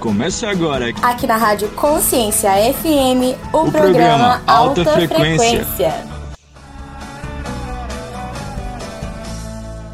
Começa 0.00 0.48
agora. 0.48 0.90
Aqui 1.02 1.26
na 1.26 1.36
Rádio 1.36 1.68
Consciência 1.74 2.50
FM, 2.72 3.34
o, 3.52 3.66
o 3.66 3.72
programa, 3.72 3.72
programa, 3.72 4.42
Alta, 4.46 4.80
Alta 4.80 4.92
Frequência. 4.92 5.64
Frequência. 5.64 5.92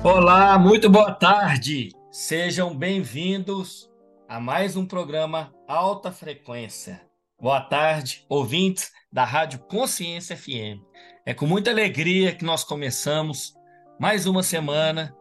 Olá, 0.03 0.59
muito 0.59 0.91
boa 0.91 1.11
tarde. 1.11 1.89
Sejam 2.13 2.77
bem-vindos 2.77 3.91
a 4.29 4.39
mais 4.39 4.77
um 4.77 4.85
programa 4.85 5.51
Alta 5.67 6.13
Frequência. 6.13 7.01
Boa 7.41 7.63
tarde, 7.63 8.27
ouvintes 8.29 8.93
da 9.11 9.25
Rádio 9.25 9.61
Consciência 9.61 10.37
FM. 10.37 10.85
É 11.25 11.33
com 11.33 11.47
muita 11.47 11.71
alegria 11.71 12.35
que 12.35 12.45
nós 12.45 12.63
começamos 12.63 13.55
mais 13.99 14.27
uma 14.27 14.43
semana, 14.43 15.17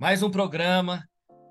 mais 0.00 0.22
um 0.22 0.30
programa. 0.30 1.04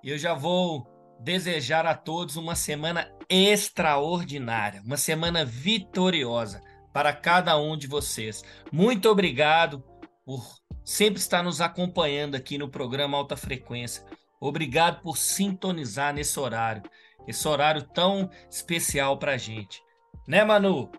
E 0.04 0.10
eu 0.10 0.18
já 0.18 0.34
vou 0.34 0.97
desejar 1.20 1.86
a 1.86 1.96
todos 1.96 2.36
uma 2.36 2.56
semana 2.56 3.12
extraordinária, 3.30 4.82
uma 4.86 4.98
semana 4.98 5.44
vitoriosa 5.44 6.62
para 6.94 7.14
cada 7.14 7.58
um 7.58 7.78
de 7.78 7.88
vocês. 7.88 8.44
Muito 8.72 9.10
obrigado 9.10 9.84
por 10.26 10.46
sempre 10.84 11.20
estar 11.20 11.44
nos 11.44 11.62
acompanhando 11.62 12.36
aqui 12.36 12.58
no 12.58 12.70
programa 12.70 13.18
Alta 13.18 13.36
Frequência. 13.36 14.06
Obrigado 14.40 15.02
por 15.02 15.18
sintonizar 15.18 16.14
nesse 16.14 16.40
horário, 16.40 16.84
esse 17.28 17.48
horário 17.48 17.84
tão 17.84 18.30
especial 18.50 19.18
para 19.18 19.34
a 19.34 19.38
gente. 19.38 19.82
Né, 20.28 20.44
Manu? 20.44 20.92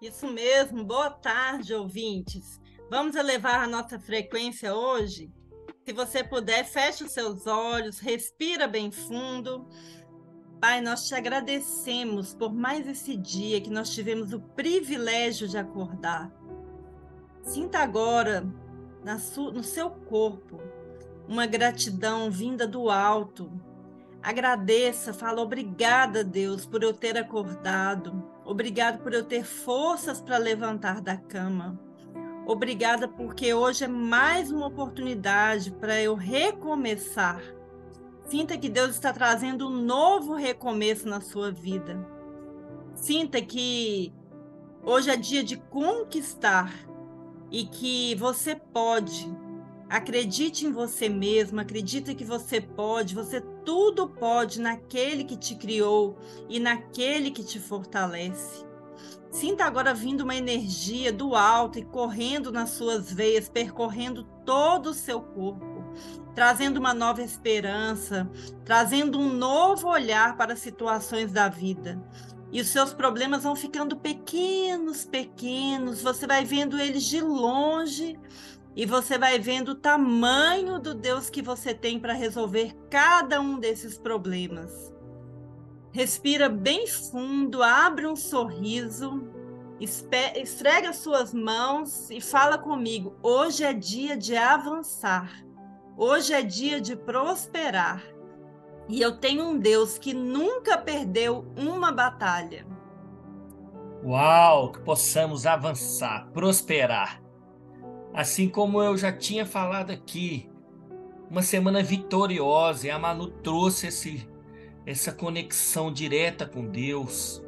Isso 0.00 0.26
mesmo. 0.26 0.84
Boa 0.84 1.10
tarde, 1.10 1.74
ouvintes. 1.74 2.60
Vamos 2.90 3.14
elevar 3.14 3.60
a 3.60 3.66
nossa 3.66 3.98
frequência 3.98 4.74
hoje 4.74 5.30
se 5.90 5.92
você 5.92 6.22
puder, 6.22 6.64
feche 6.64 7.02
os 7.02 7.10
seus 7.10 7.48
olhos, 7.48 7.98
respira 7.98 8.68
bem 8.68 8.92
fundo. 8.92 9.66
Pai, 10.60 10.80
nós 10.80 11.08
te 11.08 11.16
agradecemos 11.16 12.32
por 12.32 12.54
mais 12.54 12.86
esse 12.86 13.16
dia 13.16 13.60
que 13.60 13.70
nós 13.70 13.90
tivemos 13.90 14.32
o 14.32 14.38
privilégio 14.38 15.48
de 15.48 15.58
acordar. 15.58 16.30
Sinta 17.42 17.80
agora 17.80 18.46
no 19.52 19.64
seu 19.64 19.90
corpo 19.90 20.60
uma 21.26 21.44
gratidão 21.44 22.30
vinda 22.30 22.68
do 22.68 22.88
alto. 22.88 23.50
Agradeça, 24.22 25.12
fala 25.12 25.42
obrigada, 25.42 26.22
Deus, 26.22 26.64
por 26.64 26.84
eu 26.84 26.92
ter 26.92 27.18
acordado. 27.18 28.30
Obrigado 28.44 29.02
por 29.02 29.12
eu 29.12 29.24
ter 29.24 29.42
forças 29.42 30.20
para 30.20 30.38
levantar 30.38 31.00
da 31.00 31.16
cama. 31.16 31.89
Obrigada, 32.52 33.06
porque 33.06 33.54
hoje 33.54 33.84
é 33.84 33.86
mais 33.86 34.50
uma 34.50 34.66
oportunidade 34.66 35.70
para 35.70 36.02
eu 36.02 36.16
recomeçar. 36.16 37.40
Sinta 38.24 38.58
que 38.58 38.68
Deus 38.68 38.90
está 38.90 39.12
trazendo 39.12 39.68
um 39.68 39.70
novo 39.70 40.34
recomeço 40.34 41.08
na 41.08 41.20
sua 41.20 41.52
vida. 41.52 42.04
Sinta 42.92 43.40
que 43.40 44.12
hoje 44.82 45.10
é 45.10 45.16
dia 45.16 45.44
de 45.44 45.58
conquistar 45.58 46.74
e 47.52 47.66
que 47.66 48.16
você 48.16 48.56
pode. 48.56 49.32
Acredite 49.88 50.66
em 50.66 50.72
você 50.72 51.08
mesmo, 51.08 51.60
acredite 51.60 52.16
que 52.16 52.24
você 52.24 52.60
pode, 52.60 53.14
você 53.14 53.40
tudo 53.64 54.08
pode 54.08 54.60
naquele 54.60 55.22
que 55.22 55.36
te 55.36 55.54
criou 55.54 56.18
e 56.48 56.58
naquele 56.58 57.30
que 57.30 57.44
te 57.44 57.60
fortalece. 57.60 58.68
Sinta 59.30 59.64
agora 59.64 59.94
vindo 59.94 60.22
uma 60.22 60.34
energia 60.34 61.12
do 61.12 61.36
alto 61.36 61.78
e 61.78 61.84
correndo 61.84 62.50
nas 62.50 62.70
suas 62.70 63.12
veias, 63.12 63.48
percorrendo 63.48 64.24
todo 64.44 64.90
o 64.90 64.94
seu 64.94 65.20
corpo, 65.20 65.84
trazendo 66.34 66.78
uma 66.78 66.92
nova 66.92 67.22
esperança, 67.22 68.28
trazendo 68.64 69.20
um 69.20 69.32
novo 69.32 69.88
olhar 69.88 70.36
para 70.36 70.54
as 70.54 70.58
situações 70.58 71.32
da 71.32 71.48
vida. 71.48 72.02
E 72.50 72.60
os 72.60 72.66
seus 72.66 72.92
problemas 72.92 73.44
vão 73.44 73.54
ficando 73.54 73.96
pequenos, 73.96 75.04
pequenos, 75.04 76.02
você 76.02 76.26
vai 76.26 76.44
vendo 76.44 76.76
eles 76.76 77.04
de 77.04 77.20
longe 77.20 78.18
e 78.74 78.84
você 78.84 79.16
vai 79.16 79.38
vendo 79.38 79.70
o 79.70 79.74
tamanho 79.76 80.80
do 80.80 80.92
Deus 80.92 81.30
que 81.30 81.40
você 81.40 81.72
tem 81.72 82.00
para 82.00 82.12
resolver 82.12 82.76
cada 82.90 83.40
um 83.40 83.60
desses 83.60 83.96
problemas. 83.96 84.92
Respira 85.92 86.48
bem 86.48 86.86
fundo, 86.86 87.62
abre 87.62 88.06
um 88.06 88.14
sorriso, 88.14 89.24
esfrega 89.80 90.92
suas 90.92 91.34
mãos 91.34 92.08
e 92.10 92.20
fala 92.20 92.56
comigo. 92.56 93.16
Hoje 93.20 93.64
é 93.64 93.72
dia 93.72 94.16
de 94.16 94.36
avançar. 94.36 95.44
Hoje 95.96 96.32
é 96.32 96.42
dia 96.42 96.80
de 96.80 96.94
prosperar. 96.94 98.02
E 98.88 99.00
eu 99.00 99.16
tenho 99.16 99.44
um 99.44 99.58
Deus 99.58 99.98
que 99.98 100.14
nunca 100.14 100.78
perdeu 100.78 101.44
uma 101.56 101.90
batalha. 101.90 102.64
Uau, 104.04 104.72
que 104.72 104.80
possamos 104.80 105.44
avançar, 105.44 106.28
prosperar. 106.32 107.20
Assim 108.14 108.48
como 108.48 108.80
eu 108.80 108.96
já 108.96 109.12
tinha 109.12 109.44
falado 109.44 109.90
aqui, 109.90 110.48
uma 111.28 111.42
semana 111.42 111.82
vitoriosa 111.82 112.86
e 112.86 112.90
a 112.90 112.98
Manu 112.98 113.28
trouxe 113.28 113.88
esse 113.88 114.29
essa 114.90 115.12
conexão 115.12 115.92
direta 115.92 116.44
com 116.44 116.66
Deus. 116.66 117.40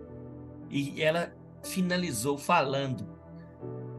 E 0.71 1.03
ela 1.03 1.35
finalizou 1.65 2.39
falando: 2.39 3.05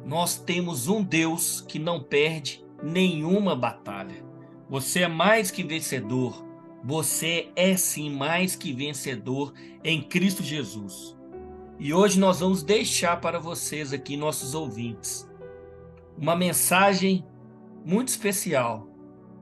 Nós 0.06 0.38
temos 0.38 0.88
um 0.88 1.04
Deus 1.04 1.60
que 1.60 1.78
não 1.78 2.02
perde 2.02 2.66
nenhuma 2.82 3.54
batalha. 3.54 4.24
Você 4.70 5.02
é 5.02 5.08
mais 5.10 5.52
que 5.52 5.62
vencedor. 5.62 6.42
Você 6.86 7.50
é 7.56 7.76
sim 7.78 8.10
mais 8.10 8.56
que 8.56 8.74
vencedor 8.74 9.54
em 9.84 10.02
Cristo 10.02 10.42
Jesus. 10.42 11.18
E 11.80 11.94
hoje 11.94 12.20
nós 12.20 12.40
vamos 12.40 12.64
deixar 12.64 13.20
para 13.20 13.40
vocês 13.40 13.92
aqui, 13.92 14.16
nossos 14.16 14.54
ouvintes, 14.54 15.30
uma 16.18 16.36
mensagem 16.36 17.26
muito 17.86 18.10
especial. 18.10 18.88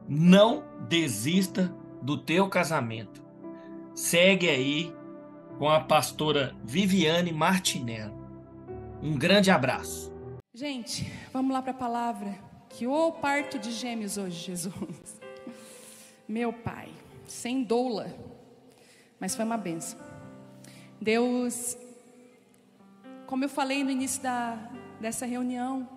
Não 0.07 0.63
desista 0.87 1.75
do 2.01 2.17
teu 2.17 2.47
casamento 2.47 3.20
segue 3.93 4.49
aí 4.49 4.93
com 5.57 5.69
a 5.69 5.79
pastora 5.79 6.55
Viviane 6.63 7.31
Martinello. 7.31 8.19
Um 9.01 9.17
grande 9.17 9.51
abraço. 9.51 10.11
Gente, 10.53 11.11
vamos 11.31 11.53
lá 11.53 11.61
para 11.61 11.71
a 11.71 11.75
palavra. 11.75 12.37
Que 12.69 12.87
o 12.87 13.11
parto 13.11 13.59
de 13.59 13.71
gêmeos 13.71 14.17
hoje, 14.17 14.37
Jesus. 14.37 15.19
Meu 16.27 16.53
pai, 16.53 16.89
sem 17.27 17.63
doula, 17.63 18.15
mas 19.19 19.35
foi 19.35 19.43
uma 19.43 19.57
benção. 19.57 19.99
Deus, 20.99 21.75
como 23.27 23.43
eu 23.43 23.49
falei 23.49 23.83
no 23.83 23.91
início 23.91 24.21
da, 24.21 24.55
dessa 24.99 25.25
reunião, 25.25 25.87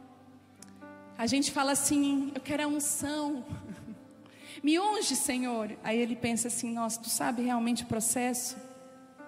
a 1.16 1.26
gente 1.26 1.53
fala 1.53 1.72
assim: 1.72 2.32
eu 2.34 2.41
quero 2.41 2.65
a 2.65 2.66
unção, 2.66 3.44
me 4.64 4.80
unge, 4.80 5.14
Senhor. 5.14 5.76
Aí 5.84 5.98
ele 5.98 6.16
pensa 6.16 6.48
assim: 6.48 6.72
Nossa, 6.72 6.98
tu 6.98 7.10
sabe 7.10 7.42
realmente 7.42 7.82
o 7.82 7.86
processo 7.86 8.56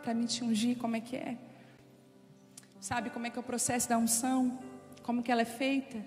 para 0.02 0.14
me 0.14 0.26
te 0.26 0.42
ungir? 0.42 0.78
Como 0.78 0.96
é 0.96 1.00
que 1.00 1.14
é? 1.14 1.36
Sabe 2.80 3.10
como 3.10 3.26
é 3.26 3.30
que 3.30 3.36
é 3.36 3.40
o 3.40 3.44
processo 3.44 3.86
da 3.86 3.98
unção? 3.98 4.58
Como 5.02 5.22
que 5.22 5.30
ela 5.30 5.42
é 5.42 5.50
feita? 5.62 5.98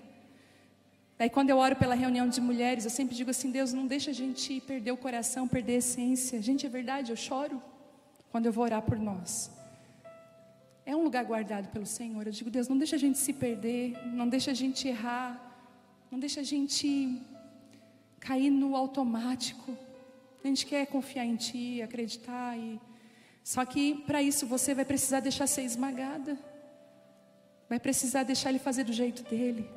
Daí 1.16 1.30
quando 1.30 1.50
eu 1.50 1.58
oro 1.58 1.76
pela 1.76 1.94
reunião 1.94 2.28
de 2.28 2.40
mulheres, 2.40 2.84
eu 2.84 2.90
sempre 2.90 3.14
digo 3.14 3.30
assim: 3.30 3.52
Deus, 3.52 3.72
não 3.72 3.86
deixa 3.86 4.10
a 4.10 4.14
gente 4.14 4.60
perder 4.62 4.90
o 4.90 4.96
coração, 4.96 5.46
perder 5.46 5.74
a 5.74 5.78
essência. 5.78 6.42
Gente, 6.42 6.66
é 6.66 6.68
verdade, 6.68 7.12
eu 7.12 7.16
choro 7.16 7.62
quando 8.32 8.46
eu 8.46 8.52
vou 8.52 8.64
orar 8.64 8.82
por 8.82 8.98
nós. 8.98 9.48
É 10.84 10.96
um 10.96 11.04
lugar 11.04 11.24
guardado 11.24 11.68
pelo 11.68 11.86
Senhor. 11.86 12.26
Eu 12.26 12.32
digo, 12.32 12.50
Deus, 12.50 12.66
não 12.66 12.76
deixa 12.76 12.96
a 12.96 12.98
gente 12.98 13.16
se 13.16 13.32
perder, 13.32 13.96
não 14.06 14.28
deixa 14.28 14.50
a 14.50 14.54
gente 14.54 14.88
errar, 14.88 15.30
não 16.10 16.18
deixa 16.18 16.40
a 16.40 16.42
gente 16.42 17.22
cair 18.20 18.50
no 18.50 18.76
automático. 18.76 19.76
A 20.44 20.46
gente 20.46 20.66
quer 20.66 20.86
confiar 20.86 21.24
em 21.24 21.36
Ti, 21.36 21.82
acreditar 21.82 22.56
e 22.56 22.80
só 23.42 23.64
que 23.64 23.94
para 24.06 24.22
isso 24.22 24.46
você 24.46 24.74
vai 24.74 24.84
precisar 24.84 25.20
deixar 25.20 25.46
ser 25.46 25.62
esmagada. 25.62 26.38
Vai 27.68 27.80
precisar 27.80 28.22
deixar 28.22 28.50
ele 28.50 28.58
fazer 28.58 28.84
do 28.84 28.92
jeito 28.92 29.22
dele. 29.24 29.68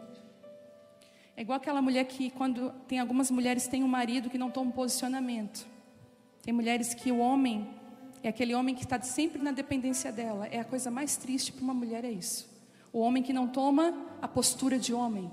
É 1.35 1.41
igual 1.41 1.57
aquela 1.57 1.81
mulher 1.81 2.05
que 2.05 2.29
quando 2.29 2.71
tem 2.87 2.99
algumas 2.99 3.31
mulheres 3.31 3.67
têm 3.67 3.83
um 3.83 3.87
marido 3.87 4.29
que 4.29 4.37
não 4.37 4.51
toma 4.51 4.69
um 4.69 4.73
posicionamento. 4.73 5.65
Tem 6.43 6.53
mulheres 6.53 6.93
que 6.93 7.11
o 7.11 7.17
homem 7.17 7.67
é 8.21 8.29
aquele 8.29 8.53
homem 8.55 8.73
que 8.73 8.83
está 8.83 9.01
sempre 9.01 9.41
na 9.41 9.51
dependência 9.51 10.11
dela. 10.11 10.47
É 10.47 10.59
a 10.59 10.63
coisa 10.63 10.91
mais 10.91 11.17
triste 11.17 11.51
para 11.51 11.63
uma 11.63 11.73
mulher 11.73 12.05
é 12.05 12.11
isso. 12.11 12.49
O 12.91 12.99
homem 12.99 13.23
que 13.23 13.33
não 13.33 13.47
toma 13.47 13.93
a 14.21 14.27
postura 14.27 14.77
de 14.77 14.93
homem. 14.93 15.31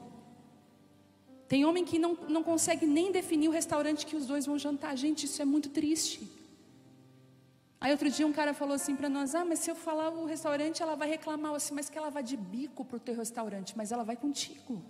Tem 1.50 1.64
homem 1.64 1.85
que 1.85 1.99
não, 1.99 2.12
não 2.35 2.44
consegue 2.44 2.87
nem 2.87 3.11
definir 3.11 3.49
o 3.49 3.50
restaurante 3.50 4.06
que 4.06 4.14
os 4.14 4.25
dois 4.25 4.47
vão 4.47 4.56
jantar. 4.56 4.97
Gente, 4.97 5.25
isso 5.26 5.43
é 5.43 5.44
muito 5.44 5.69
triste. 5.69 6.20
Aí 7.81 7.91
outro 7.91 8.08
dia 8.08 8.25
um 8.25 8.32
cara 8.32 8.52
falou 8.55 8.75
assim 8.76 8.94
para 8.94 9.08
nós: 9.08 9.35
Ah, 9.35 9.44
mas 9.44 9.58
se 9.58 9.69
eu 9.69 9.75
falar 9.75 10.11
o 10.11 10.26
restaurante, 10.26 10.81
ela 10.81 10.94
vai 10.94 11.08
reclamar 11.08 11.52
assim, 11.52 11.75
mas 11.75 11.91
que 11.91 11.99
ela 11.99 12.08
vai 12.08 12.23
de 12.23 12.37
bico 12.37 12.85
para 12.85 12.99
o 12.99 13.00
teu 13.00 13.17
restaurante, 13.17 13.76
mas 13.76 13.91
ela 13.91 14.05
vai 14.05 14.14
contigo. 14.14 14.81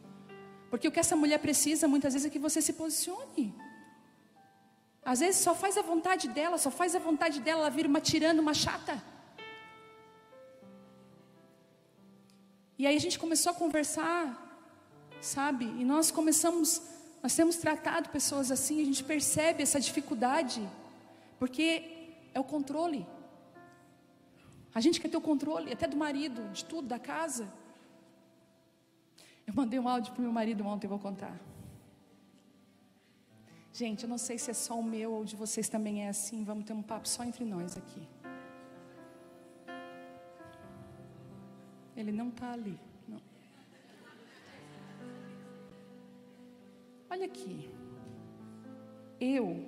Porque 0.68 0.86
o 0.86 0.92
que 0.92 1.00
essa 1.00 1.16
mulher 1.16 1.38
precisa 1.38 1.88
muitas 1.88 2.12
vezes 2.12 2.26
é 2.26 2.30
que 2.30 2.38
você 2.38 2.60
se 2.60 2.74
posicione. 2.74 3.54
Às 5.02 5.20
vezes 5.20 5.40
só 5.40 5.54
faz 5.54 5.78
a 5.78 5.82
vontade 5.92 6.28
dela, 6.28 6.58
só 6.58 6.70
faz 6.70 6.94
a 6.94 6.98
vontade 6.98 7.40
dela, 7.40 7.60
ela 7.60 7.70
vira 7.70 7.88
uma 7.88 8.02
tirana, 8.02 8.38
uma 8.42 8.52
chata. 8.52 9.02
E 12.78 12.86
aí 12.86 12.94
a 12.94 13.00
gente 13.00 13.18
começou 13.18 13.50
a 13.52 13.54
conversar, 13.54 14.49
sabe? 15.20 15.64
E 15.64 15.84
nós 15.84 16.10
começamos, 16.10 16.82
nós 17.22 17.34
temos 17.34 17.56
tratado 17.56 18.08
pessoas 18.10 18.50
assim, 18.50 18.80
a 18.80 18.84
gente 18.84 19.04
percebe 19.04 19.62
essa 19.62 19.80
dificuldade, 19.80 20.66
porque 21.38 22.14
é 22.32 22.40
o 22.40 22.44
controle. 22.44 23.06
A 24.74 24.80
gente 24.80 25.00
quer 25.00 25.08
ter 25.08 25.16
o 25.16 25.20
controle, 25.20 25.72
até 25.72 25.86
do 25.86 25.96
marido, 25.96 26.48
de 26.52 26.64
tudo, 26.64 26.86
da 26.88 26.98
casa. 26.98 27.52
Eu 29.46 29.54
mandei 29.54 29.80
um 29.80 29.88
áudio 29.88 30.12
para 30.12 30.22
meu 30.22 30.32
marido 30.32 30.64
ontem, 30.64 30.86
vou 30.86 30.98
contar. 30.98 31.38
Gente, 33.72 34.04
eu 34.04 34.08
não 34.08 34.18
sei 34.18 34.38
se 34.38 34.50
é 34.50 34.54
só 34.54 34.78
o 34.78 34.82
meu 34.82 35.12
ou 35.12 35.24
de 35.24 35.34
vocês 35.34 35.68
também 35.68 36.04
é 36.04 36.08
assim. 36.08 36.44
Vamos 36.44 36.64
ter 36.64 36.72
um 36.72 36.82
papo 36.82 37.08
só 37.08 37.24
entre 37.24 37.44
nós 37.44 37.76
aqui. 37.76 38.06
Ele 41.96 42.12
não 42.12 42.28
está 42.28 42.52
ali. 42.52 42.78
Olha 47.10 47.26
aqui. 47.26 47.68
Eu, 49.20 49.66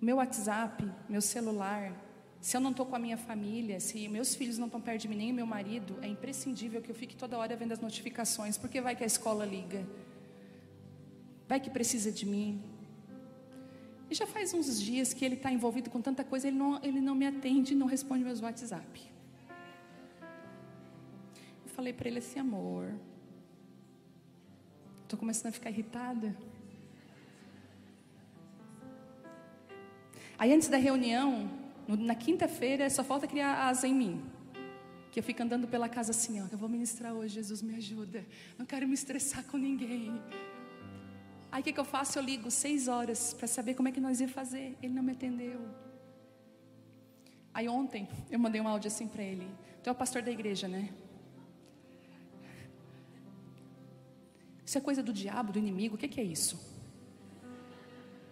meu 0.00 0.16
WhatsApp, 0.16 0.88
meu 1.08 1.20
celular, 1.20 1.92
se 2.40 2.56
eu 2.56 2.60
não 2.60 2.70
estou 2.70 2.86
com 2.86 2.94
a 2.94 2.98
minha 2.98 3.16
família, 3.16 3.80
se 3.80 4.06
meus 4.08 4.34
filhos 4.36 4.56
não 4.56 4.66
estão 4.66 4.80
perto 4.80 5.02
de 5.02 5.08
mim, 5.08 5.16
nem 5.16 5.32
meu 5.32 5.46
marido, 5.46 5.98
é 6.00 6.06
imprescindível 6.06 6.80
que 6.80 6.90
eu 6.90 6.94
fique 6.94 7.16
toda 7.16 7.36
hora 7.36 7.56
vendo 7.56 7.72
as 7.72 7.80
notificações, 7.80 8.56
porque 8.56 8.80
vai 8.80 8.94
que 8.94 9.02
a 9.02 9.06
escola 9.06 9.44
liga, 9.44 9.84
vai 11.48 11.58
que 11.58 11.68
precisa 11.68 12.12
de 12.12 12.24
mim. 12.24 12.62
E 14.08 14.14
já 14.14 14.28
faz 14.28 14.54
uns 14.54 14.80
dias 14.80 15.12
que 15.12 15.24
ele 15.24 15.34
está 15.34 15.50
envolvido 15.50 15.90
com 15.90 16.00
tanta 16.00 16.22
coisa, 16.22 16.46
ele 16.46 16.56
não, 16.56 16.80
ele 16.84 17.00
não 17.00 17.16
me 17.16 17.26
atende, 17.26 17.74
não 17.74 17.88
responde 17.88 18.22
meus 18.22 18.40
WhatsApp. 18.40 19.02
Eu 21.64 21.70
falei 21.70 21.92
para 21.92 22.08
ele 22.08 22.20
assim, 22.20 22.38
amor, 22.38 22.94
estou 25.06 25.18
começando 25.18 25.46
a 25.48 25.52
ficar 25.52 25.70
irritada. 25.70 26.36
Aí 30.38 30.52
antes 30.52 30.68
da 30.68 30.76
reunião, 30.76 31.48
na 31.88 32.14
quinta-feira, 32.14 32.90
só 32.90 33.02
falta 33.02 33.26
criar 33.26 33.68
asa 33.68 33.86
em 33.86 33.94
mim. 33.94 34.24
Que 35.10 35.20
eu 35.20 35.22
fico 35.22 35.42
andando 35.42 35.66
pela 35.66 35.88
casa 35.88 36.10
assim, 36.10 36.42
ó, 36.42 36.46
eu 36.50 36.58
vou 36.58 36.68
ministrar 36.68 37.14
hoje, 37.14 37.34
Jesus 37.34 37.62
me 37.62 37.74
ajuda. 37.76 38.26
Não 38.58 38.66
quero 38.66 38.86
me 38.86 38.94
estressar 38.94 39.44
com 39.44 39.56
ninguém. 39.56 40.20
Aí 41.50 41.60
o 41.60 41.64
que, 41.64 41.72
que 41.72 41.80
eu 41.80 41.84
faço? 41.84 42.18
Eu 42.18 42.22
ligo 42.22 42.50
seis 42.50 42.88
horas 42.88 43.32
para 43.32 43.46
saber 43.46 43.74
como 43.74 43.88
é 43.88 43.92
que 43.92 44.00
nós 44.00 44.20
ia 44.20 44.28
fazer. 44.28 44.76
Ele 44.82 44.92
não 44.92 45.02
me 45.02 45.12
atendeu. 45.12 45.60
Aí 47.54 47.68
ontem 47.68 48.08
eu 48.30 48.38
mandei 48.38 48.60
um 48.60 48.68
áudio 48.68 48.88
assim 48.88 49.08
para 49.08 49.22
ele. 49.22 49.46
Tu 49.82 49.88
é 49.88 49.92
o 49.92 49.94
pastor 49.94 50.20
da 50.20 50.30
igreja, 50.30 50.68
né? 50.68 50.90
Isso 54.66 54.76
é 54.76 54.80
coisa 54.80 55.00
do 55.00 55.12
diabo, 55.12 55.52
do 55.52 55.60
inimigo. 55.60 55.94
O 55.94 55.98
que, 55.98 56.20
é 56.20 56.24
isso? 56.24 56.58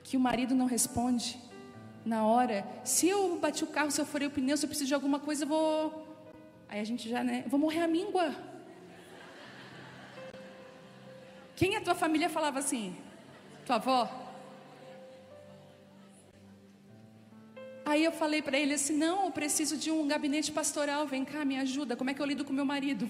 Que 0.02 0.16
o 0.16 0.20
marido 0.20 0.52
não 0.52 0.66
responde 0.66 1.38
na 2.04 2.26
hora. 2.26 2.66
Se 2.82 3.08
eu 3.08 3.38
bati 3.38 3.62
o 3.62 3.68
carro, 3.68 3.92
se 3.92 4.00
eu 4.00 4.04
furei 4.04 4.26
o 4.26 4.30
pneu, 4.32 4.56
se 4.56 4.64
eu 4.64 4.68
preciso 4.68 4.88
de 4.88 4.94
alguma 4.94 5.20
coisa, 5.20 5.44
eu 5.44 5.48
vou. 5.48 6.18
Aí 6.68 6.80
a 6.80 6.84
gente 6.84 7.08
já, 7.08 7.22
né? 7.22 7.44
Vou 7.46 7.60
morrer 7.60 7.82
a 7.82 7.86
míngua. 7.86 8.34
Quem 11.54 11.76
a 11.76 11.80
tua 11.80 11.94
família 11.94 12.28
falava 12.28 12.58
assim? 12.58 12.96
Tua 13.64 13.76
avó? 13.76 14.00
Aí 17.86 18.02
eu 18.04 18.10
falei 18.10 18.42
para 18.42 18.58
ele 18.58 18.74
assim: 18.74 18.96
não, 18.96 19.26
eu 19.26 19.30
preciso 19.30 19.76
de 19.76 19.92
um 19.92 20.08
gabinete 20.08 20.50
pastoral, 20.50 21.06
vem 21.06 21.24
cá, 21.24 21.44
me 21.44 21.56
ajuda. 21.58 21.96
Como 21.96 22.10
é 22.10 22.14
que 22.14 22.20
eu 22.20 22.26
lido 22.26 22.44
com 22.44 22.52
meu 22.52 22.64
marido? 22.64 23.08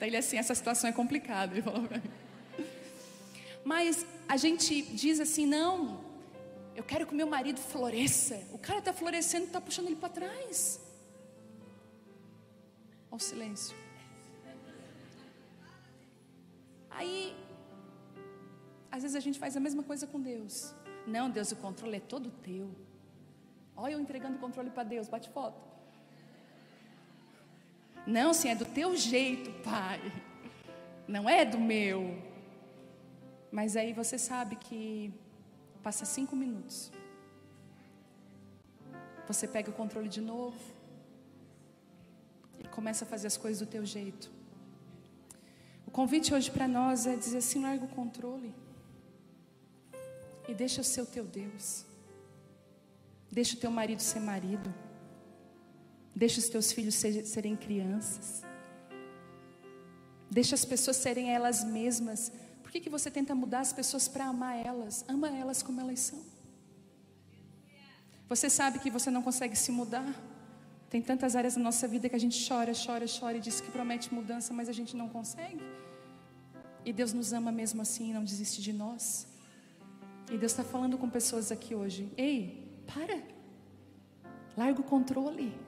Daí 0.00 0.08
ele 0.08 0.16
assim: 0.16 0.36
essa 0.36 0.52
situação 0.52 0.90
é 0.90 0.92
complicada. 0.92 1.54
Ele 1.54 1.62
falou 1.62 1.84
Mas 3.72 4.06
a 4.28 4.36
gente 4.36 4.80
diz 4.80 5.18
assim: 5.18 5.44
não, 5.44 5.98
eu 6.76 6.84
quero 6.84 7.04
que 7.04 7.12
o 7.12 7.16
meu 7.16 7.26
marido 7.26 7.60
floresça. 7.60 8.36
O 8.52 8.58
cara 8.58 8.78
está 8.78 8.92
florescendo, 8.92 9.46
está 9.46 9.60
puxando 9.60 9.86
ele 9.86 9.96
para 9.96 10.08
trás. 10.08 10.80
Olha 13.10 13.16
o 13.16 13.18
silêncio. 13.18 13.76
Aí, 16.88 17.34
às 18.88 19.02
vezes 19.02 19.16
a 19.16 19.20
gente 19.26 19.36
faz 19.36 19.56
a 19.56 19.60
mesma 19.60 19.82
coisa 19.82 20.06
com 20.06 20.20
Deus. 20.20 20.72
Não, 21.04 21.28
Deus, 21.28 21.50
o 21.50 21.56
controle 21.56 21.96
é 21.96 22.00
todo 22.14 22.30
teu. 22.30 22.70
Olha 23.76 23.94
eu 23.94 24.00
entregando 24.00 24.36
o 24.36 24.40
controle 24.40 24.70
para 24.70 24.84
Deus, 24.84 25.08
bate 25.08 25.28
foto. 25.30 25.60
Não, 28.06 28.32
sim, 28.32 28.48
é 28.48 28.54
do 28.54 28.64
teu 28.64 28.94
jeito, 28.94 29.50
Pai. 29.64 30.00
Não 31.08 31.28
é 31.28 31.44
do 31.44 31.58
meu. 31.58 32.35
Mas 33.50 33.76
aí 33.76 33.92
você 33.92 34.18
sabe 34.18 34.56
que 34.56 35.12
Passa 35.86 36.04
cinco 36.04 36.34
minutos. 36.34 36.90
Você 39.28 39.46
pega 39.46 39.70
o 39.70 39.72
controle 39.72 40.08
de 40.08 40.20
novo. 40.20 40.58
E 42.58 42.66
começa 42.66 43.04
a 43.04 43.06
fazer 43.06 43.28
as 43.28 43.36
coisas 43.36 43.60
do 43.64 43.70
teu 43.70 43.86
jeito. 43.86 44.28
O 45.86 45.92
convite 45.92 46.34
hoje 46.34 46.50
para 46.50 46.66
nós 46.66 47.06
é 47.06 47.14
dizer 47.14 47.38
assim: 47.38 47.62
larga 47.62 47.84
o 47.84 47.88
controle. 48.00 48.52
E 50.48 50.52
deixa 50.52 50.82
ser 50.82 51.02
o 51.02 51.06
teu 51.06 51.24
Deus. 51.24 51.84
Deixa 53.30 53.54
o 53.56 53.60
teu 53.60 53.70
marido 53.70 54.00
ser 54.00 54.18
marido. 54.18 54.74
Deixa 56.16 56.40
os 56.40 56.48
teus 56.48 56.72
filhos 56.72 56.96
serem 56.96 57.54
crianças. 57.54 58.42
Deixa 60.28 60.56
as 60.56 60.64
pessoas 60.64 60.96
serem 60.96 61.32
elas 61.32 61.62
mesmas 61.62 62.32
que, 62.76 62.80
que 62.80 62.90
você 62.90 63.10
tenta 63.10 63.34
mudar 63.34 63.60
as 63.60 63.72
pessoas 63.72 64.06
para 64.06 64.26
amar 64.26 64.54
elas? 64.64 65.04
Ama 65.08 65.28
elas 65.28 65.62
como 65.62 65.80
elas 65.80 66.00
são. 66.00 66.22
Você 68.28 68.50
sabe 68.50 68.78
que 68.78 68.90
você 68.90 69.10
não 69.10 69.22
consegue 69.22 69.56
se 69.56 69.72
mudar. 69.72 70.08
Tem 70.90 71.00
tantas 71.00 71.34
áreas 71.34 71.56
na 71.56 71.64
nossa 71.64 71.88
vida 71.88 72.08
que 72.08 72.16
a 72.16 72.18
gente 72.18 72.36
chora, 72.46 72.72
chora, 72.74 73.06
chora 73.08 73.36
e 73.38 73.40
diz 73.40 73.60
que 73.60 73.70
promete 73.70 74.12
mudança, 74.12 74.52
mas 74.52 74.68
a 74.68 74.72
gente 74.72 74.94
não 74.96 75.08
consegue. 75.08 75.64
E 76.84 76.92
Deus 76.92 77.12
nos 77.12 77.32
ama 77.32 77.50
mesmo 77.50 77.80
assim, 77.82 78.12
não 78.12 78.24
desiste 78.24 78.60
de 78.60 78.72
nós. 78.72 79.26
E 80.30 80.36
Deus 80.36 80.52
está 80.52 80.64
falando 80.64 80.98
com 80.98 81.08
pessoas 81.08 81.50
aqui 81.50 81.74
hoje: 81.74 82.12
ei, 82.16 82.36
para, 82.86 83.18
larga 84.56 84.80
o 84.80 84.84
controle, 84.84 85.58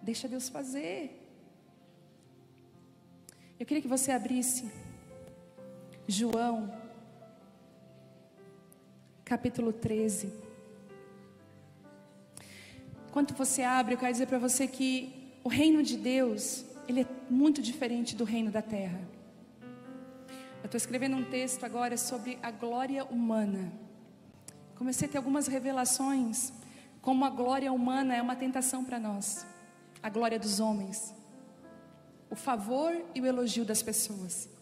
deixa 0.00 0.28
Deus 0.28 0.48
fazer. 0.48 1.22
Eu 3.58 3.66
queria 3.66 3.82
que 3.82 3.88
você 3.88 4.12
abrisse 4.12 4.70
João, 6.08 6.72
capítulo 9.24 9.72
13. 9.72 10.32
Enquanto 13.08 13.34
você 13.34 13.62
abre, 13.62 13.94
eu 13.94 13.98
quero 13.98 14.12
dizer 14.12 14.26
para 14.26 14.38
você 14.38 14.68
que 14.68 15.32
o 15.42 15.48
reino 15.48 15.82
de 15.82 15.96
Deus, 15.96 16.64
ele 16.86 17.00
é 17.00 17.06
muito 17.28 17.60
diferente 17.60 18.14
do 18.14 18.22
reino 18.22 18.52
da 18.52 18.62
terra. 18.62 19.00
Eu 20.62 20.66
estou 20.66 20.76
escrevendo 20.76 21.16
um 21.16 21.24
texto 21.24 21.64
agora 21.64 21.96
sobre 21.96 22.38
a 22.40 22.52
glória 22.52 23.04
humana. 23.04 23.72
Comecei 24.76 25.08
a 25.08 25.10
ter 25.10 25.18
algumas 25.18 25.48
revelações, 25.48 26.52
como 27.02 27.24
a 27.24 27.30
glória 27.30 27.72
humana 27.72 28.14
é 28.14 28.22
uma 28.22 28.36
tentação 28.36 28.84
para 28.84 29.00
nós, 29.00 29.44
a 30.00 30.08
glória 30.08 30.38
dos 30.38 30.60
homens, 30.60 31.12
o 32.30 32.36
favor 32.36 32.94
e 33.12 33.20
o 33.20 33.26
elogio 33.26 33.64
das 33.64 33.82
pessoas 33.82 34.55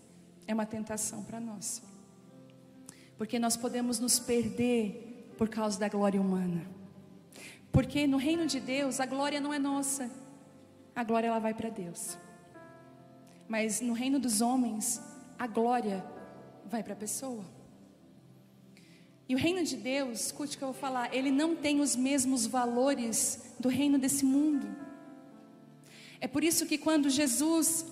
é 0.47 0.55
uma 0.55 0.67
tentação 0.67 1.23
para 1.25 1.41
nós. 1.41 1.83
Porque 3.17 3.39
nós 3.39 3.57
podemos 3.57 3.99
nos 3.99 4.19
perder 4.19 5.35
por 5.39 5.49
causa 5.49 5.79
da 5.79 5.89
glória 5.89 6.21
humana. 6.21 6.67
Porque 7.73 8.07
no 8.07 8.17
reino 8.17 8.47
de 8.47 8.61
Deus 8.61 9.01
a 9.01 9.07
glória 9.07 9.41
não 9.41 9.53
é 9.53 9.59
nossa. 9.59 10.11
A 10.95 11.03
glória 11.03 11.29
ela 11.29 11.39
vai 11.39 11.55
para 11.55 11.69
Deus. 11.69 12.17
Mas 13.49 13.81
no 13.81 13.93
reino 13.93 14.19
dos 14.19 14.41
homens, 14.41 15.01
a 15.39 15.47
glória 15.47 16.05
vai 16.67 16.83
para 16.83 16.93
a 16.93 16.97
pessoa. 16.97 17.45
E 19.29 19.35
o 19.35 19.39
reino 19.39 19.65
de 19.65 19.77
Deus, 19.77 20.27
escute 20.27 20.55
o 20.55 20.59
que 20.59 20.65
eu 20.65 20.73
vou 20.73 20.81
falar, 20.81 21.15
ele 21.15 21.31
não 21.31 21.57
tem 21.57 21.81
os 21.81 21.97
mesmos 21.97 22.47
valores 22.47 23.55
do 23.59 23.69
reino 23.69 23.99
desse 23.99 24.25
mundo. 24.25 24.67
É 26.21 26.29
por 26.29 26.45
isso 26.45 26.67
que 26.67 26.79
quando 26.79 27.09
Jesus 27.09 27.87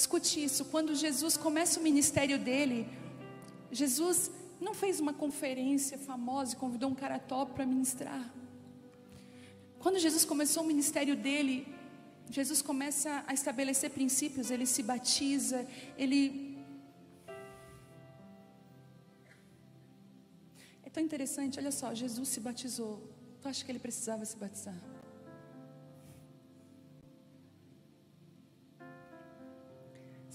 Escute 0.00 0.44
isso, 0.44 0.62
quando 0.66 0.94
Jesus 0.94 1.34
começa 1.38 1.80
o 1.80 1.82
ministério 1.82 2.38
dele, 2.38 2.86
Jesus 3.72 4.30
não 4.60 4.74
fez 4.74 5.00
uma 5.00 5.14
conferência 5.22 5.96
famosa 5.96 6.52
e 6.52 6.56
convidou 6.56 6.90
um 6.90 6.94
cara 6.94 7.18
top 7.18 7.54
para 7.54 7.64
ministrar. 7.64 8.24
Quando 9.78 9.98
Jesus 9.98 10.24
começou 10.32 10.62
o 10.64 10.66
ministério 10.66 11.16
dele, 11.16 11.54
Jesus 12.30 12.60
começa 12.60 13.24
a 13.26 13.32
estabelecer 13.32 13.88
princípios, 13.90 14.50
ele 14.50 14.66
se 14.66 14.82
batiza, 14.82 15.66
ele. 15.96 16.58
É 20.84 20.90
tão 20.90 21.02
interessante, 21.02 21.58
olha 21.58 21.72
só, 21.72 21.94
Jesus 21.94 22.28
se 22.28 22.40
batizou. 22.40 22.94
Tu 23.40 23.48
acha 23.48 23.64
que 23.64 23.72
ele 23.72 23.78
precisava 23.78 24.26
se 24.26 24.36
batizar? 24.36 24.95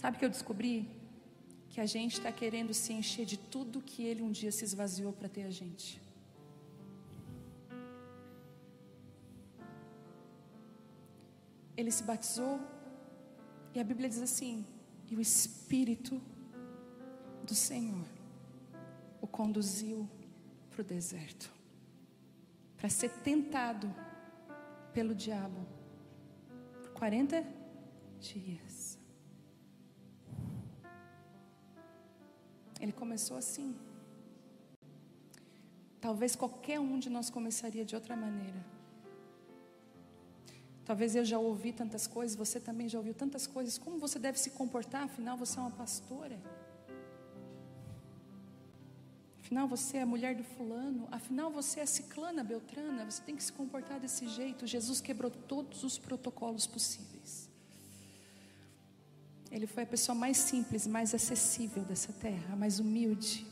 Sabe 0.01 0.17
que 0.17 0.25
eu 0.25 0.29
descobri? 0.29 0.89
Que 1.69 1.79
a 1.79 1.85
gente 1.85 2.13
está 2.13 2.31
querendo 2.31 2.73
se 2.73 2.91
encher 2.91 3.25
de 3.25 3.37
tudo 3.37 3.81
que 3.81 4.03
ele 4.03 4.23
um 4.23 4.31
dia 4.31 4.51
se 4.51 4.63
esvaziou 4.63 5.13
para 5.13 5.29
ter 5.29 5.43
a 5.43 5.51
gente. 5.51 6.01
Ele 11.77 11.91
se 11.91 12.03
batizou 12.03 12.59
e 13.75 13.79
a 13.79 13.83
Bíblia 13.83 14.09
diz 14.09 14.21
assim: 14.21 14.65
e 15.09 15.15
o 15.15 15.21
Espírito 15.21 16.19
do 17.43 17.53
Senhor 17.53 18.07
o 19.21 19.27
conduziu 19.27 20.09
para 20.71 20.81
o 20.81 20.83
deserto 20.83 21.51
para 22.75 22.89
ser 22.89 23.11
tentado 23.21 23.93
pelo 24.91 25.13
diabo 25.13 25.67
por 26.81 26.89
40 26.93 27.45
dias. 28.19 29.00
Ele 32.81 32.91
começou 32.91 33.37
assim. 33.37 33.75
Talvez 36.01 36.35
qualquer 36.35 36.79
um 36.79 36.97
de 36.97 37.09
nós 37.09 37.29
começaria 37.29 37.85
de 37.85 37.95
outra 37.95 38.15
maneira. 38.15 38.65
Talvez 40.83 41.15
eu 41.15 41.23
já 41.23 41.37
ouvi 41.37 41.71
tantas 41.71 42.07
coisas, 42.07 42.35
você 42.35 42.59
também 42.59 42.89
já 42.89 42.97
ouviu 42.97 43.13
tantas 43.13 43.45
coisas. 43.45 43.77
Como 43.77 43.99
você 43.99 44.17
deve 44.17 44.39
se 44.39 44.49
comportar? 44.49 45.03
Afinal, 45.03 45.37
você 45.37 45.59
é 45.59 45.61
uma 45.61 45.71
pastora. 45.71 46.39
Afinal, 49.39 49.67
você 49.67 49.97
é 49.97 50.01
a 50.01 50.05
mulher 50.05 50.33
do 50.33 50.43
fulano. 50.43 51.07
Afinal, 51.11 51.51
você 51.51 51.81
é 51.81 51.85
ciclana, 51.85 52.43
beltrana. 52.43 53.05
Você 53.09 53.21
tem 53.21 53.35
que 53.35 53.43
se 53.43 53.53
comportar 53.53 53.99
desse 53.99 54.27
jeito. 54.27 54.65
Jesus 54.65 55.01
quebrou 55.01 55.29
todos 55.29 55.83
os 55.83 55.99
protocolos 55.99 56.65
possíveis. 56.65 57.50
Ele 59.51 59.67
foi 59.67 59.83
a 59.83 59.85
pessoa 59.85 60.15
mais 60.15 60.37
simples, 60.37 60.87
mais 60.87 61.13
acessível 61.13 61.83
dessa 61.83 62.13
terra, 62.13 62.55
mais 62.55 62.79
humilde. 62.79 63.45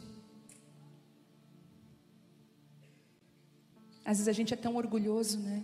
Às 4.06 4.18
vezes 4.18 4.28
a 4.30 4.32
gente 4.32 4.54
é 4.54 4.58
tão 4.58 4.76
orgulhoso, 4.78 5.38
né? 5.40 5.64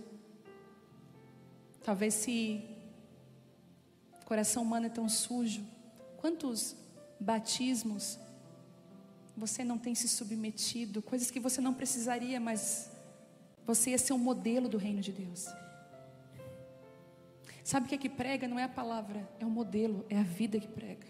Talvez 1.82 2.12
se 2.14 2.62
o 4.20 4.24
coração 4.26 4.62
humano 4.62 4.86
é 4.86 4.90
tão 4.90 5.08
sujo, 5.08 5.64
quantos 6.18 6.76
batismos 7.18 8.18
você 9.36 9.64
não 9.64 9.78
tem 9.78 9.94
se 9.94 10.08
submetido, 10.08 11.00
coisas 11.00 11.30
que 11.30 11.40
você 11.40 11.60
não 11.60 11.72
precisaria, 11.72 12.38
mas 12.38 12.90
você 13.66 13.90
ia 13.90 13.98
ser 13.98 14.12
um 14.12 14.18
modelo 14.18 14.68
do 14.68 14.78
reino 14.78 15.00
de 15.00 15.12
Deus. 15.12 15.46
Sabe 17.66 17.86
o 17.86 17.88
que 17.88 17.96
é 17.96 17.98
que 17.98 18.08
prega? 18.08 18.46
Não 18.46 18.60
é 18.60 18.62
a 18.62 18.68
palavra, 18.68 19.28
é 19.40 19.44
o 19.44 19.50
modelo, 19.50 20.06
é 20.08 20.16
a 20.16 20.22
vida 20.22 20.56
que 20.60 20.68
prega. 20.68 21.08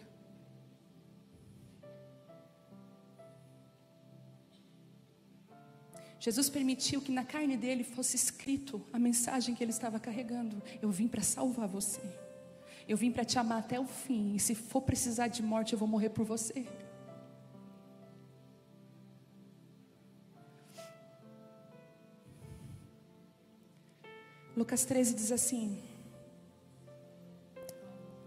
Jesus 6.19 6.49
permitiu 6.49 7.03
que 7.03 7.13
na 7.13 7.27
carne 7.27 7.59
dele 7.59 7.85
fosse 7.85 8.17
escrito 8.17 8.83
a 8.91 8.99
mensagem 8.99 9.55
que 9.55 9.63
ele 9.63 9.71
estava 9.71 10.01
carregando. 10.01 10.63
Eu 10.81 10.91
vim 10.91 11.07
para 11.07 11.21
salvar 11.21 11.69
você. 11.69 12.01
Eu 12.89 12.97
vim 12.97 13.13
para 13.13 13.23
te 13.23 13.39
amar 13.39 13.59
até 13.59 13.79
o 13.79 13.85
fim. 13.87 14.35
E 14.35 14.41
se 14.41 14.55
for 14.55 14.81
precisar 14.81 15.29
de 15.29 15.43
morte, 15.43 15.75
eu 15.75 15.79
vou 15.79 15.87
morrer 15.87 16.09
por 16.09 16.25
você. 16.25 16.67
Lucas 24.57 24.87
13 24.87 25.15
diz 25.15 25.31
assim: 25.31 25.96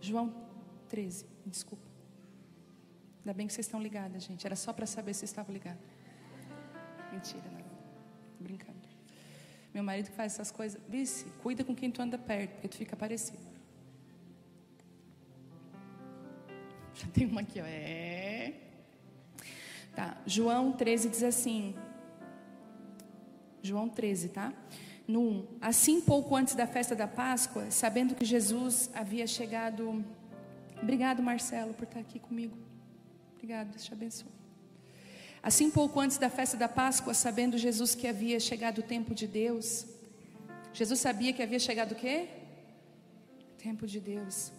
João 0.10 0.34
13, 0.88 1.26
desculpa. 1.46 1.88
Ainda 3.20 3.34
bem 3.34 3.46
que 3.46 3.54
vocês 3.54 3.68
estão 3.68 3.82
ligadas, 3.82 4.24
gente. 4.24 4.46
Era 4.46 4.56
só 4.56 4.74
para 4.74 4.88
saber 4.88 5.14
se 5.14 5.24
estavam 5.26 5.54
ligados. 5.54 5.82
Mentira, 7.12 7.44
não. 7.52 7.64
Brincando. 8.40 8.88
Meu 9.72 9.84
marido 9.84 10.10
que 10.10 10.16
faz 10.16 10.34
essas 10.34 10.50
coisas. 10.50 10.82
Vice, 10.90 11.26
cuida 11.44 11.64
com 11.64 11.76
quem 11.76 11.92
tu 11.92 12.02
anda 12.02 12.18
perto, 12.18 12.54
porque 12.54 12.68
tu 12.68 12.78
fica 12.78 12.96
parecido. 12.96 13.46
Já 16.96 17.08
tem 17.08 17.28
uma 17.28 17.42
aqui, 17.42 17.62
ó. 17.62 17.66
É. 17.66 18.54
Tá. 19.96 20.18
João 20.26 20.72
13 20.72 21.10
diz 21.10 21.24
assim. 21.24 21.76
João 23.62 23.88
13, 23.88 24.30
tá? 24.30 24.54
No 25.10 25.22
1. 25.22 25.48
Assim, 25.60 26.00
pouco 26.00 26.36
antes 26.36 26.54
da 26.54 26.68
festa 26.68 26.96
da 26.96 27.08
Páscoa, 27.08 27.72
sabendo 27.72 28.14
que 28.14 28.24
Jesus 28.24 28.92
havia 28.94 29.26
chegado. 29.26 30.06
Obrigado, 30.84 31.24
Marcelo, 31.24 31.74
por 31.74 31.86
estar 31.86 32.00
aqui 32.00 32.20
comigo. 32.20 32.56
Obrigado, 33.34 33.70
Deus 33.70 33.84
te 33.84 33.92
abençoe. 33.92 34.32
Assim, 35.42 35.72
pouco 35.72 36.00
antes 36.00 36.20
da 36.20 36.30
festa 36.30 36.56
da 36.56 36.70
Páscoa, 36.70 37.16
sabendo 37.16 37.58
Jesus 37.58 37.96
que 37.96 38.08
havia 38.08 38.40
chegado 38.40 38.80
o 38.80 38.84
tempo 38.84 39.16
de 39.16 39.26
Deus, 39.26 39.88
Jesus 40.72 41.00
sabia 41.00 41.34
que 41.34 41.42
havia 41.42 41.58
chegado 41.58 41.94
o 41.94 41.96
quê? 41.96 42.28
O 43.54 43.58
tempo 43.58 43.88
de 43.88 44.00
Deus, 44.00 44.52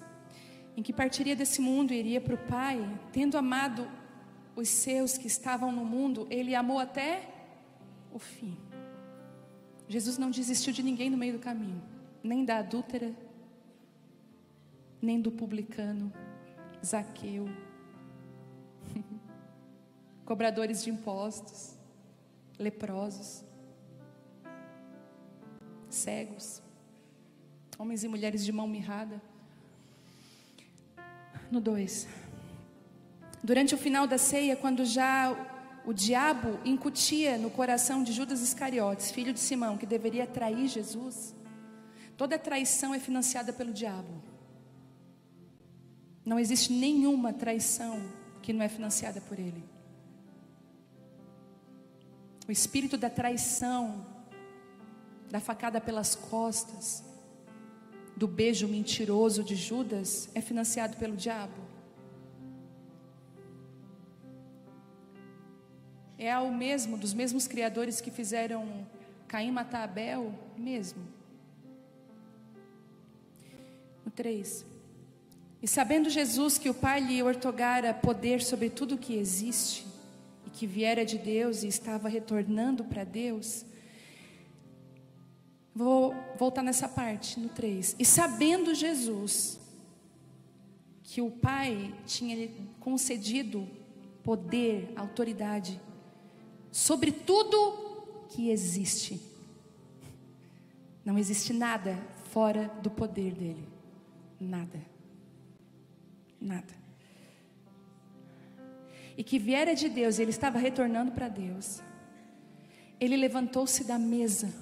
em 0.77 0.83
que 0.83 0.93
partiria 0.93 1.37
desse 1.37 1.61
mundo 1.61 1.93
e 1.93 1.97
iria 1.97 2.21
para 2.21 2.35
o 2.35 2.39
Pai, 2.39 2.77
tendo 3.13 3.39
amado 3.39 3.89
os 4.57 4.69
seus 4.69 5.17
que 5.17 5.29
estavam 5.29 5.71
no 5.71 5.85
mundo, 5.85 6.27
ele 6.29 6.57
amou 6.57 6.81
até 6.81 7.29
o 8.13 8.19
fim. 8.19 8.70
Jesus 9.91 10.17
não 10.17 10.31
desistiu 10.31 10.73
de 10.73 10.85
ninguém 10.85 11.11
no 11.11 11.17
meio 11.17 11.33
do 11.33 11.41
caminho, 11.41 11.83
nem 12.23 12.45
da 12.45 12.59
adúltera, 12.59 13.13
nem 15.03 15.21
do 15.21 15.33
publicano, 15.33 16.13
Zaqueu, 16.87 17.49
cobradores 20.25 20.85
de 20.85 20.91
impostos, 20.91 21.77
leprosos, 22.57 23.43
cegos, 25.89 26.63
homens 27.77 28.05
e 28.05 28.09
mulheres 28.09 28.45
de 28.45 28.53
mão 28.53 28.69
mirrada. 28.69 29.21
No 31.51 31.61
2. 31.61 32.07
Durante 33.43 33.75
o 33.75 33.79
final 33.79 34.07
da 34.07 34.19
ceia, 34.19 34.55
quando 34.55 34.85
já 34.85 35.35
o 35.85 35.93
diabo 35.93 36.59
incutia 36.65 37.39
no 37.39 37.51
coração 37.51 38.03
de 38.03 38.13
Judas 38.13 38.41
Iscariotes, 38.41 39.11
filho 39.11 39.33
de 39.33 39.41
Simão, 39.41 39.79
que 39.79 39.87
deveria 39.87 40.27
trair 40.27 40.69
Jesus. 40.69 41.35
Toda 42.17 42.39
traição 42.39 42.95
é 42.95 42.99
financiada 42.99 43.53
pelo 43.53 43.73
diabo. 43.73 44.23
Não 46.25 46.39
existe 46.39 46.73
nenhuma 46.73 47.33
traição 47.33 47.99
que 48.43 48.53
não 48.53 48.63
é 48.63 48.69
financiada 48.69 49.21
por 49.23 49.39
ele. 49.39 49.65
O 52.47 52.53
espírito 52.53 52.99
da 52.99 53.09
traição, 53.09 54.07
da 55.31 55.41
facada 55.41 55.81
pelas 55.81 56.15
costas, 56.15 57.03
do 58.17 58.29
beijo 58.29 58.69
mentiroso 58.69 59.43
de 59.43 59.55
Judas 59.55 60.29
é 60.35 60.41
financiado 60.41 60.97
pelo 60.99 61.17
diabo. 61.17 61.70
É 66.21 66.39
o 66.39 66.53
mesmo, 66.53 66.99
dos 66.99 67.15
mesmos 67.15 67.49
criadores 67.49 67.99
que 67.99 68.11
fizeram 68.11 68.87
Caim 69.27 69.51
matar 69.51 69.85
Abel, 69.85 70.35
mesmo. 70.55 71.03
No 74.05 74.11
3. 74.11 74.67
E 75.63 75.67
sabendo 75.67 76.11
Jesus 76.11 76.59
que 76.59 76.69
o 76.69 76.75
Pai 76.75 77.01
lhe 77.01 77.23
ortogara 77.23 77.95
poder 77.95 78.43
sobre 78.43 78.69
tudo 78.69 78.97
o 78.97 78.99
que 78.99 79.15
existe, 79.15 79.87
e 80.47 80.51
que 80.51 80.67
viera 80.67 81.07
de 81.07 81.17
Deus 81.17 81.63
e 81.63 81.69
estava 81.69 82.07
retornando 82.07 82.85
para 82.85 83.03
Deus, 83.03 83.65
vou 85.75 86.15
voltar 86.39 86.63
nessa 86.63 86.87
parte, 86.87 87.41
no 87.41 87.49
3. 87.49 87.97
E 87.99 88.05
sabendo 88.05 88.75
Jesus 88.75 89.59
que 91.03 91.23
o 91.23 91.31
Pai 91.31 91.95
tinha 92.05 92.37
lhe 92.37 92.55
concedido 92.79 93.67
poder, 94.23 94.93
autoridade, 94.97 95.81
sobre 96.71 97.13
tudo 97.13 98.27
que 98.29 98.51
existe. 98.51 99.21
Não 101.05 101.19
existe 101.19 101.53
nada 101.53 101.99
fora 102.31 102.69
do 102.83 102.91
poder 102.91 103.35
dele. 103.35 103.69
Nada. 104.39 104.81
Nada. 106.41 106.81
E 109.17 109.25
que 109.25 109.39
viera 109.39 109.75
de 109.75 109.89
Deus, 109.89 110.19
ele 110.19 110.31
estava 110.31 110.59
retornando 110.59 111.13
para 111.13 111.29
Deus. 111.29 111.83
Ele 112.99 113.17
levantou-se 113.17 113.85
da 113.85 113.99
mesa. 113.99 114.53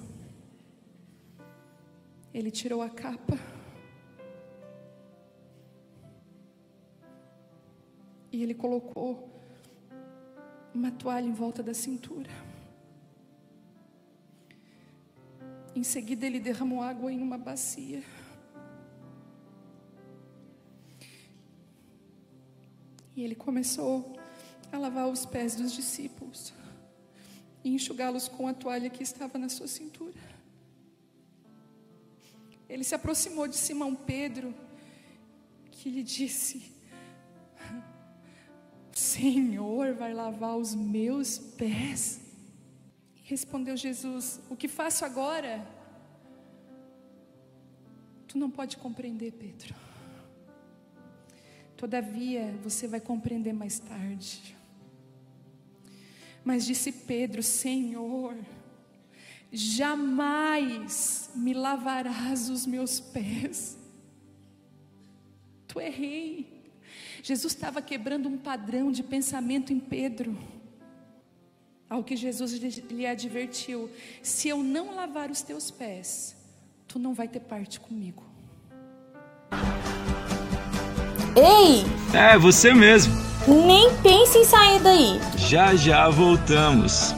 Ele 2.32 2.50
tirou 2.50 2.82
a 2.82 2.90
capa. 2.90 3.38
E 8.32 8.42
ele 8.42 8.54
colocou 8.54 9.37
uma 10.78 10.92
toalha 10.92 11.26
em 11.26 11.32
volta 11.32 11.60
da 11.60 11.74
cintura. 11.74 12.30
Em 15.74 15.82
seguida, 15.82 16.24
ele 16.24 16.38
derramou 16.38 16.80
água 16.80 17.12
em 17.12 17.20
uma 17.20 17.36
bacia. 17.36 18.00
E 23.16 23.24
ele 23.24 23.34
começou 23.34 24.16
a 24.70 24.78
lavar 24.78 25.08
os 25.08 25.26
pés 25.26 25.56
dos 25.56 25.72
discípulos 25.72 26.52
e 27.64 27.70
enxugá-los 27.70 28.28
com 28.28 28.46
a 28.46 28.54
toalha 28.54 28.88
que 28.88 29.02
estava 29.02 29.36
na 29.36 29.48
sua 29.48 29.66
cintura. 29.66 30.20
Ele 32.68 32.84
se 32.84 32.94
aproximou 32.94 33.48
de 33.48 33.56
Simão 33.56 33.96
Pedro, 33.96 34.54
que 35.72 35.90
lhe 35.90 36.04
disse: 36.04 36.77
Senhor, 39.08 39.94
vai 39.94 40.12
lavar 40.12 40.56
os 40.56 40.74
meus 40.74 41.38
pés? 41.38 42.20
Respondeu 43.24 43.74
Jesus: 43.74 44.38
O 44.50 44.56
que 44.56 44.68
faço 44.68 45.02
agora? 45.02 45.66
Tu 48.26 48.36
não 48.36 48.50
pode 48.50 48.76
compreender, 48.76 49.32
Pedro. 49.32 49.74
Todavia, 51.74 52.54
você 52.62 52.86
vai 52.86 53.00
compreender 53.00 53.54
mais 53.54 53.78
tarde. 53.78 54.54
Mas 56.44 56.66
disse 56.66 56.92
Pedro: 56.92 57.42
Senhor, 57.42 58.36
jamais 59.50 61.30
me 61.34 61.54
lavarás 61.54 62.50
os 62.50 62.66
meus 62.66 63.00
pés. 63.00 63.78
Tu 65.66 65.80
é 65.80 65.88
rei. 65.88 66.57
Jesus 67.28 67.52
estava 67.52 67.82
quebrando 67.82 68.26
um 68.26 68.38
padrão 68.38 68.90
de 68.90 69.02
pensamento 69.02 69.70
em 69.70 69.78
Pedro. 69.78 70.34
Ao 71.86 72.02
que 72.02 72.16
Jesus 72.16 72.52
lhe 72.54 73.06
advertiu: 73.06 73.90
Se 74.22 74.48
eu 74.48 74.62
não 74.62 74.94
lavar 74.94 75.30
os 75.30 75.42
teus 75.42 75.70
pés, 75.70 76.34
tu 76.86 76.98
não 76.98 77.12
vai 77.12 77.28
ter 77.28 77.40
parte 77.40 77.78
comigo. 77.78 78.24
Ei! 81.36 81.84
É, 82.18 82.38
você 82.38 82.72
mesmo. 82.72 83.12
Nem 83.46 83.94
pense 84.02 84.38
em 84.38 84.44
sair 84.46 84.80
daí. 84.80 85.20
Já 85.36 85.76
já 85.76 86.08
voltamos. 86.08 87.14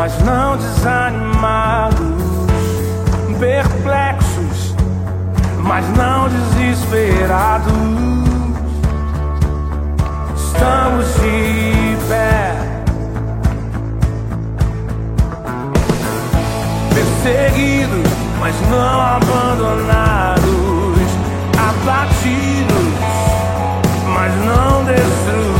mas 0.00 0.18
não 0.22 0.56
desanimados, 0.56 1.98
perplexos, 3.38 4.74
mas 5.58 5.84
não 5.90 6.26
desesperados. 6.26 7.70
Estamos 10.34 11.04
de 11.16 11.98
pé. 12.08 12.54
Perseguidos, 16.94 18.10
mas 18.40 18.54
não 18.70 19.00
abandonados, 19.02 20.40
abatidos, 21.58 22.94
mas 24.14 24.34
não 24.46 24.82
destruídos. 24.86 25.59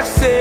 percer 0.00 0.39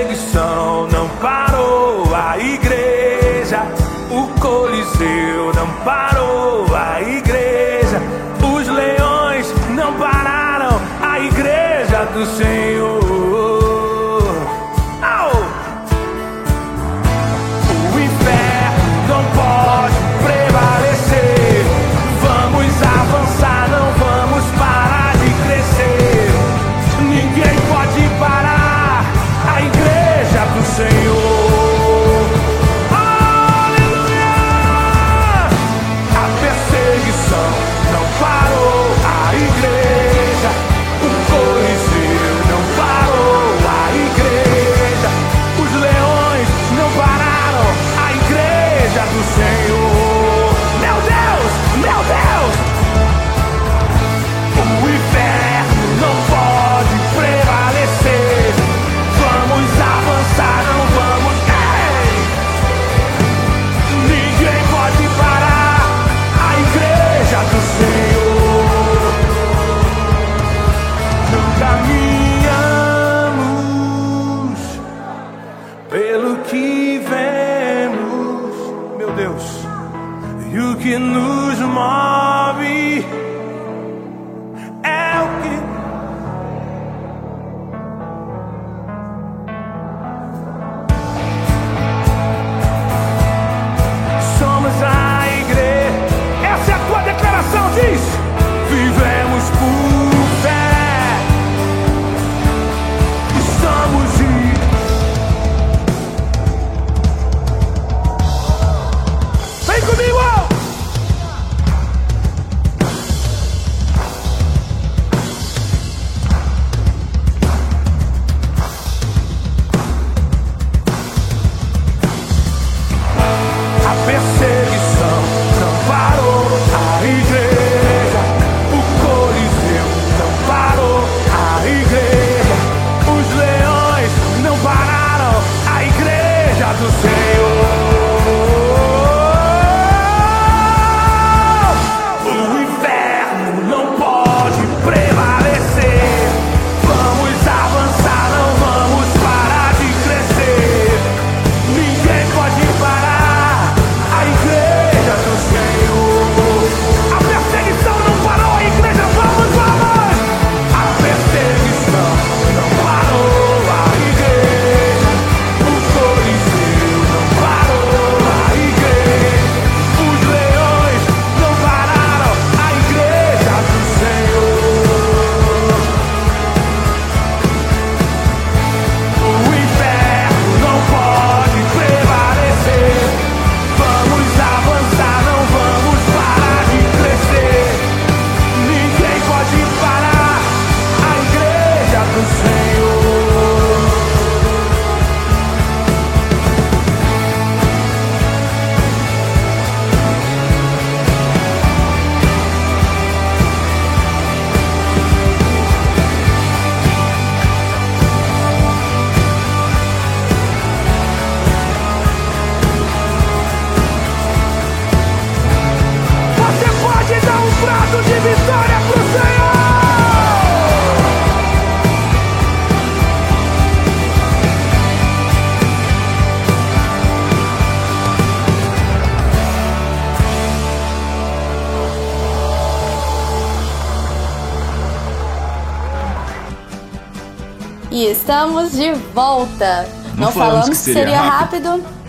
estamos 238.29 238.73
de 238.73 238.93
volta. 239.11 239.87
Não, 240.09 240.25
Não 240.25 240.31
falamos, 240.31 240.35
falamos, 240.35 240.69
que 240.69 240.75
seria, 240.75 241.01
seria 241.01 241.19
rápido. 241.19 241.67
rápido. 241.67 241.99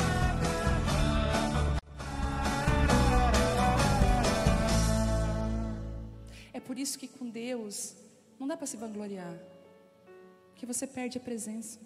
É 6.53 6.61
por 6.61 6.79
isso 6.79 6.99
que 6.99 7.09
com 7.09 7.31
Deus 7.31 7.95
não 8.39 8.47
dá 8.47 8.55
para 8.55 8.67
se 8.67 8.77
vangloriar. 8.77 9.33
Porque 10.51 10.67
você 10.67 10.87
perde 10.87 11.17
a 11.17 11.21
presença. 11.23 11.79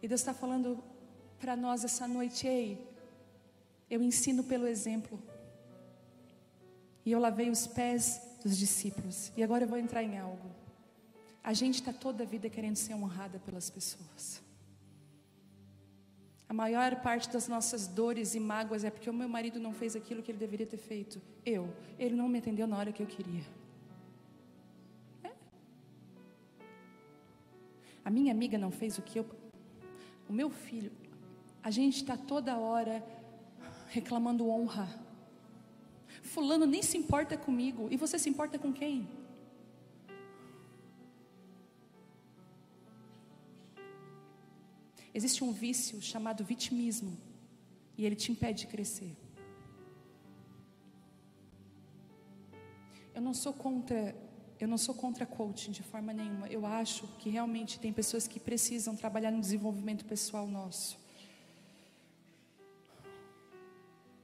E 0.00 0.06
Deus 0.06 0.20
está 0.20 0.32
falando 0.32 0.78
para 1.40 1.56
nós 1.56 1.82
essa 1.82 2.06
noite, 2.06 2.46
ei, 2.46 2.88
eu 3.90 4.00
ensino 4.00 4.44
pelo 4.44 4.68
exemplo. 4.68 5.20
E 7.04 7.10
eu 7.10 7.18
lavei 7.18 7.50
os 7.50 7.66
pés 7.66 8.20
dos 8.44 8.56
discípulos. 8.56 9.32
E 9.36 9.42
agora 9.42 9.64
eu 9.64 9.68
vou 9.68 9.76
entrar 9.76 10.04
em 10.04 10.16
algo. 10.16 10.63
A 11.44 11.52
gente 11.52 11.74
está 11.74 11.92
toda 11.92 12.24
a 12.24 12.26
vida 12.26 12.48
querendo 12.48 12.76
ser 12.76 12.94
honrada 12.94 13.38
pelas 13.38 13.68
pessoas. 13.68 14.42
A 16.48 16.54
maior 16.54 16.96
parte 17.02 17.28
das 17.30 17.48
nossas 17.48 17.86
dores 17.86 18.34
e 18.34 18.40
mágoas 18.40 18.82
é 18.82 18.90
porque 18.90 19.10
o 19.10 19.12
meu 19.12 19.28
marido 19.28 19.60
não 19.60 19.74
fez 19.74 19.94
aquilo 19.94 20.22
que 20.22 20.30
ele 20.30 20.38
deveria 20.38 20.66
ter 20.66 20.78
feito. 20.78 21.20
Eu. 21.44 21.70
Ele 21.98 22.16
não 22.16 22.28
me 22.30 22.38
atendeu 22.38 22.66
na 22.66 22.78
hora 22.78 22.92
que 22.92 23.02
eu 23.02 23.06
queria. 23.06 23.44
É. 25.22 25.30
A 28.02 28.08
minha 28.08 28.32
amiga 28.32 28.56
não 28.56 28.70
fez 28.70 28.96
o 28.96 29.02
que 29.02 29.18
eu. 29.18 29.26
O 30.26 30.32
meu 30.32 30.48
filho. 30.48 30.92
A 31.62 31.70
gente 31.70 31.96
está 31.96 32.16
toda 32.16 32.56
hora 32.56 33.04
reclamando 33.90 34.48
honra. 34.48 34.88
Fulano 36.22 36.64
nem 36.64 36.82
se 36.82 36.96
importa 36.96 37.36
comigo. 37.36 37.88
E 37.90 37.98
você 37.98 38.18
se 38.18 38.30
importa 38.30 38.58
com 38.58 38.72
quem? 38.72 39.06
Existe 45.14 45.44
um 45.44 45.52
vício 45.52 46.02
chamado 46.02 46.44
vitimismo. 46.44 47.16
E 47.96 48.04
ele 48.04 48.16
te 48.16 48.32
impede 48.32 48.62
de 48.62 48.66
crescer. 48.66 49.16
Eu 53.14 53.22
não 53.22 53.32
sou 53.32 53.52
contra, 53.52 54.12
eu 54.58 54.66
não 54.66 54.76
sou 54.76 54.92
contra 54.92 55.24
coaching 55.24 55.70
de 55.70 55.84
forma 55.84 56.12
nenhuma. 56.12 56.48
Eu 56.48 56.66
acho 56.66 57.06
que 57.18 57.30
realmente 57.30 57.78
tem 57.78 57.92
pessoas 57.92 58.26
que 58.26 58.40
precisam 58.40 58.96
trabalhar 58.96 59.30
no 59.30 59.40
desenvolvimento 59.40 60.04
pessoal 60.04 60.48
nosso. 60.48 60.98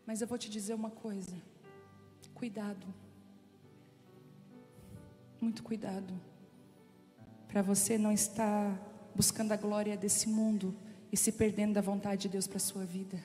Mas 0.05 0.20
eu 0.20 0.26
vou 0.26 0.37
te 0.37 0.50
dizer 0.50 0.74
uma 0.74 0.90
coisa. 0.90 1.40
Cuidado. 2.35 2.85
Muito 5.40 5.62
cuidado. 5.62 6.12
Para 7.46 7.62
você 7.62 7.96
não 7.96 8.11
estar 8.11 8.89
buscando 9.14 9.53
a 9.53 9.57
glória 9.57 9.96
desse 9.96 10.29
mundo 10.29 10.75
e 11.12 11.16
se 11.16 11.33
perdendo 11.33 11.75
da 11.75 11.81
vontade 11.81 12.23
de 12.23 12.29
Deus 12.29 12.46
para 12.46 12.57
a 12.57 12.61
sua 12.61 12.85
vida. 12.85 13.23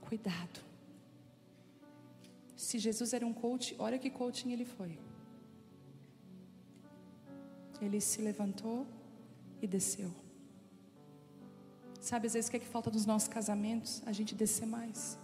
Cuidado. 0.00 0.60
Se 2.56 2.78
Jesus 2.78 3.12
era 3.12 3.26
um 3.26 3.32
coach, 3.32 3.74
olha 3.78 3.98
que 3.98 4.10
coaching 4.10 4.52
ele 4.52 4.64
foi. 4.64 4.98
Ele 7.80 8.00
se 8.00 8.22
levantou 8.22 8.86
e 9.60 9.66
desceu. 9.66 10.10
Sabe, 12.00 12.26
às 12.26 12.34
vezes 12.34 12.48
o 12.48 12.50
que 12.50 12.56
é 12.56 12.60
que 12.60 12.66
falta 12.66 12.90
nos 12.90 13.04
nossos 13.04 13.28
casamentos? 13.28 14.02
A 14.06 14.12
gente 14.12 14.34
descer 14.34 14.66
mais 14.66 15.18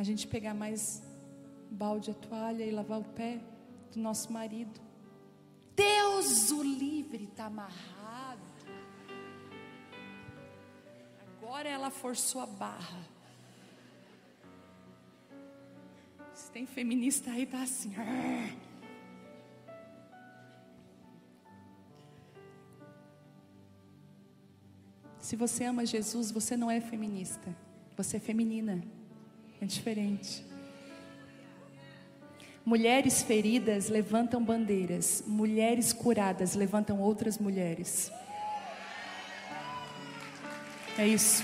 a 0.00 0.02
gente 0.02 0.26
pegar 0.26 0.54
mais 0.54 1.02
balde, 1.70 2.10
a 2.10 2.14
toalha 2.14 2.64
e 2.64 2.70
lavar 2.70 2.98
o 3.00 3.04
pé 3.04 3.38
do 3.92 4.00
nosso 4.00 4.32
marido. 4.32 4.80
Deus 6.20 6.50
o 6.50 6.62
livre 6.62 7.24
está 7.24 7.46
amarrado. 7.46 8.40
Agora 11.38 11.66
ela 11.66 11.90
forçou 11.90 12.42
a 12.42 12.46
barra. 12.46 13.08
Se 16.34 16.50
tem 16.50 16.66
feminista 16.66 17.30
aí, 17.30 17.46
tá 17.46 17.62
assim. 17.62 17.94
Se 25.18 25.36
você 25.36 25.64
ama 25.64 25.86
Jesus, 25.86 26.30
você 26.30 26.54
não 26.54 26.70
é 26.70 26.82
feminista, 26.82 27.56
você 27.96 28.18
é 28.18 28.20
feminina. 28.20 28.82
É 29.58 29.64
diferente. 29.64 30.49
Mulheres 32.64 33.22
feridas 33.22 33.88
levantam 33.88 34.44
bandeiras, 34.44 35.24
mulheres 35.26 35.92
curadas 35.92 36.54
levantam 36.54 37.00
outras 37.00 37.38
mulheres. 37.38 38.12
É 40.98 41.06
isso. 41.06 41.42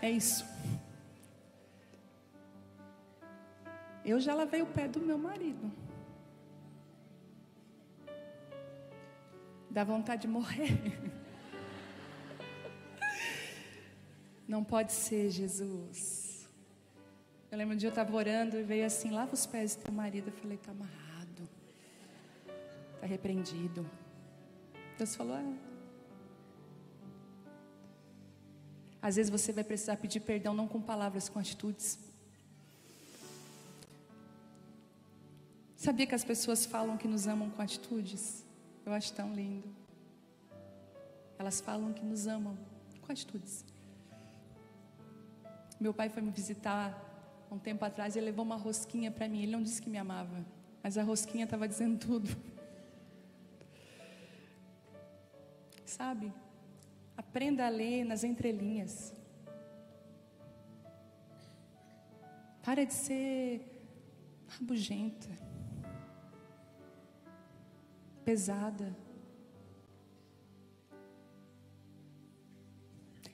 É 0.00 0.10
isso. 0.10 0.44
Eu 4.04 4.18
já 4.18 4.34
lavei 4.34 4.62
o 4.62 4.66
pé 4.66 4.88
do 4.88 4.98
meu 4.98 5.16
marido. 5.16 5.70
Dá 9.70 9.84
vontade 9.84 10.22
de 10.22 10.28
morrer. 10.28 10.72
Não 14.52 14.62
pode 14.62 14.92
ser, 14.92 15.30
Jesus. 15.30 16.46
Eu 17.50 17.56
lembro 17.56 17.74
um 17.74 17.78
dia 17.78 17.86
eu 17.86 17.96
estava 17.96 18.14
orando 18.14 18.58
e 18.58 18.62
veio 18.62 18.84
assim, 18.84 19.10
lava 19.10 19.32
os 19.32 19.46
pés 19.46 19.74
do 19.74 19.84
teu 19.84 19.92
marido. 19.94 20.28
Eu 20.28 20.32
falei, 20.34 20.58
está 20.58 20.72
amarrado. 20.72 21.48
Está 22.96 23.06
repreendido. 23.06 23.90
Deus 24.98 25.16
falou, 25.16 25.38
é. 25.38 25.54
Às 29.00 29.16
vezes 29.16 29.30
você 29.30 29.54
vai 29.54 29.64
precisar 29.64 29.96
pedir 29.96 30.20
perdão 30.20 30.52
não 30.52 30.68
com 30.68 30.82
palavras, 30.82 31.30
com 31.30 31.38
atitudes. 31.38 31.98
Sabia 35.78 36.06
que 36.06 36.14
as 36.14 36.24
pessoas 36.24 36.66
falam 36.66 36.98
que 36.98 37.08
nos 37.08 37.26
amam 37.26 37.48
com 37.48 37.62
atitudes? 37.62 38.44
Eu 38.84 38.92
acho 38.92 39.14
tão 39.14 39.32
lindo. 39.32 39.74
Elas 41.38 41.58
falam 41.58 41.90
que 41.94 42.04
nos 42.04 42.26
amam 42.26 42.54
com 43.00 43.10
atitudes. 43.10 43.71
Meu 45.82 45.92
pai 45.92 46.08
foi 46.08 46.22
me 46.22 46.30
visitar 46.30 46.96
um 47.50 47.58
tempo 47.58 47.84
atrás 47.84 48.14
e 48.14 48.20
levou 48.20 48.44
uma 48.44 48.54
rosquinha 48.54 49.10
para 49.10 49.26
mim. 49.26 49.42
Ele 49.42 49.50
não 49.50 49.64
disse 49.64 49.82
que 49.82 49.90
me 49.90 49.98
amava, 49.98 50.46
mas 50.80 50.96
a 50.96 51.02
rosquinha 51.02 51.42
estava 51.42 51.66
dizendo 51.66 51.98
tudo. 51.98 52.30
Sabe? 55.84 56.32
Aprenda 57.16 57.66
a 57.66 57.68
ler 57.68 58.04
nas 58.04 58.22
entrelinhas. 58.22 59.12
Para 62.62 62.86
de 62.86 62.94
ser 62.94 63.60
rabugenta 64.46 65.28
pesada. 68.24 68.96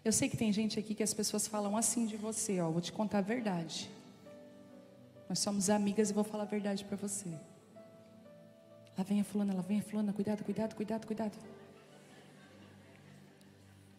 Eu 0.09 0.13
sei 0.19 0.27
que 0.27 0.39
tem 0.39 0.51
gente 0.51 0.79
aqui 0.79 0.95
que 0.95 1.03
as 1.03 1.13
pessoas 1.13 1.47
falam 1.47 1.77
assim 1.77 2.07
de 2.07 2.17
você, 2.17 2.59
ó, 2.61 2.71
vou 2.71 2.81
te 2.81 2.91
contar 2.91 3.19
a 3.19 3.21
verdade. 3.21 3.91
Nós 5.29 5.39
somos 5.39 5.69
amigas 5.69 6.09
e 6.09 6.15
vou 6.15 6.25
falar 6.25 6.45
a 6.45 6.47
verdade 6.47 6.83
para 6.83 6.97
você. 6.97 7.29
Lá 8.97 9.05
vem 9.05 9.21
a 9.21 9.25
fulana, 9.25 9.53
lá 9.53 9.61
vem 9.61 9.81
a 9.81 9.83
fulana, 9.83 10.11
cuidado, 10.15 10.43
cuidado, 10.43 10.75
cuidado, 10.75 11.07
cuidado. 11.07 11.37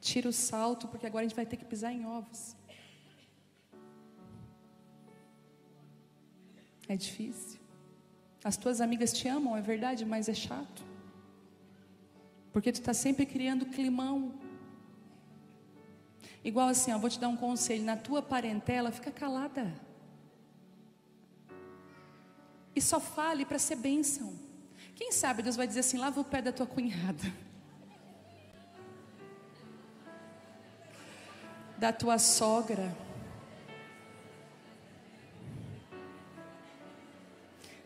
Tira 0.02 0.28
o 0.28 0.34
salto, 0.34 0.88
porque 0.88 1.06
agora 1.06 1.24
a 1.26 1.28
gente 1.28 1.36
vai 1.36 1.46
ter 1.46 1.58
que 1.58 1.66
pisar 1.66 1.94
em 1.94 2.04
ovos. 2.08 2.56
É 6.88 6.96
difícil. 6.96 7.60
As 8.44 8.58
tuas 8.58 8.82
amigas 8.82 9.14
te 9.14 9.28
amam, 9.28 9.56
é 9.56 9.62
verdade, 9.62 10.04
mas 10.06 10.28
é 10.28 10.34
chato. 10.34 10.84
Porque 12.52 12.72
tu 12.72 12.80
está 12.80 12.96
sempre 12.96 13.28
criando 13.28 13.68
climão. 13.68 14.49
Igual 16.44 16.70
assim, 16.70 16.94
ó, 16.94 16.98
vou 16.98 17.10
te 17.10 17.20
dar 17.20 17.28
um 17.28 17.36
conselho: 17.36 17.84
na 17.84 17.98
tua 17.98 18.22
parentela, 18.22 18.92
fica 18.92 19.12
calada. 19.12 19.74
E 22.76 22.82
só 22.82 23.00
fale 23.00 23.46
para 23.46 23.60
ser 23.60 23.76
bênção. 23.76 24.34
Quem 24.96 25.12
sabe 25.12 25.42
Deus 25.42 25.56
vai 25.56 25.68
dizer 25.68 25.82
assim: 25.82 25.98
lava 25.98 26.20
o 26.20 26.24
pé 26.24 26.42
da 26.42 26.52
tua 26.52 26.66
cunhada. 26.66 27.24
Da 31.78 31.94
tua 31.94 32.18
sogra. 32.18 32.94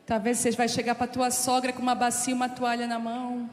Talvez 0.03 0.39
você 0.39 0.49
vai 0.49 0.67
chegar 0.67 0.95
para 0.95 1.05
tua 1.05 1.29
sogra 1.29 1.71
com 1.71 1.79
uma 1.79 1.93
bacia 1.93 2.33
uma 2.33 2.49
toalha 2.49 2.87
na 2.87 2.97
mão. 2.97 3.47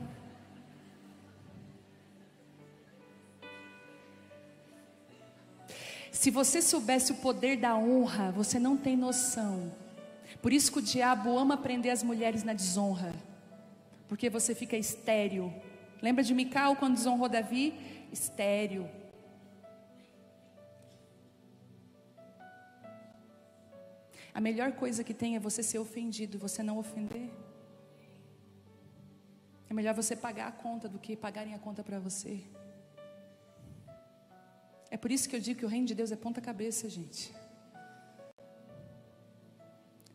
Se 6.20 6.30
você 6.30 6.60
soubesse 6.60 7.12
o 7.12 7.14
poder 7.14 7.56
da 7.56 7.74
honra, 7.74 8.30
você 8.30 8.58
não 8.58 8.76
tem 8.76 8.94
noção. 8.94 9.72
Por 10.42 10.52
isso 10.52 10.70
que 10.70 10.78
o 10.78 10.82
diabo 10.82 11.38
ama 11.38 11.56
prender 11.56 11.90
as 11.90 12.02
mulheres 12.02 12.42
na 12.42 12.52
desonra. 12.52 13.14
Porque 14.06 14.28
você 14.28 14.54
fica 14.54 14.76
estéril. 14.76 15.50
Lembra 16.02 16.22
de 16.22 16.34
Mical 16.34 16.76
quando 16.76 16.96
desonrou 16.96 17.26
Davi? 17.26 17.72
Estéril. 18.12 18.86
A 24.34 24.42
melhor 24.42 24.72
coisa 24.72 25.02
que 25.02 25.14
tem 25.14 25.36
é 25.36 25.40
você 25.40 25.62
ser 25.62 25.78
ofendido, 25.78 26.38
você 26.38 26.62
não 26.62 26.76
ofender. 26.76 27.30
É 29.70 29.72
melhor 29.72 29.94
você 29.94 30.14
pagar 30.14 30.48
a 30.48 30.52
conta 30.52 30.86
do 30.86 30.98
que 30.98 31.16
pagarem 31.16 31.54
a 31.54 31.58
conta 31.58 31.82
para 31.82 31.98
você. 31.98 32.42
É 34.90 34.96
por 34.96 35.12
isso 35.12 35.28
que 35.28 35.36
eu 35.36 35.40
digo 35.40 35.60
que 35.60 35.64
o 35.64 35.68
reino 35.68 35.86
de 35.86 35.94
Deus 35.94 36.10
é 36.10 36.16
ponta 36.16 36.40
cabeça, 36.40 36.88
gente. 36.88 37.32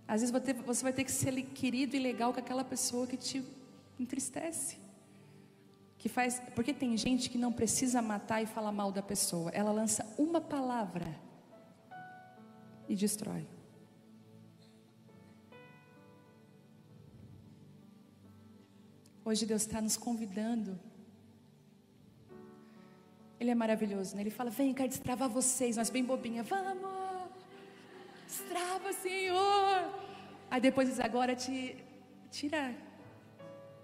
Às 0.08 0.22
vezes 0.22 0.36
você 0.66 0.84
vai 0.84 0.94
ter 0.94 1.04
que 1.04 1.12
ser 1.12 1.32
querido 1.42 1.96
e 1.96 2.00
legal 2.00 2.34
com 2.34 2.40
aquela 2.40 2.64
pessoa 2.64 3.08
que 3.08 3.18
te 3.18 3.44
entristece. 4.00 4.78
Que 5.98 6.10
faz, 6.10 6.40
porque 6.54 6.74
tem 6.74 6.96
gente 6.98 7.30
que 7.30 7.38
não 7.38 7.52
precisa 7.52 8.02
matar 8.02 8.42
e 8.42 8.46
falar 8.46 8.72
mal 8.72 8.92
da 8.92 9.02
pessoa. 9.02 9.50
Ela 9.52 9.72
lança 9.72 10.06
uma 10.18 10.40
palavra 10.42 11.08
e 12.88 12.96
destrói. 12.96 13.48
Hoje 19.24 19.44
Deus 19.46 19.64
está 19.64 19.82
nos 19.82 19.98
convidando. 19.98 20.80
Ele 23.40 23.52
é 23.52 23.56
maravilhoso, 23.56 24.16
né? 24.16 24.22
Ele 24.22 24.30
fala: 24.30 24.50
Vem, 24.50 24.74
quero 24.74 24.90
destravar 24.90 25.30
vocês. 25.30 25.78
Nós, 25.78 25.90
bem 25.90 26.04
bobinha, 26.04 26.44
vamos, 26.44 26.90
destrava, 28.28 28.94
Senhor. 29.02 29.90
Aí 30.50 30.62
depois 30.62 30.88
diz: 30.88 31.00
Agora 31.00 31.36
te 31.36 31.76
tira 32.32 32.74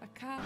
a 0.01 0.07
cara. 0.07 0.43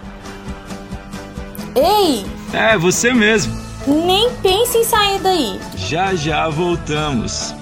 Ei! 1.76 2.24
É, 2.58 2.78
você 2.78 3.14
mesmo. 3.14 3.54
Nem 3.88 4.36
pense 4.42 4.78
em 4.78 4.84
sair 4.84 5.20
daí. 5.22 5.60
Já 5.76 6.16
já 6.16 6.50
voltamos. 6.50 7.54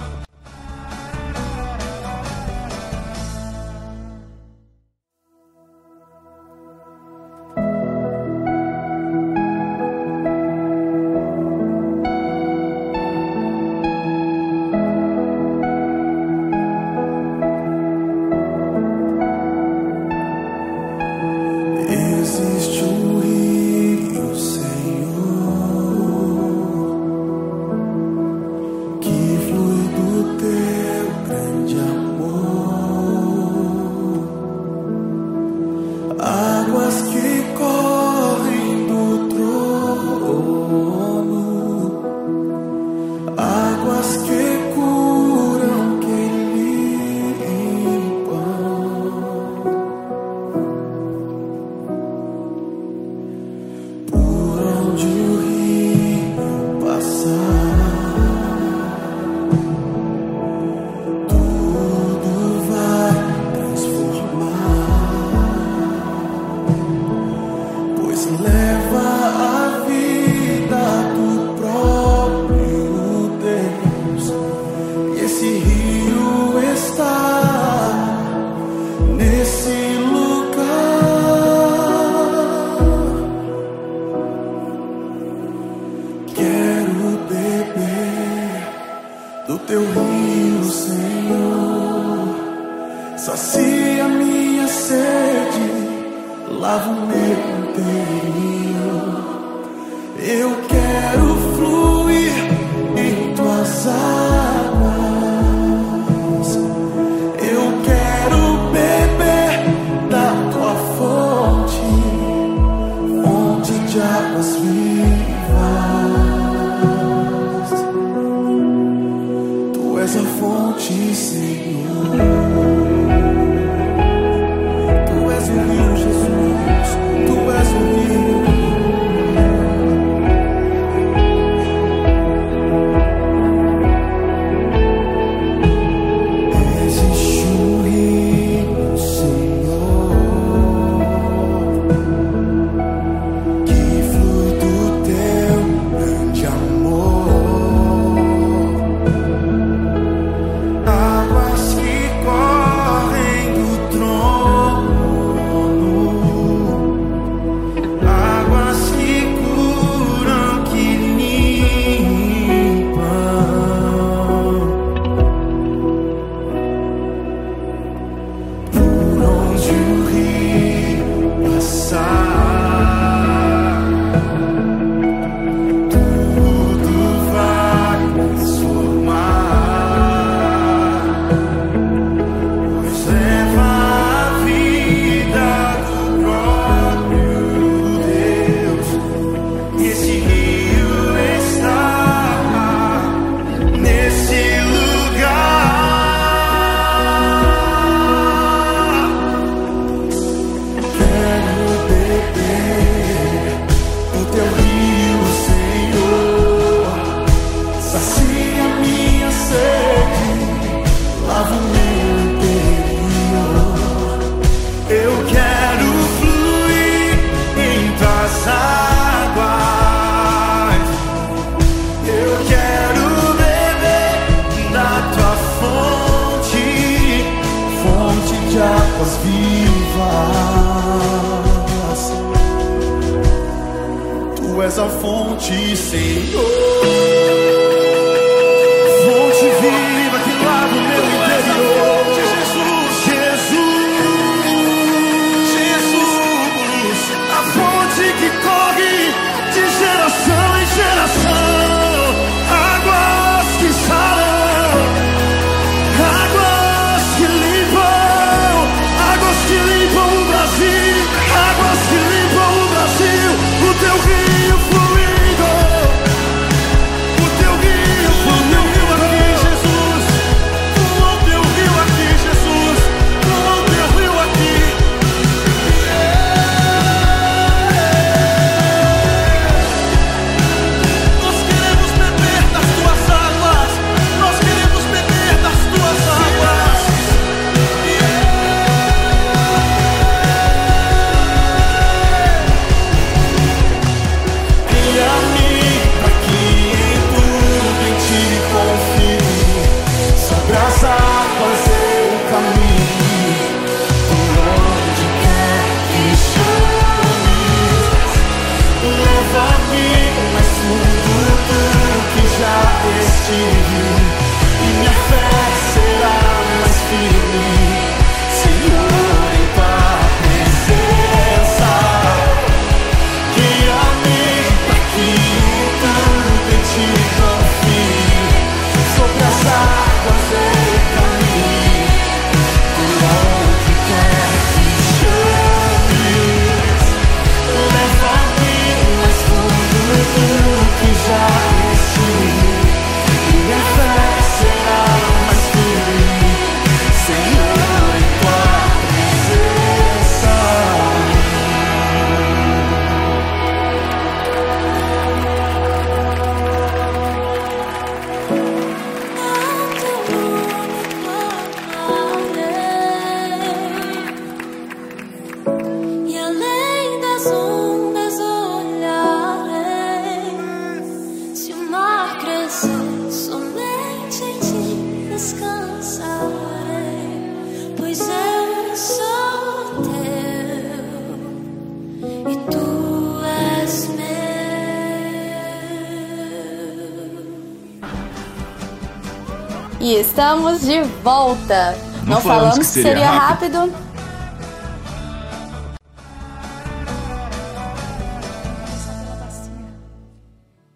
E 389.84 389.96
estamos 389.96 390.62
de 390.62 390.80
volta. 391.02 391.72
Não, 392.06 392.14
Não 392.14 392.20
falamos, 392.22 392.22
falamos, 392.22 392.58
que 392.58 392.64
seria, 392.64 392.88
seria 392.88 393.10
rápido. 393.10 393.58
rápido. 393.58 393.84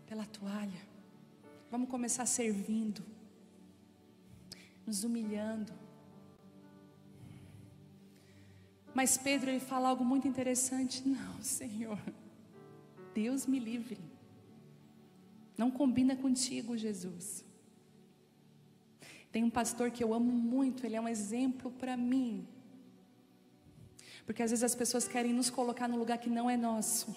Pela 0.06 0.26
toalha. 0.26 0.82
Vamos 1.70 1.88
começar 1.88 2.26
servindo, 2.26 3.02
nos 4.86 5.04
humilhando. 5.04 5.72
Mas 8.92 9.16
Pedro 9.16 9.48
ele 9.48 9.61
fala 9.61 9.88
algo 9.88 10.04
muito 10.04 10.28
interessante. 10.28 11.02
Não, 11.09 11.42
Senhor, 11.42 11.98
Deus 13.14 13.46
me 13.46 13.59
livre. 13.59 13.98
Não 15.56 15.70
combina 15.70 16.14
contigo, 16.14 16.76
Jesus. 16.76 17.47
Tem 19.31 19.45
um 19.45 19.51
pastor 19.51 19.91
que 19.91 20.03
eu 20.03 20.14
amo 20.14 20.33
muito, 20.33 20.85
ele 20.87 20.97
é 20.97 21.01
um 21.01 21.09
exemplo 21.09 21.70
para 21.72 21.97
mim. 21.97 22.47
Porque 24.24 24.43
às 24.43 24.51
vezes 24.51 24.64
as 24.64 24.74
pessoas 24.74 25.07
querem 25.07 25.33
nos 25.33 25.51
colocar 25.51 25.89
no 25.89 25.97
lugar 25.97 26.18
que 26.18 26.31
não 26.31 26.49
é 26.49 26.57
nosso. 26.57 27.14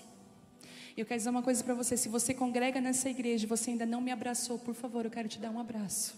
E 0.96 1.00
eu 1.00 1.06
quero 1.06 1.18
dizer 1.18 1.30
uma 1.30 1.42
coisa 1.42 1.64
para 1.64 1.74
você: 1.74 1.96
se 1.96 2.10
você 2.10 2.34
congrega 2.34 2.82
nessa 2.82 3.10
igreja 3.10 3.46
e 3.46 3.48
você 3.48 3.72
ainda 3.72 3.86
não 3.86 4.02
me 4.02 4.12
abraçou, 4.12 4.60
por 4.60 4.76
favor, 4.76 5.06
eu 5.06 5.12
quero 5.12 5.28
te 5.28 5.40
dar 5.40 5.52
um 5.52 5.60
abraço. 5.60 6.16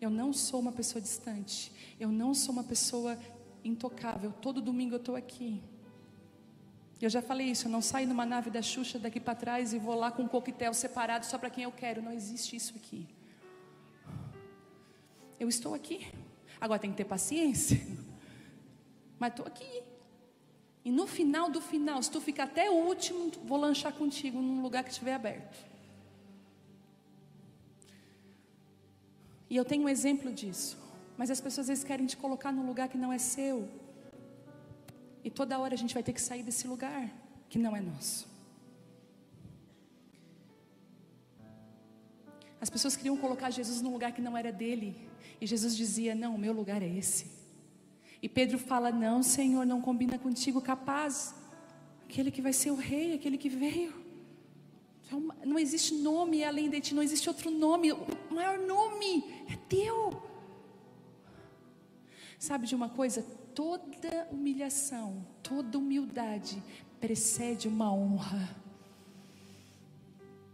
Eu 0.00 0.10
não 0.10 0.32
sou 0.32 0.60
uma 0.60 0.72
pessoa 0.72 1.00
distante. 1.00 1.72
Eu 1.98 2.10
não 2.10 2.34
sou 2.34 2.52
uma 2.52 2.64
pessoa 2.64 3.18
intocável. 3.62 4.32
Todo 4.40 4.60
domingo 4.60 4.94
eu 4.94 4.98
estou 4.98 5.16
aqui. 5.16 5.62
Eu 7.00 7.10
já 7.10 7.20
falei 7.20 7.48
isso, 7.48 7.66
eu 7.66 7.70
não 7.70 7.82
saio 7.82 8.06
numa 8.08 8.24
nave 8.24 8.50
da 8.50 8.62
Xuxa 8.62 8.98
daqui 8.98 9.20
para 9.20 9.34
trás 9.34 9.72
e 9.72 9.78
vou 9.78 9.94
lá 9.94 10.10
com 10.10 10.22
um 10.22 10.28
coquetel 10.28 10.72
separado 10.72 11.26
só 11.26 11.36
para 11.36 11.50
quem 11.50 11.64
eu 11.64 11.72
quero. 11.72 12.02
Não 12.02 12.12
existe 12.12 12.56
isso 12.56 12.74
aqui. 12.76 13.06
Eu 15.38 15.48
estou 15.48 15.74
aqui. 15.74 16.06
Agora 16.60 16.78
tem 16.78 16.90
que 16.90 16.96
ter 16.96 17.04
paciência. 17.04 17.80
Mas 19.18 19.30
estou 19.30 19.46
aqui. 19.46 19.82
E 20.84 20.90
no 20.90 21.06
final 21.06 21.50
do 21.50 21.60
final, 21.60 22.02
se 22.02 22.10
tu 22.10 22.20
ficar 22.20 22.44
até 22.44 22.70
o 22.70 22.74
último, 22.74 23.30
vou 23.44 23.58
lanchar 23.58 23.92
contigo 23.92 24.40
num 24.40 24.60
lugar 24.60 24.84
que 24.84 24.90
estiver 24.90 25.14
aberto. 25.14 25.56
E 29.48 29.56
eu 29.56 29.64
tenho 29.64 29.84
um 29.84 29.88
exemplo 29.88 30.32
disso. 30.32 30.76
Mas 31.16 31.30
as 31.30 31.40
pessoas 31.40 31.64
às 31.64 31.68
vezes 31.68 31.84
querem 31.84 32.06
te 32.06 32.16
colocar 32.16 32.52
num 32.52 32.66
lugar 32.66 32.88
que 32.88 32.98
não 32.98 33.12
é 33.12 33.18
seu. 33.18 33.68
E 35.22 35.30
toda 35.30 35.58
hora 35.58 35.74
a 35.74 35.78
gente 35.78 35.94
vai 35.94 36.02
ter 36.02 36.12
que 36.12 36.20
sair 36.20 36.42
desse 36.42 36.66
lugar 36.66 37.10
que 37.48 37.58
não 37.58 37.74
é 37.74 37.80
nosso. 37.80 38.28
As 42.60 42.68
pessoas 42.68 42.96
queriam 42.96 43.16
colocar 43.16 43.50
Jesus 43.50 43.80
num 43.80 43.92
lugar 43.92 44.12
que 44.12 44.20
não 44.20 44.36
era 44.36 44.52
dele. 44.52 44.96
E 45.44 45.46
Jesus 45.46 45.76
dizia: 45.76 46.14
Não, 46.14 46.36
o 46.36 46.38
meu 46.38 46.54
lugar 46.54 46.82
é 46.82 46.88
esse. 46.88 47.30
E 48.22 48.30
Pedro 48.30 48.58
fala: 48.58 48.90
Não, 48.90 49.22
Senhor, 49.22 49.66
não 49.66 49.78
combina 49.78 50.18
contigo, 50.18 50.58
capaz. 50.58 51.34
Aquele 52.04 52.30
que 52.30 52.40
vai 52.40 52.54
ser 52.54 52.70
o 52.70 52.76
rei, 52.76 53.12
aquele 53.12 53.36
que 53.36 53.50
veio. 53.50 53.92
Não 55.44 55.58
existe 55.58 55.96
nome 55.96 56.42
além 56.42 56.70
de 56.70 56.80
ti, 56.80 56.94
não 56.94 57.02
existe 57.02 57.28
outro 57.28 57.50
nome. 57.50 57.92
O 57.92 58.06
maior 58.30 58.58
nome 58.58 59.22
é 59.46 59.56
teu. 59.68 60.22
Sabe 62.38 62.66
de 62.66 62.74
uma 62.74 62.88
coisa? 62.88 63.20
Toda 63.54 64.26
humilhação, 64.32 65.26
toda 65.42 65.76
humildade 65.76 66.62
precede 66.98 67.68
uma 67.68 67.92
honra. 67.92 68.48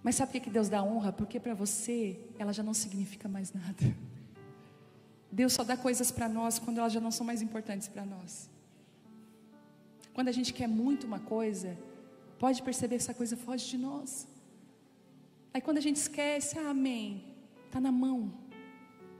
Mas 0.03 0.16
sabe 0.16 0.32
por 0.32 0.41
que 0.41 0.51
Deus 0.51 0.68
dá 0.68 0.82
honra? 0.82 1.12
Porque 1.12 1.38
para 1.38 1.55
você 1.55 2.18
ela 2.41 2.53
já 2.53 2.64
não 2.64 2.74
significa 2.74 3.28
mais 3.28 3.53
nada. 3.53 4.11
Deus 5.41 5.55
só 5.55 5.64
dá 5.64 5.74
coisas 5.74 6.09
para 6.11 6.28
nós 6.28 6.59
quando 6.59 6.76
elas 6.80 6.93
já 6.93 7.01
não 7.01 7.11
são 7.11 7.24
mais 7.24 7.41
importantes 7.41 7.88
para 7.88 8.05
nós. 8.05 8.32
Quando 10.12 10.28
a 10.28 10.32
gente 10.38 10.53
quer 10.53 10.68
muito 10.68 11.07
uma 11.11 11.18
coisa, 11.18 11.70
pode 12.38 12.62
perceber 12.62 12.97
que 12.97 13.03
essa 13.05 13.14
coisa 13.14 13.38
foge 13.38 13.64
de 13.70 13.78
nós. 13.78 14.28
Aí 15.55 15.61
quando 15.62 15.78
a 15.78 15.80
gente 15.86 15.97
esquece, 15.97 16.59
ah, 16.59 16.68
amém, 16.76 17.24
está 17.64 17.80
na 17.80 17.91
mão. 17.91 18.18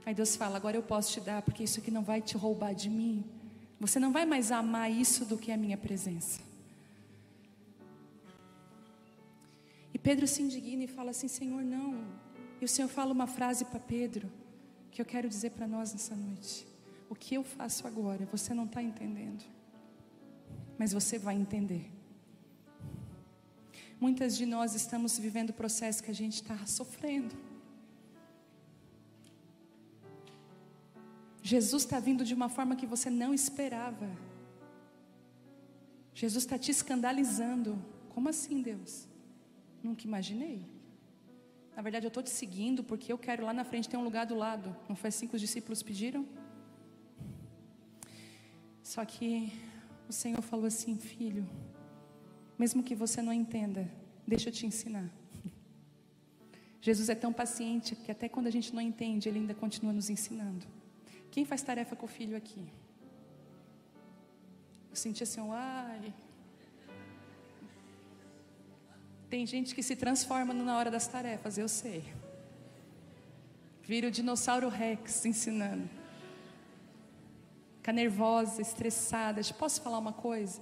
Aí 0.05 0.13
Deus 0.13 0.35
fala: 0.35 0.57
agora 0.57 0.77
eu 0.77 0.83
posso 0.83 1.11
te 1.13 1.21
dar, 1.21 1.41
porque 1.41 1.63
isso 1.63 1.79
aqui 1.79 1.89
não 1.89 2.03
vai 2.03 2.21
te 2.21 2.37
roubar 2.37 2.75
de 2.75 2.89
mim. 2.99 3.25
Você 3.79 3.99
não 3.99 4.11
vai 4.11 4.25
mais 4.33 4.51
amar 4.51 4.91
isso 4.91 5.25
do 5.25 5.39
que 5.39 5.51
a 5.51 5.57
minha 5.57 5.77
presença. 5.85 6.39
E 9.91 9.97
Pedro 9.97 10.27
se 10.27 10.43
indigna 10.43 10.83
e 10.83 10.87
fala 10.99 11.09
assim: 11.09 11.27
Senhor, 11.27 11.63
não. 11.63 11.95
E 12.61 12.65
o 12.65 12.67
Senhor 12.67 12.89
fala 12.89 13.11
uma 13.11 13.25
frase 13.25 13.65
para 13.65 13.79
Pedro 13.79 14.29
que 14.91 15.01
eu 15.01 15.05
quero 15.05 15.27
dizer 15.27 15.51
para 15.51 15.67
nós 15.67 15.93
nessa 15.93 16.15
noite. 16.15 16.67
O 17.09 17.15
que 17.15 17.35
eu 17.35 17.43
faço 17.43 17.87
agora, 17.87 18.25
você 18.25 18.53
não 18.53 18.65
está 18.65 18.81
entendendo, 18.81 19.43
mas 20.77 20.91
você 20.91 21.17
vai 21.17 21.35
entender. 21.35 21.91
Muitas 23.99 24.35
de 24.35 24.45
nós 24.45 24.73
estamos 24.75 25.17
vivendo 25.17 25.51
o 25.51 25.53
processo 25.53 26.03
que 26.03 26.09
a 26.09 26.13
gente 26.13 26.35
está 26.35 26.57
sofrendo. 26.65 27.35
Jesus 31.43 31.83
está 31.83 31.99
vindo 31.99 32.23
de 32.23 32.33
uma 32.33 32.49
forma 32.49 32.75
que 32.75 32.85
você 32.85 33.09
não 33.09 33.33
esperava. 33.33 34.09
Jesus 36.13 36.43
está 36.43 36.57
te 36.57 36.71
escandalizando. 36.71 37.83
Como 38.09 38.29
assim, 38.29 38.61
Deus? 38.61 39.07
Nunca 39.83 40.05
imaginei. 40.05 40.70
Na 41.75 41.81
verdade, 41.81 42.05
eu 42.05 42.09
estou 42.09 42.21
te 42.21 42.29
seguindo 42.29 42.83
porque 42.83 43.11
eu 43.11 43.17
quero 43.17 43.45
lá 43.45 43.53
na 43.53 43.63
frente 43.63 43.87
ter 43.87 43.97
um 43.97 44.03
lugar 44.03 44.25
do 44.25 44.35
lado. 44.35 44.75
Não 44.89 44.95
foi 44.95 45.07
assim 45.07 45.27
que 45.27 45.35
os 45.35 45.41
discípulos 45.41 45.81
pediram? 45.81 46.25
Só 48.83 49.05
que 49.05 49.51
o 50.09 50.13
Senhor 50.13 50.41
falou 50.41 50.65
assim: 50.65 50.97
Filho, 50.97 51.47
mesmo 52.57 52.83
que 52.83 52.93
você 52.93 53.21
não 53.21 53.31
entenda, 53.31 53.89
deixa 54.27 54.49
eu 54.49 54.53
te 54.53 54.65
ensinar. 54.65 55.09
Jesus 56.81 57.07
é 57.09 57.15
tão 57.15 57.31
paciente 57.31 57.95
que 57.95 58.11
até 58.11 58.27
quando 58.27 58.47
a 58.47 58.51
gente 58.51 58.75
não 58.75 58.81
entende, 58.81 59.29
Ele 59.29 59.39
ainda 59.39 59.53
continua 59.53 59.93
nos 59.93 60.09
ensinando. 60.09 60.65
Quem 61.29 61.45
faz 61.45 61.61
tarefa 61.61 61.95
com 61.95 62.05
o 62.05 62.09
filho 62.09 62.35
aqui? 62.35 62.67
Eu 64.89 64.95
senti 64.95 65.23
assim, 65.23 65.39
ai. 65.49 66.13
Tem 69.31 69.45
gente 69.45 69.73
que 69.73 69.81
se 69.81 69.95
transforma 69.95 70.53
na 70.53 70.77
hora 70.77 70.91
das 70.91 71.07
tarefas, 71.07 71.57
eu 71.57 71.69
sei. 71.69 72.03
Vira 73.81 74.09
o 74.09 74.11
dinossauro 74.11 74.67
Rex 74.67 75.25
ensinando. 75.25 75.89
Fica 77.77 77.93
nervosa, 77.93 78.61
estressada. 78.61 79.39
Posso 79.57 79.81
falar 79.81 79.99
uma 79.99 80.11
coisa? 80.11 80.61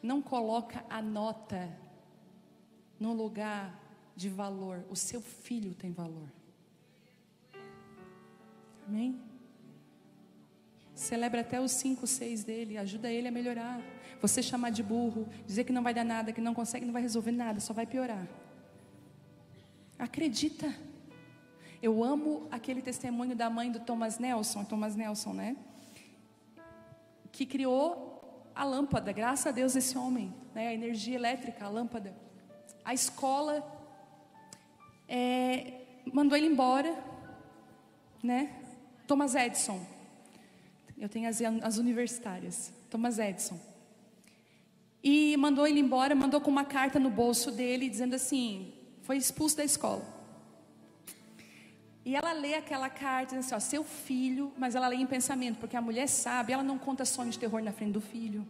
Não 0.00 0.22
coloca 0.22 0.84
a 0.88 1.02
nota 1.02 1.76
no 3.00 3.12
lugar 3.12 3.76
de 4.14 4.28
valor. 4.28 4.84
O 4.88 4.94
seu 4.94 5.20
filho 5.20 5.74
tem 5.74 5.90
valor. 5.90 6.32
Amém? 8.86 9.20
Celebra 10.98 11.42
até 11.42 11.60
os 11.60 11.70
cinco, 11.70 12.08
seis 12.08 12.42
dele, 12.42 12.76
ajuda 12.76 13.08
ele 13.08 13.28
a 13.28 13.30
melhorar. 13.30 13.80
Você 14.20 14.42
chamar 14.42 14.70
de 14.70 14.82
burro, 14.82 15.28
dizer 15.46 15.62
que 15.62 15.72
não 15.72 15.80
vai 15.80 15.94
dar 15.94 16.02
nada, 16.04 16.32
que 16.32 16.40
não 16.40 16.52
consegue, 16.52 16.84
não 16.84 16.92
vai 16.92 17.00
resolver 17.00 17.30
nada, 17.30 17.60
só 17.60 17.72
vai 17.72 17.86
piorar. 17.86 18.26
Acredita. 19.96 20.74
Eu 21.80 22.02
amo 22.02 22.48
aquele 22.50 22.82
testemunho 22.82 23.36
da 23.36 23.48
mãe 23.48 23.70
do 23.70 23.78
Thomas 23.78 24.18
Nelson, 24.18 24.64
Thomas 24.64 24.96
Nelson, 24.96 25.32
né? 25.34 25.56
Que 27.30 27.46
criou 27.46 28.50
a 28.52 28.64
lâmpada, 28.64 29.12
graças 29.12 29.46
a 29.46 29.52
Deus 29.52 29.76
esse 29.76 29.96
homem, 29.96 30.34
né? 30.52 30.66
A 30.66 30.74
energia 30.74 31.14
elétrica, 31.14 31.64
a 31.64 31.68
lâmpada. 31.68 32.12
A 32.84 32.92
escola 32.92 33.64
é, 35.06 35.74
mandou 36.12 36.36
ele 36.36 36.48
embora, 36.48 36.92
né? 38.20 38.52
Thomas 39.06 39.36
Edison. 39.36 39.97
Eu 41.00 41.08
tenho 41.08 41.28
as, 41.28 41.40
as 41.62 41.78
universitárias. 41.78 42.72
Thomas 42.90 43.18
Edison. 43.18 43.58
E 45.02 45.36
mandou 45.36 45.66
ele 45.66 45.80
embora, 45.80 46.14
mandou 46.14 46.40
com 46.40 46.50
uma 46.50 46.64
carta 46.64 46.98
no 46.98 47.10
bolso 47.10 47.50
dele, 47.52 47.88
dizendo 47.88 48.14
assim: 48.14 48.72
foi 49.02 49.16
expulso 49.16 49.56
da 49.56 49.64
escola. 49.64 50.04
E 52.04 52.16
ela 52.16 52.32
lê 52.32 52.54
aquela 52.54 52.88
carta, 52.90 53.36
dizendo 53.36 53.40
assim: 53.40 53.54
ó, 53.54 53.60
seu 53.60 53.84
filho, 53.84 54.52
mas 54.56 54.74
ela 54.74 54.88
lê 54.88 54.96
em 54.96 55.06
pensamento, 55.06 55.58
porque 55.58 55.76
a 55.76 55.80
mulher 55.80 56.08
sabe, 56.08 56.52
ela 56.52 56.62
não 56.62 56.78
conta 56.78 57.04
sonhos 57.04 57.34
de 57.34 57.40
terror 57.40 57.62
na 57.62 57.72
frente 57.72 57.92
do 57.92 58.00
filho. 58.00 58.46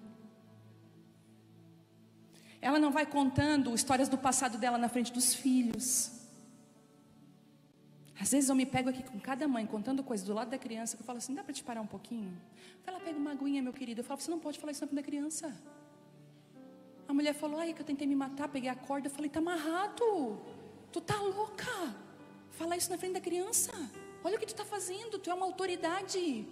Ela 2.60 2.78
não 2.78 2.90
vai 2.90 3.06
contando 3.06 3.74
histórias 3.74 4.08
do 4.08 4.18
passado 4.18 4.58
dela 4.58 4.78
na 4.78 4.88
frente 4.88 5.12
dos 5.12 5.34
filhos. 5.34 6.17
Às 8.20 8.32
vezes 8.32 8.50
eu 8.50 8.56
me 8.56 8.66
pego 8.66 8.88
aqui 8.90 9.02
com 9.02 9.18
cada 9.20 9.46
mãe 9.46 9.64
contando 9.64 10.02
coisas 10.02 10.26
do 10.26 10.34
lado 10.34 10.50
da 10.50 10.58
criança 10.58 10.96
que 10.96 11.02
eu 11.02 11.06
falo 11.06 11.18
assim: 11.18 11.34
dá 11.34 11.44
para 11.44 11.54
te 11.54 11.62
parar 11.62 11.80
um 11.80 11.86
pouquinho? 11.86 12.36
Ela 12.84 12.98
pega 12.98 13.16
uma 13.16 13.30
aguinha, 13.30 13.62
meu 13.62 13.72
querido. 13.72 14.00
Eu 14.00 14.04
falo: 14.04 14.20
você 14.20 14.30
não 14.30 14.40
pode 14.40 14.58
falar 14.58 14.72
isso 14.72 14.80
na 14.80 14.88
frente 14.88 15.00
da 15.02 15.06
criança. 15.06 15.54
A 17.06 17.14
mulher 17.14 17.32
falou: 17.32 17.60
ai, 17.60 17.72
que 17.72 17.80
eu 17.80 17.86
tentei 17.86 18.06
me 18.06 18.16
matar, 18.16 18.48
peguei 18.48 18.68
a 18.68 18.74
corda. 18.74 19.06
Eu 19.06 19.12
falei: 19.12 19.30
tá 19.30 19.38
amarrado. 19.38 20.40
Tu 20.90 21.00
tá 21.00 21.20
louca. 21.20 21.94
Fala 22.50 22.76
isso 22.76 22.90
na 22.90 22.98
frente 22.98 23.12
da 23.12 23.20
criança. 23.20 23.72
Olha 24.24 24.36
o 24.36 24.40
que 24.40 24.46
tu 24.46 24.52
está 24.52 24.64
fazendo. 24.64 25.18
Tu 25.20 25.30
é 25.30 25.34
uma 25.34 25.46
autoridade. 25.46 26.48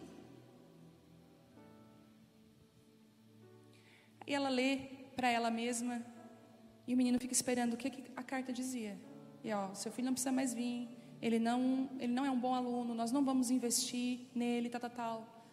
E 4.25 4.35
ela 4.35 4.49
lê 4.49 4.77
para 5.17 5.29
ela 5.29 5.51
mesma. 5.51 6.01
E 6.87 6.95
o 6.95 6.97
menino 6.97 7.19
fica 7.19 7.33
esperando 7.33 7.75
o 7.75 7.77
que 7.77 8.05
a 8.15 8.23
carta 8.23 8.53
dizia. 8.53 8.97
E 9.43 9.53
ó, 9.53 9.75
seu 9.75 9.91
filho 9.91 10.07
não 10.07 10.13
precisa 10.13 10.31
mais 10.31 10.55
vir 10.55 11.06
ele 11.21 11.39
não, 11.39 11.89
ele 11.99 12.13
não 12.13 12.25
é 12.25 12.31
um 12.31 12.39
bom 12.39 12.55
aluno, 12.55 12.95
nós 12.95 13.11
não 13.11 13.25
vamos 13.25 13.51
investir 13.51 14.21
nele, 14.35 14.69
tal, 14.69 14.81
tal, 14.81 14.91
tal. 14.91 15.47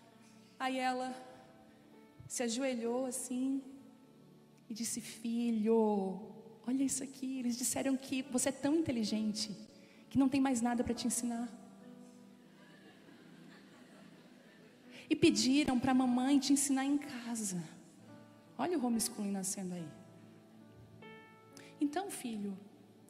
Aí 0.60 0.78
ela 0.78 1.14
se 2.28 2.44
ajoelhou 2.44 3.06
assim 3.06 3.62
e 4.70 4.74
disse: 4.74 5.02
Filho, 5.02 6.22
olha 6.66 6.84
isso 6.84 7.04
aqui. 7.04 7.40
Eles 7.40 7.58
disseram 7.58 7.96
que 7.96 8.24
você 8.24 8.50
é 8.50 8.52
tão 8.52 8.76
inteligente 8.76 9.56
que 10.10 10.18
não 10.18 10.30
tem 10.30 10.42
mais 10.42 10.62
nada 10.62 10.84
para 10.84 10.94
te 10.94 11.08
ensinar. 11.08 11.50
E 15.10 15.16
pediram 15.16 15.80
para 15.80 15.92
a 15.92 15.96
mamãe 15.96 16.40
te 16.40 16.54
ensinar 16.54 16.86
em 16.86 16.98
casa. 16.98 17.64
Olha 18.58 18.78
o 18.78 18.86
homeschooling 18.86 19.32
nascendo 19.32 19.74
aí. 19.74 19.88
Então, 21.80 22.10
filho, 22.10 22.58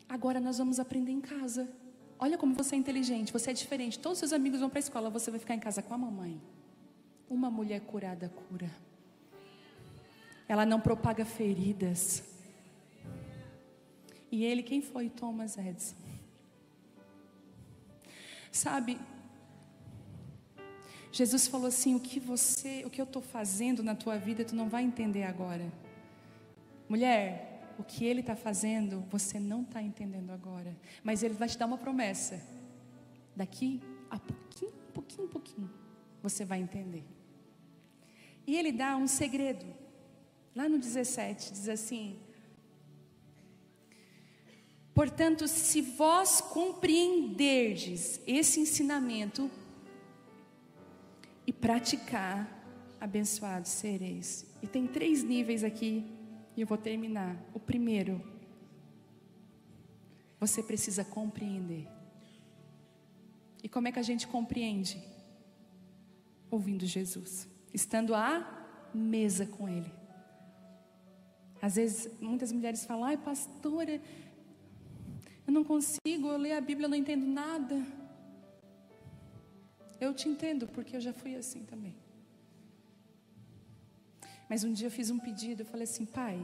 agora 0.10 0.40
nós 0.40 0.58
vamos 0.58 0.80
aprender 0.80 1.12
em 1.12 1.22
casa. 1.22 1.70
Olha 2.20 2.38
como 2.38 2.54
você 2.54 2.76
é 2.76 2.78
inteligente, 2.78 3.34
você 3.34 3.52
é 3.52 3.54
diferente. 3.54 4.00
Todos 4.00 4.18
os 4.18 4.20
seus 4.20 4.34
amigos 4.34 4.60
vão 4.60 4.70
para 4.70 4.80
a 4.80 4.82
escola, 4.82 5.10
você 5.10 5.30
vai 5.32 5.40
ficar 5.40 5.56
em 5.56 5.60
casa 5.60 5.82
com 5.82 5.94
a 5.94 5.98
mamãe. 5.98 6.42
Uma 7.30 7.50
mulher 7.50 7.82
curada 7.82 8.30
cura. 8.30 8.70
Ela 10.48 10.66
não 10.66 10.80
propaga 10.80 11.26
feridas. 11.26 12.24
E 14.32 14.44
ele, 14.44 14.64
quem 14.64 14.82
foi? 14.82 15.10
Thomas 15.10 15.58
Edison. 15.58 15.96
Sabe, 18.52 19.00
Jesus 21.14 21.48
falou 21.48 21.68
assim: 21.68 21.94
o 21.94 22.00
que 22.00 22.20
você, 22.20 22.84
o 22.86 22.90
que 22.90 23.00
eu 23.00 23.06
estou 23.06 23.22
fazendo 23.22 23.84
na 23.84 23.94
tua 23.94 24.18
vida, 24.18 24.44
tu 24.44 24.56
não 24.56 24.68
vai 24.68 24.84
entender 24.84 25.24
agora. 25.24 25.72
Mulher, 26.90 27.53
o 27.78 27.84
que 27.84 28.06
Ele 28.06 28.20
está 28.20 28.36
fazendo, 28.36 29.02
você 29.10 29.40
não 29.40 29.64
está 29.64 29.82
entendendo 29.82 30.32
agora. 30.32 30.76
Mas 31.04 31.24
Ele 31.24 31.34
vai 31.34 31.48
te 31.48 31.58
dar 31.58 31.66
uma 31.66 31.78
promessa. 31.78 32.42
Daqui 33.36 33.82
a 34.10 34.20
pouquinho, 34.20 34.72
pouquinho, 34.94 35.28
pouquinho, 35.28 35.72
você 36.22 36.46
vai 36.46 36.60
entender. 36.60 37.04
E 38.46 38.56
Ele 38.56 38.72
dá 38.72 38.96
um 38.96 39.08
segredo. 39.08 39.66
Lá 40.56 40.70
no 40.70 40.78
17, 40.78 41.52
diz 41.52 41.68
assim: 41.68 42.20
Portanto, 44.94 45.48
se 45.48 45.82
vós 45.82 46.40
compreenderdes 46.40 48.22
esse 48.28 48.60
ensinamento 48.60 49.50
e 51.48 51.52
praticar, 51.52 52.62
abençoados 53.02 53.72
sereis. 53.72 54.46
E 54.62 54.68
tem 54.68 54.88
três 54.88 55.24
níveis 55.24 55.64
aqui 55.64 56.06
e 56.56 56.62
eu 56.62 56.68
vou 56.68 56.78
terminar. 56.78 57.38
O 57.54 57.60
primeiro, 57.60 58.22
você 60.40 60.62
precisa 60.62 61.04
compreender. 61.04 61.88
E 63.64 63.70
como 63.70 63.88
é 63.88 63.92
que 63.92 64.00
a 64.00 64.04
gente 64.04 64.28
compreende? 64.28 65.02
Ouvindo 66.52 66.86
Jesus, 66.86 67.48
estando 67.74 68.14
à 68.14 68.92
mesa 68.94 69.46
com 69.46 69.68
Ele. 69.68 69.92
Às 71.62 71.76
vezes, 71.76 72.12
muitas 72.20 72.52
mulheres 72.52 72.86
falam: 72.86 73.06
ai, 73.06 73.18
pastora, 73.18 74.02
eu 75.48 75.54
não 75.54 75.64
consigo, 75.64 76.28
eu 76.28 76.38
leio 76.38 76.58
a 76.58 76.62
Bíblia, 76.62 76.86
eu 76.86 76.90
não 76.90 76.98
entendo 76.98 77.26
nada. 77.26 77.86
Eu 80.00 80.14
te 80.14 80.28
entendo, 80.28 80.68
porque 80.68 80.98
eu 80.98 81.02
já 81.02 81.14
fui 81.14 81.36
assim 81.36 81.64
também. 81.64 81.96
Mas 84.50 84.64
um 84.64 84.74
dia 84.74 84.88
eu 84.88 84.92
fiz 84.92 85.10
um 85.10 85.20
pedido, 85.20 85.62
eu 85.62 85.66
falei 85.66 85.84
assim, 85.84 86.06
pai, 86.06 86.38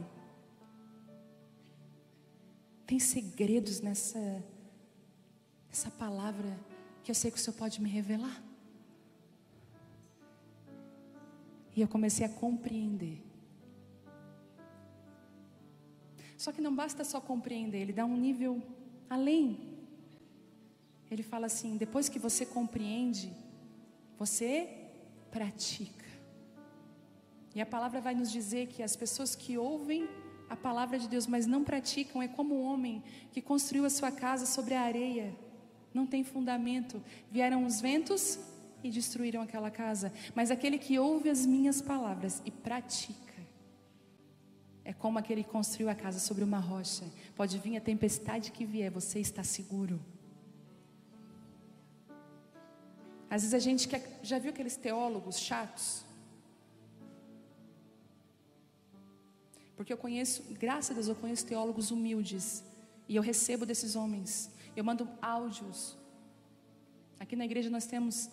tem 2.86 2.98
segredos 2.98 3.80
nessa, 3.80 4.44
nessa 5.68 5.90
palavra 5.92 6.58
que 7.04 7.10
eu 7.10 7.14
sei 7.14 7.30
que 7.30 7.38
o 7.38 7.40
Senhor 7.40 7.56
pode 7.56 7.80
me 7.80 7.88
revelar? 7.88 8.42
E 11.76 11.80
eu 11.80 11.88
comecei 11.88 12.26
a 12.26 12.28
compreender. 12.28 13.22
Só 16.36 16.52
que 16.52 16.60
não 16.60 16.74
basta 16.74 17.04
só 17.04 17.20
compreender, 17.20 17.78
ele 17.78 17.92
dá 17.92 18.04
um 18.04 18.16
nível 18.16 18.62
além. 19.08 19.78
Ele 21.10 21.22
fala 21.22 21.46
assim: 21.46 21.76
depois 21.76 22.08
que 22.08 22.18
você 22.18 22.46
compreende, 22.46 23.32
você 24.18 24.88
pratica. 25.30 25.99
E 27.54 27.60
a 27.60 27.66
palavra 27.66 28.00
vai 28.00 28.14
nos 28.14 28.30
dizer 28.30 28.68
que 28.68 28.82
as 28.82 28.94
pessoas 28.94 29.34
que 29.34 29.58
ouvem 29.58 30.08
a 30.48 30.56
palavra 30.56 30.98
de 30.98 31.08
Deus, 31.08 31.26
mas 31.26 31.46
não 31.46 31.62
praticam, 31.64 32.22
é 32.22 32.28
como 32.28 32.60
um 32.60 32.64
homem 32.64 33.02
que 33.32 33.40
construiu 33.40 33.84
a 33.84 33.90
sua 33.90 34.10
casa 34.10 34.46
sobre 34.46 34.74
a 34.74 34.82
areia, 34.82 35.34
não 35.92 36.06
tem 36.06 36.24
fundamento. 36.24 37.02
Vieram 37.30 37.64
os 37.64 37.80
ventos 37.80 38.38
e 38.82 38.90
destruíram 38.90 39.42
aquela 39.42 39.70
casa. 39.70 40.12
Mas 40.34 40.50
aquele 40.50 40.78
que 40.78 40.98
ouve 40.98 41.28
as 41.28 41.44
minhas 41.44 41.80
palavras 41.80 42.42
e 42.44 42.50
pratica, 42.50 43.18
é 44.84 44.92
como 44.92 45.18
aquele 45.18 45.44
que 45.44 45.50
construiu 45.50 45.88
a 45.88 45.94
casa 45.94 46.18
sobre 46.18 46.42
uma 46.42 46.58
rocha. 46.58 47.04
Pode 47.36 47.58
vir 47.58 47.76
a 47.76 47.80
tempestade 47.80 48.50
que 48.50 48.64
vier, 48.64 48.90
você 48.90 49.20
está 49.20 49.44
seguro. 49.44 50.00
Às 53.28 53.42
vezes 53.42 53.54
a 53.54 53.60
gente 53.60 53.86
quer, 53.86 54.18
já 54.22 54.38
viu 54.38 54.50
aqueles 54.50 54.76
teólogos 54.76 55.38
chatos? 55.38 56.04
Porque 59.80 59.94
eu 59.94 59.96
conheço, 59.96 60.42
graças 60.64 60.90
a 60.90 60.94
Deus, 60.94 61.08
eu 61.08 61.14
conheço 61.14 61.46
teólogos 61.46 61.90
humildes. 61.90 62.62
E 63.08 63.16
eu 63.16 63.22
recebo 63.22 63.64
desses 63.64 63.96
homens. 63.96 64.50
Eu 64.76 64.84
mando 64.84 65.08
áudios. 65.22 65.96
Aqui 67.18 67.34
na 67.34 67.46
igreja 67.46 67.70
nós 67.70 67.86
temos, 67.86 68.28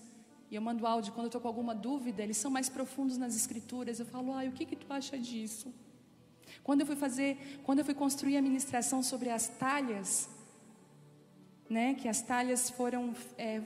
e 0.51 0.55
eu 0.57 0.61
mando 0.61 0.85
áudio 0.85 1.13
quando 1.13 1.27
eu 1.27 1.29
estou 1.29 1.39
com 1.39 1.47
alguma 1.47 1.73
dúvida, 1.73 2.21
eles 2.21 2.35
são 2.35 2.51
mais 2.51 2.67
profundos 2.67 3.15
nas 3.17 3.33
escrituras. 3.33 3.97
Eu 3.97 4.05
falo, 4.05 4.33
ai, 4.33 4.49
o 4.49 4.51
que, 4.51 4.65
que 4.65 4.75
tu 4.75 4.91
acha 4.91 5.17
disso? 5.17 5.73
Quando 6.65 6.81
eu 6.81 6.85
fui 6.85 6.97
fazer, 6.97 7.61
quando 7.63 7.79
eu 7.79 7.85
fui 7.85 7.93
construir 7.93 8.35
a 8.35 8.41
ministração 8.41 9.01
sobre 9.01 9.29
as 9.29 9.47
talhas, 9.47 10.29
né, 11.69 11.93
que 11.93 12.09
as 12.09 12.21
talhas 12.21 12.69
foram, 12.69 13.15
é, 13.37 13.61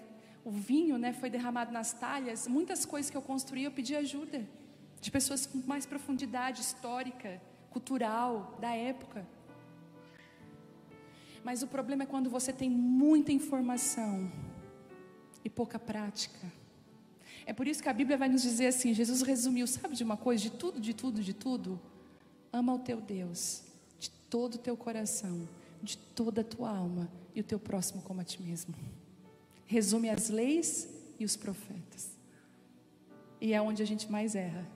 o 0.46 0.52
vinho, 0.52 1.00
né, 1.00 1.14
foi 1.14 1.32
derramado 1.32 1.72
nas 1.72 1.94
talhas, 1.94 2.48
muitas 2.48 2.86
coisas 2.86 3.10
que 3.10 3.18
eu 3.18 3.24
construí 3.24 3.64
eu 3.64 3.72
pedi 3.72 3.96
ajuda 3.96 4.48
de 5.02 5.10
pessoas 5.10 5.48
com 5.48 5.58
mais 5.66 5.88
profundidade 5.88 6.62
histórica, 6.62 7.42
cultural 7.72 8.58
da 8.62 8.76
época. 8.76 9.28
Mas 11.44 11.64
o 11.64 11.68
problema 11.68 12.04
é 12.04 12.06
quando 12.06 12.30
você 12.30 12.54
tem 12.54 12.70
muita 12.70 13.32
informação 13.32 14.32
e 15.44 15.50
pouca 15.50 15.80
prática. 15.80 16.52
É 17.48 17.52
por 17.52 17.68
isso 17.68 17.82
que 17.82 17.90
a 17.90 17.94
Bíblia 17.94 18.18
vai 18.18 18.30
nos 18.30 18.44
dizer 18.44 18.68
assim: 18.68 18.94
Jesus 18.94 19.24
resumiu, 19.24 19.66
sabe 19.66 19.96
de 19.96 20.04
uma 20.04 20.16
coisa? 20.16 20.44
De 20.44 20.52
tudo, 20.52 20.80
de 20.80 20.94
tudo, 20.94 21.24
de 21.24 21.34
tudo. 21.34 21.82
Ama 22.54 22.76
o 22.76 22.80
teu 22.80 23.02
Deus 23.02 23.72
de 24.02 24.10
todo 24.10 24.56
o 24.56 24.58
teu 24.58 24.76
coração, 24.76 25.48
de 25.84 25.96
toda 25.96 26.42
a 26.42 26.44
tua 26.44 26.76
alma 26.76 27.08
e 27.36 27.40
o 27.40 27.44
teu 27.44 27.60
próximo 27.60 28.02
como 28.02 28.20
a 28.20 28.24
ti 28.24 28.42
mesmo. 28.42 28.74
Resume 29.68 30.10
as 30.10 30.28
leis 30.28 30.90
e 31.20 31.24
os 31.24 31.36
profetas. 31.36 32.10
E 33.40 33.54
é 33.54 33.62
onde 33.62 33.84
a 33.84 33.86
gente 33.86 34.12
mais 34.12 34.34
erra, 34.34 34.68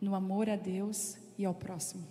no 0.00 0.14
amor 0.14 0.48
a 0.48 0.54
Deus 0.54 1.16
e 1.36 1.44
ao 1.44 1.52
próximo. 1.52 2.06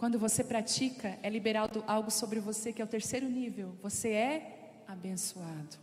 Quando 0.00 0.18
você 0.18 0.42
pratica, 0.42 1.18
é 1.22 1.28
liberado 1.28 1.84
algo 1.86 2.10
sobre 2.10 2.40
você 2.40 2.72
que 2.72 2.80
é 2.80 2.84
o 2.86 2.88
terceiro 2.88 3.28
nível. 3.28 3.76
Você 3.82 4.08
é 4.08 4.82
abençoado. 4.88 5.76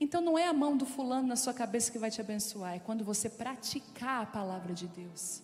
Então 0.00 0.20
não 0.20 0.36
é 0.36 0.48
a 0.48 0.52
mão 0.52 0.76
do 0.76 0.84
fulano 0.84 1.28
na 1.28 1.36
sua 1.36 1.54
cabeça 1.54 1.92
que 1.92 1.96
vai 1.96 2.10
te 2.10 2.20
abençoar, 2.20 2.74
é 2.74 2.78
quando 2.80 3.04
você 3.04 3.30
praticar 3.30 4.22
a 4.22 4.26
palavra 4.26 4.74
de 4.74 4.88
Deus. 4.88 5.40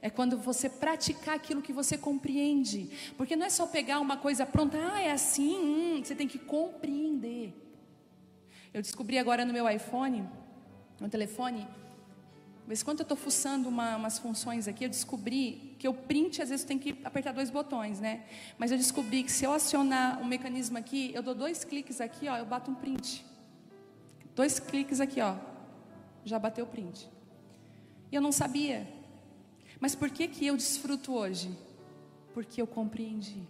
É 0.00 0.08
quando 0.08 0.38
você 0.38 0.68
praticar 0.68 1.34
aquilo 1.34 1.60
que 1.60 1.72
você 1.72 1.98
compreende. 1.98 2.90
Porque 3.16 3.34
não 3.34 3.44
é 3.44 3.50
só 3.50 3.66
pegar 3.66 3.98
uma 3.98 4.16
coisa 4.16 4.46
pronta, 4.46 4.78
ah, 4.78 5.00
é 5.00 5.10
assim, 5.10 5.96
hum, 5.96 6.04
você 6.04 6.14
tem 6.14 6.28
que 6.28 6.38
compreender. 6.38 7.52
Eu 8.72 8.80
descobri 8.80 9.18
agora 9.18 9.44
no 9.44 9.52
meu 9.52 9.68
iPhone, 9.68 10.24
no 11.00 11.08
telefone, 11.08 11.66
mas 12.68 12.84
quando 12.84 13.00
eu 13.00 13.02
estou 13.02 13.16
fuçando 13.16 13.68
uma, 13.68 13.96
umas 13.96 14.16
funções 14.16 14.68
aqui, 14.68 14.84
eu 14.84 14.88
descobri 14.88 15.65
que 15.78 15.88
o 15.88 15.94
print 15.94 16.40
às 16.40 16.48
vezes 16.48 16.64
tem 16.64 16.78
que 16.78 16.98
apertar 17.04 17.32
dois 17.32 17.50
botões, 17.50 18.00
né? 18.00 18.24
Mas 18.58 18.70
eu 18.70 18.78
descobri 18.78 19.22
que 19.22 19.30
se 19.30 19.44
eu 19.44 19.52
acionar 19.52 20.20
um 20.20 20.24
mecanismo 20.24 20.78
aqui, 20.78 21.10
eu 21.14 21.22
dou 21.22 21.34
dois 21.34 21.64
cliques 21.64 22.00
aqui, 22.00 22.28
ó, 22.28 22.36
eu 22.36 22.46
bato 22.46 22.70
um 22.70 22.74
print. 22.74 23.24
Dois 24.34 24.58
cliques 24.58 25.00
aqui, 25.00 25.20
ó, 25.20 25.36
já 26.24 26.38
bateu 26.38 26.64
o 26.64 26.68
print. 26.68 27.08
E 28.10 28.14
eu 28.14 28.22
não 28.22 28.32
sabia. 28.32 28.86
Mas 29.78 29.94
por 29.94 30.10
que 30.10 30.26
que 30.28 30.46
eu 30.46 30.56
desfruto 30.56 31.12
hoje? 31.14 31.56
Porque 32.32 32.60
eu 32.60 32.66
compreendi. 32.66 33.42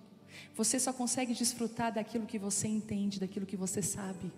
Você 0.54 0.78
só 0.78 0.92
consegue 0.92 1.34
desfrutar 1.34 1.92
daquilo 1.92 2.26
que 2.26 2.38
você 2.38 2.66
entende, 2.66 3.20
daquilo 3.20 3.46
que 3.46 3.56
você 3.56 3.80
sabe. 3.82 4.32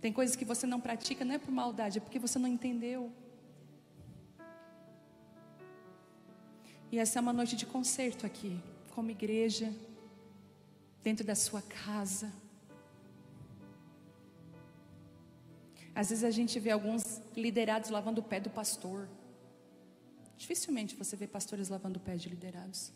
Tem 0.00 0.12
coisas 0.12 0.36
que 0.36 0.44
você 0.44 0.66
não 0.66 0.80
pratica, 0.80 1.24
não 1.24 1.34
é 1.34 1.38
por 1.38 1.50
maldade, 1.50 1.98
é 1.98 2.00
porque 2.00 2.18
você 2.18 2.38
não 2.38 2.48
entendeu. 2.48 3.10
E 6.90 6.98
essa 6.98 7.18
é 7.18 7.20
uma 7.20 7.32
noite 7.32 7.54
de 7.54 7.66
concerto 7.66 8.24
aqui, 8.24 8.58
como 8.94 9.10
igreja, 9.10 9.72
dentro 11.02 11.24
da 11.24 11.34
sua 11.34 11.60
casa. 11.60 12.32
Às 15.94 16.10
vezes 16.10 16.24
a 16.24 16.30
gente 16.30 16.58
vê 16.58 16.70
alguns 16.70 17.20
liderados 17.36 17.90
lavando 17.90 18.20
o 18.20 18.24
pé 18.24 18.40
do 18.40 18.48
pastor. 18.48 19.08
Dificilmente 20.36 20.96
você 20.96 21.14
vê 21.16 21.26
pastores 21.26 21.68
lavando 21.68 21.98
o 21.98 22.00
pé 22.00 22.16
de 22.16 22.28
liderados. 22.28 22.92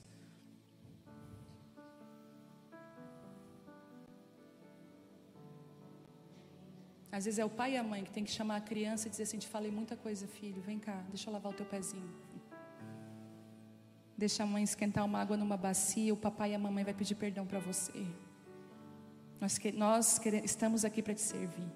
Às 7.10 7.26
vezes 7.26 7.38
é 7.38 7.44
o 7.44 7.50
pai 7.50 7.74
e 7.74 7.76
a 7.76 7.82
mãe 7.82 8.04
que 8.04 8.10
tem 8.10 8.24
que 8.24 8.30
chamar 8.30 8.56
a 8.56 8.60
criança 8.60 9.06
e 9.06 9.10
dizer 9.10 9.24
assim: 9.24 9.38
Te 9.38 9.48
falei 9.48 9.70
muita 9.70 9.94
coisa, 9.96 10.26
filho, 10.26 10.62
vem 10.62 10.78
cá, 10.78 11.04
deixa 11.10 11.28
eu 11.28 11.32
lavar 11.32 11.52
o 11.52 11.54
teu 11.54 11.66
pezinho. 11.66 12.31
Deixa 14.22 14.44
a 14.44 14.46
mãe 14.46 14.62
esquentar 14.62 15.04
uma 15.04 15.20
água 15.20 15.36
numa 15.36 15.56
bacia, 15.56 16.14
o 16.14 16.16
papai 16.16 16.52
e 16.52 16.54
a 16.54 16.58
mamãe 16.66 16.84
vai 16.84 16.94
pedir 16.94 17.16
perdão 17.16 17.44
para 17.44 17.58
você. 17.58 18.06
Nós, 19.40 19.58
que, 19.58 19.72
nós 19.72 20.20
estamos 20.44 20.84
aqui 20.84 21.02
para 21.02 21.12
te 21.12 21.20
servir. 21.20 21.68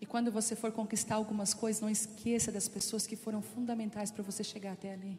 E 0.00 0.06
quando 0.06 0.30
você 0.30 0.54
for 0.54 0.70
conquistar 0.70 1.16
algumas 1.16 1.52
coisas, 1.52 1.82
não 1.82 1.90
esqueça 1.90 2.52
das 2.52 2.68
pessoas 2.68 3.04
que 3.04 3.16
foram 3.16 3.42
fundamentais 3.42 4.12
para 4.12 4.22
você 4.22 4.44
chegar 4.44 4.74
até 4.74 4.92
ali. 4.92 5.18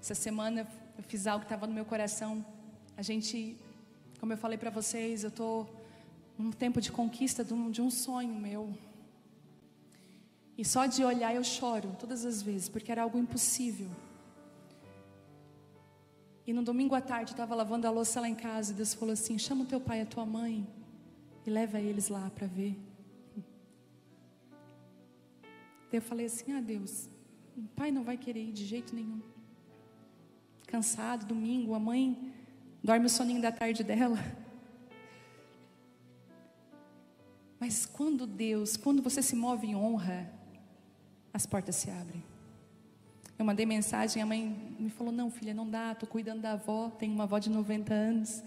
Essa 0.00 0.14
semana 0.14 0.66
eu 0.96 1.04
fiz 1.04 1.26
algo 1.26 1.44
que 1.44 1.46
estava 1.52 1.66
no 1.66 1.74
meu 1.74 1.84
coração. 1.84 2.42
A 2.96 3.02
gente 3.02 3.54
como 4.18 4.32
eu 4.32 4.38
falei 4.38 4.56
para 4.56 4.70
vocês, 4.70 5.24
eu 5.24 5.28
estou 5.28 5.68
num 6.38 6.52
tempo 6.52 6.80
de 6.80 6.90
conquista 6.90 7.44
de 7.44 7.52
um, 7.52 7.70
de 7.70 7.82
um 7.82 7.90
sonho 7.90 8.34
meu. 8.34 8.74
E 10.56 10.64
só 10.64 10.86
de 10.86 11.04
olhar 11.04 11.34
eu 11.34 11.44
choro 11.44 11.94
todas 11.98 12.24
as 12.24 12.40
vezes, 12.40 12.68
porque 12.68 12.90
era 12.90 13.02
algo 13.02 13.18
impossível. 13.18 13.90
E 16.46 16.52
no 16.52 16.62
domingo 16.62 16.94
à 16.94 17.00
tarde 17.00 17.32
estava 17.32 17.54
lavando 17.54 17.86
a 17.86 17.90
louça 17.90 18.20
lá 18.20 18.28
em 18.28 18.34
casa 18.34 18.72
e 18.72 18.76
Deus 18.76 18.94
falou 18.94 19.12
assim: 19.12 19.36
chama 19.38 19.64
o 19.64 19.66
teu 19.66 19.80
pai 19.80 19.98
e 19.98 20.02
a 20.02 20.06
tua 20.06 20.24
mãe 20.24 20.66
e 21.44 21.50
leva 21.50 21.80
eles 21.80 22.08
lá 22.08 22.30
para 22.30 22.46
ver. 22.46 22.78
Eu 25.92 26.00
falei 26.00 26.26
assim: 26.26 26.52
ah, 26.52 26.60
Deus, 26.60 27.08
o 27.56 27.62
pai 27.74 27.90
não 27.90 28.04
vai 28.04 28.16
querer 28.16 28.44
ir 28.44 28.52
de 28.52 28.64
jeito 28.64 28.94
nenhum. 28.94 29.20
Cansado, 30.66 31.26
domingo, 31.26 31.74
a 31.74 31.78
mãe 31.78 32.32
dorme 32.82 33.06
o 33.06 33.10
soninho 33.10 33.42
da 33.42 33.50
tarde 33.52 33.82
dela. 33.82 34.18
Mas 37.58 37.86
quando 37.86 38.26
Deus, 38.26 38.76
quando 38.76 39.02
você 39.02 39.22
se 39.22 39.34
move 39.34 39.66
em 39.66 39.74
honra, 39.74 40.35
as 41.36 41.44
portas 41.44 41.76
se 41.76 41.90
abrem. 41.90 42.24
Eu 43.38 43.44
mandei 43.44 43.66
mensagem, 43.66 44.22
a 44.22 44.26
mãe 44.26 44.74
me 44.80 44.88
falou: 44.88 45.12
Não, 45.12 45.30
filha, 45.30 45.52
não 45.52 45.68
dá, 45.68 45.92
estou 45.92 46.08
cuidando 46.08 46.40
da 46.40 46.52
avó, 46.52 46.88
tenho 46.88 47.12
uma 47.12 47.24
avó 47.24 47.38
de 47.38 47.50
90 47.50 47.92
anos, 47.92 48.42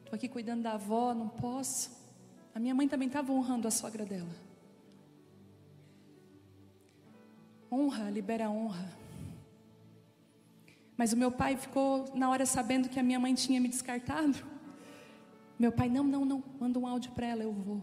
estou 0.00 0.14
aqui 0.14 0.28
cuidando 0.28 0.62
da 0.62 0.74
avó, 0.74 1.14
não 1.14 1.30
posso. 1.30 1.90
A 2.54 2.60
minha 2.60 2.74
mãe 2.74 2.86
também 2.86 3.08
estava 3.08 3.32
honrando 3.32 3.66
a 3.66 3.70
sogra 3.70 4.04
dela. 4.04 4.28
Honra 7.70 8.10
libera 8.10 8.50
honra. 8.50 8.92
Mas 10.98 11.14
o 11.14 11.16
meu 11.16 11.32
pai 11.32 11.56
ficou 11.56 12.12
na 12.14 12.28
hora 12.28 12.44
sabendo 12.44 12.90
que 12.90 13.00
a 13.00 13.02
minha 13.02 13.18
mãe 13.18 13.32
tinha 13.34 13.58
me 13.58 13.68
descartado. 13.68 14.36
Meu 15.58 15.72
pai, 15.72 15.88
não, 15.88 16.04
não, 16.04 16.26
não, 16.26 16.44
manda 16.60 16.78
um 16.78 16.86
áudio 16.86 17.10
para 17.12 17.26
ela, 17.26 17.42
eu 17.42 17.52
vou. 17.52 17.82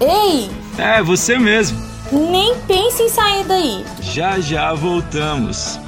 Ei! 0.00 0.48
É, 0.78 1.02
você 1.02 1.38
mesmo. 1.38 1.76
Nem 2.12 2.54
pense 2.62 3.02
em 3.02 3.08
sair 3.08 3.44
daí. 3.44 3.84
Já 4.00 4.38
já 4.38 4.72
voltamos. 4.72 5.78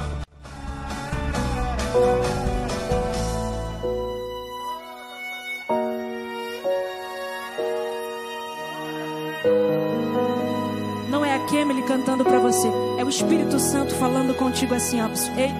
Não 11.09 11.23
é 11.23 11.35
a 11.35 11.39
Kemily 11.45 11.83
cantando 11.83 12.25
para 12.25 12.39
você, 12.39 12.67
é 12.97 13.03
o 13.05 13.09
Espírito 13.09 13.59
Santo 13.59 13.95
falando 13.95 14.35
contigo 14.35 14.75
assim, 14.75 15.01
ó. 15.01 15.07
Ei. 15.39 15.51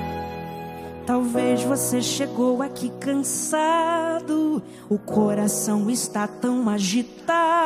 Talvez 1.05 1.63
você 1.63 2.01
chegou 2.01 2.61
aqui 2.61 2.91
cansado, 2.99 4.61
o 4.87 4.97
coração 4.99 5.89
está 5.89 6.27
tão 6.27 6.69
agitado 6.69 7.60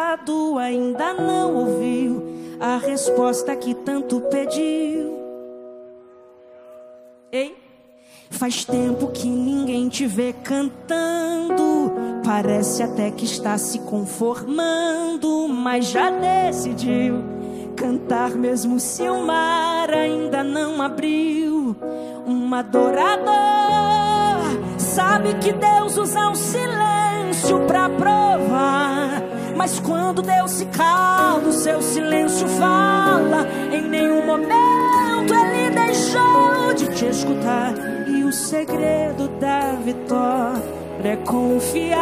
ainda 0.58 1.14
não 1.14 1.56
ouviu 1.56 2.24
a 2.60 2.78
resposta 2.78 3.56
que 3.56 3.74
tanto 3.74 4.22
pediu. 4.22 5.20
Ei, 7.32 7.56
faz 8.30 8.64
tempo 8.64 9.08
que 9.08 9.28
ninguém 9.28 9.90
te 9.90 10.08
vê 10.08 10.34
cantando, 10.34 11.92
parece 12.24 12.82
até 12.82 13.12
que 13.12 13.26
está 13.26 13.58
se 13.58 13.80
conformando, 13.80 15.48
mas 15.48 15.88
já 15.88 16.10
decidiu 16.10 17.24
cantar 17.76 18.32
mesmo 18.32 18.80
se 18.80 19.10
o 19.10 19.26
mar 19.26 19.90
ainda 19.92 20.44
não 20.44 20.82
abriu. 20.82 21.76
Um 22.26 22.54
adorador 22.56 23.26
sabe 24.78 25.36
que 25.36 25.52
Deus 25.52 25.98
usa 25.98 26.30
o 26.30 26.36
silêncio 26.36 27.60
para 27.68 27.90
provar. 27.90 28.95
Mas 29.66 29.80
quando 29.80 30.22
Deus 30.22 30.52
se 30.52 30.66
cala, 30.68 31.40
o 31.40 31.52
seu 31.52 31.82
silêncio 31.82 32.48
fala. 32.50 33.48
Em 33.74 33.82
nenhum 33.82 34.24
momento 34.24 35.34
ele 35.34 35.72
deixou 35.72 36.72
de 36.76 36.86
te 36.94 37.08
escutar. 37.08 37.74
E 38.08 38.24
o 38.24 38.32
segredo 38.32 39.28
da 39.40 39.72
vitória 39.84 40.62
é 41.04 41.16
confiar. 41.16 41.96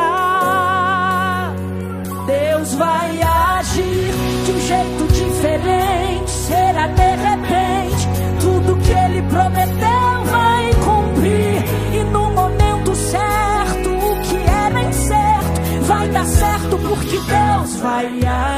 Deus 2.28 2.74
vai 2.74 3.22
agir 3.22 4.12
de 4.46 4.52
um 4.52 4.60
jeito 4.60 5.08
diferente. 5.14 6.32
Será 6.32 6.88
de 6.88 7.16
repente 7.16 8.10
tudo 8.42 8.76
que 8.76 8.92
ele 8.92 9.22
prometeu 9.30 10.03
dar 16.24 16.26
certo 16.26 16.78
porque 16.78 17.18
Deus 17.18 17.76
vai 17.78 18.08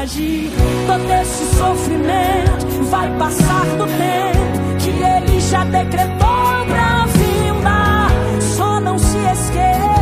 agir. 0.02 0.50
Todo 0.86 1.12
esse 1.12 1.56
sofrimento 1.56 2.84
vai 2.90 3.10
passar 3.18 3.66
do 3.76 3.86
tempo 3.86 4.78
que 4.78 4.90
ele 4.90 5.40
já 5.40 5.64
decretou 5.64 6.66
pra 6.68 7.06
firmar. 7.08 8.10
Só 8.56 8.80
não 8.80 8.98
se 8.98 9.18
esqueça 9.18 9.95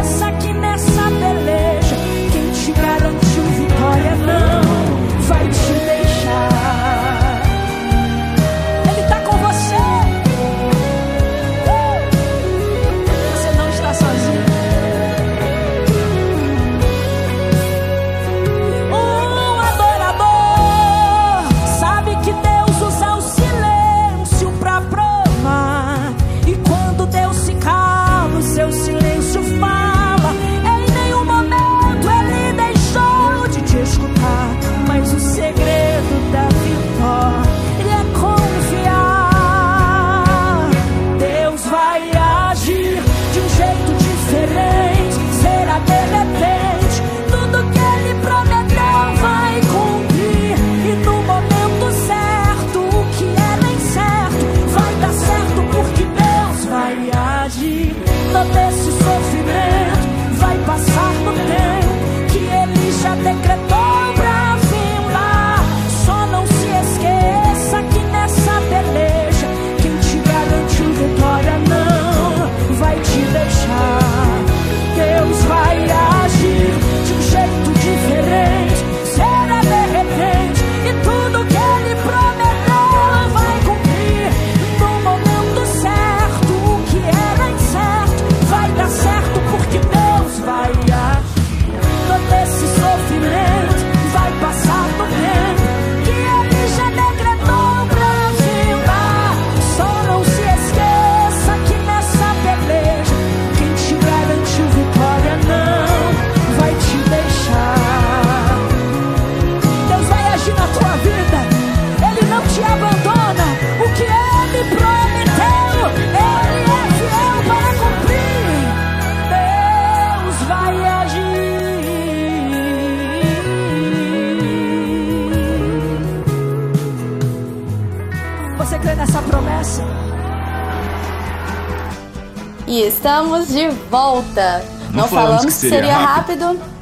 estamos 133.05 133.49
de 133.49 133.69
volta. 133.91 134.61
Não 134.87 135.03
Não, 135.03 135.09
falamos 135.09 135.11
falamos 135.11 135.45
que 135.45 135.53
seria 135.53 135.77
seria 135.77 135.99
rápido. 135.99 136.47
rápido. 136.47 136.75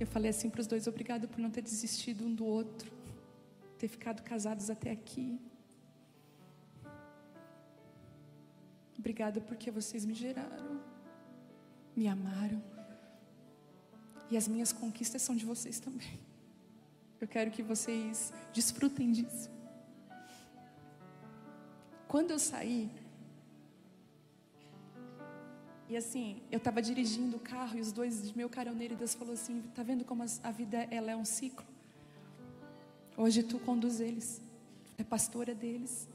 Eu 0.00 0.06
falei 0.08 0.30
assim 0.30 0.50
para 0.50 0.62
os 0.62 0.66
dois: 0.66 0.88
obrigado 0.88 1.28
por 1.28 1.38
não 1.38 1.48
ter 1.48 1.62
desistido 1.62 2.24
um 2.24 2.34
do 2.34 2.44
outro, 2.44 2.90
ter 3.78 3.86
ficado 3.86 4.22
casados 4.22 4.68
até 4.68 4.90
aqui. 4.90 5.40
Obrigada 8.98 9.40
porque 9.40 9.70
vocês 9.70 10.04
me 10.04 10.12
geraram, 10.12 10.80
me 11.94 12.08
amaram. 12.08 12.60
E 14.28 14.36
as 14.36 14.48
minhas 14.48 14.72
conquistas 14.72 15.22
são 15.22 15.36
de 15.36 15.44
vocês 15.46 15.78
também. 15.78 16.18
Eu 17.20 17.28
quero 17.28 17.52
que 17.52 17.62
vocês 17.62 18.32
desfrutem 18.52 19.12
disso. 19.12 19.59
Quando 22.10 22.32
eu 22.32 22.40
saí, 22.40 22.90
e 25.88 25.96
assim, 25.96 26.42
eu 26.50 26.58
estava 26.58 26.82
dirigindo 26.82 27.36
o 27.36 27.38
carro 27.38 27.78
e 27.78 27.80
os 27.80 27.92
dois 27.92 28.32
meu 28.32 28.48
caroneiro, 28.48 28.94
e 28.94 28.96
Deus 28.96 29.14
falou 29.14 29.34
assim: 29.34 29.62
tá 29.76 29.84
vendo 29.84 30.04
como 30.04 30.24
a 30.42 30.50
vida 30.50 30.88
ela 30.90 31.12
é 31.12 31.14
um 31.14 31.24
ciclo? 31.24 31.64
Hoje 33.16 33.44
tu 33.44 33.60
conduz 33.60 34.00
eles, 34.00 34.42
é 34.98 35.04
pastora 35.04 35.54
deles. 35.54 36.08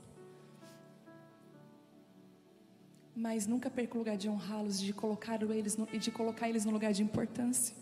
Mas 3.16 3.48
nunca 3.48 3.70
perca 3.70 3.96
o 3.96 4.00
lugar 4.00 4.18
de 4.18 4.28
honrá-los, 4.28 4.78
de 4.82 4.92
colocar 4.92 5.42
eles 5.42 5.78
no, 5.78 5.86
de 5.86 6.12
colocar 6.12 6.50
eles 6.50 6.66
no 6.66 6.72
lugar 6.72 6.92
de 6.92 7.04
importância. 7.04 7.74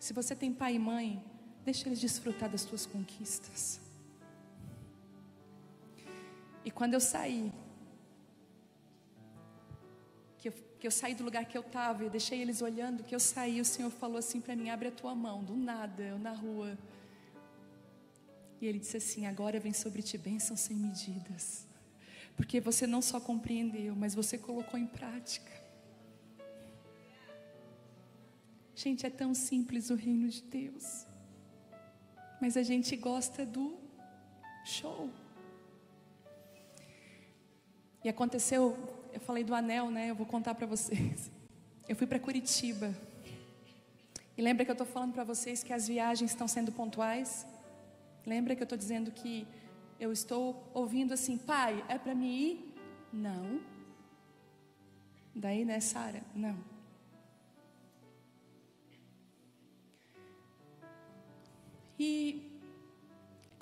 Se 0.00 0.14
você 0.14 0.34
tem 0.34 0.50
pai 0.50 0.76
e 0.76 0.78
mãe, 0.78 1.22
deixa 1.62 1.86
eles 1.86 2.00
desfrutar 2.00 2.48
das 2.48 2.64
tuas 2.64 2.86
conquistas. 2.86 3.83
E 6.64 6.70
quando 6.70 6.94
eu 6.94 7.00
saí, 7.00 7.52
que 10.38 10.48
eu, 10.48 10.52
que 10.80 10.86
eu 10.86 10.90
saí 10.90 11.14
do 11.14 11.24
lugar 11.24 11.44
que 11.44 11.56
eu 11.56 11.60
estava 11.62 12.04
e 12.04 12.10
deixei 12.10 12.40
eles 12.40 12.62
olhando, 12.62 13.04
que 13.04 13.14
eu 13.14 13.20
saí, 13.20 13.60
o 13.60 13.64
Senhor 13.64 13.90
falou 13.90 14.18
assim 14.18 14.40
para 14.40 14.56
mim: 14.56 14.70
abre 14.70 14.88
a 14.88 14.92
tua 14.92 15.14
mão, 15.14 15.44
do 15.44 15.56
nada, 15.56 16.02
eu 16.02 16.18
na 16.18 16.32
rua. 16.32 16.78
E 18.60 18.66
Ele 18.66 18.78
disse 18.78 18.96
assim: 18.96 19.26
agora 19.26 19.60
vem 19.60 19.72
sobre 19.72 20.02
ti 20.02 20.16
bênçãos 20.16 20.60
sem 20.60 20.76
medidas, 20.76 21.66
porque 22.36 22.60
você 22.60 22.86
não 22.86 23.02
só 23.02 23.20
compreendeu, 23.20 23.94
mas 23.94 24.14
você 24.14 24.38
colocou 24.38 24.78
em 24.78 24.86
prática. 24.86 25.52
Gente, 28.74 29.06
é 29.06 29.10
tão 29.10 29.34
simples 29.34 29.90
o 29.90 29.94
reino 29.94 30.28
de 30.28 30.42
Deus. 30.42 31.06
Mas 32.40 32.56
a 32.56 32.62
gente 32.62 32.96
gosta 32.96 33.46
do 33.46 33.78
show. 34.64 35.10
E 38.04 38.08
aconteceu, 38.08 38.76
eu 39.14 39.20
falei 39.20 39.42
do 39.42 39.54
anel, 39.54 39.90
né? 39.90 40.10
Eu 40.10 40.14
vou 40.14 40.26
contar 40.26 40.54
para 40.54 40.66
vocês. 40.66 41.30
Eu 41.88 41.94
fui 41.94 42.06
para 42.06 42.18
Curitiba. 42.18 42.94
E 44.38 44.40
lembra 44.40 44.64
que 44.64 44.70
eu 44.70 44.72
estou 44.72 44.86
falando 44.86 45.12
para 45.12 45.22
vocês 45.22 45.62
que 45.62 45.70
as 45.70 45.86
viagens 45.86 46.30
estão 46.30 46.48
sendo 46.48 46.72
pontuais? 46.72 47.46
Lembra 48.26 48.56
que 48.56 48.62
eu 48.62 48.64
estou 48.64 48.78
dizendo 48.78 49.10
que 49.10 49.46
eu 50.00 50.10
estou 50.10 50.66
ouvindo 50.72 51.12
assim, 51.12 51.36
pai, 51.36 51.84
é 51.86 51.98
para 51.98 52.14
mim 52.14 52.34
ir? 52.34 52.74
Não. 53.12 53.60
Daí, 55.34 55.66
né, 55.66 55.78
Sara? 55.78 56.22
Não. 56.34 56.56
E 61.98 62.53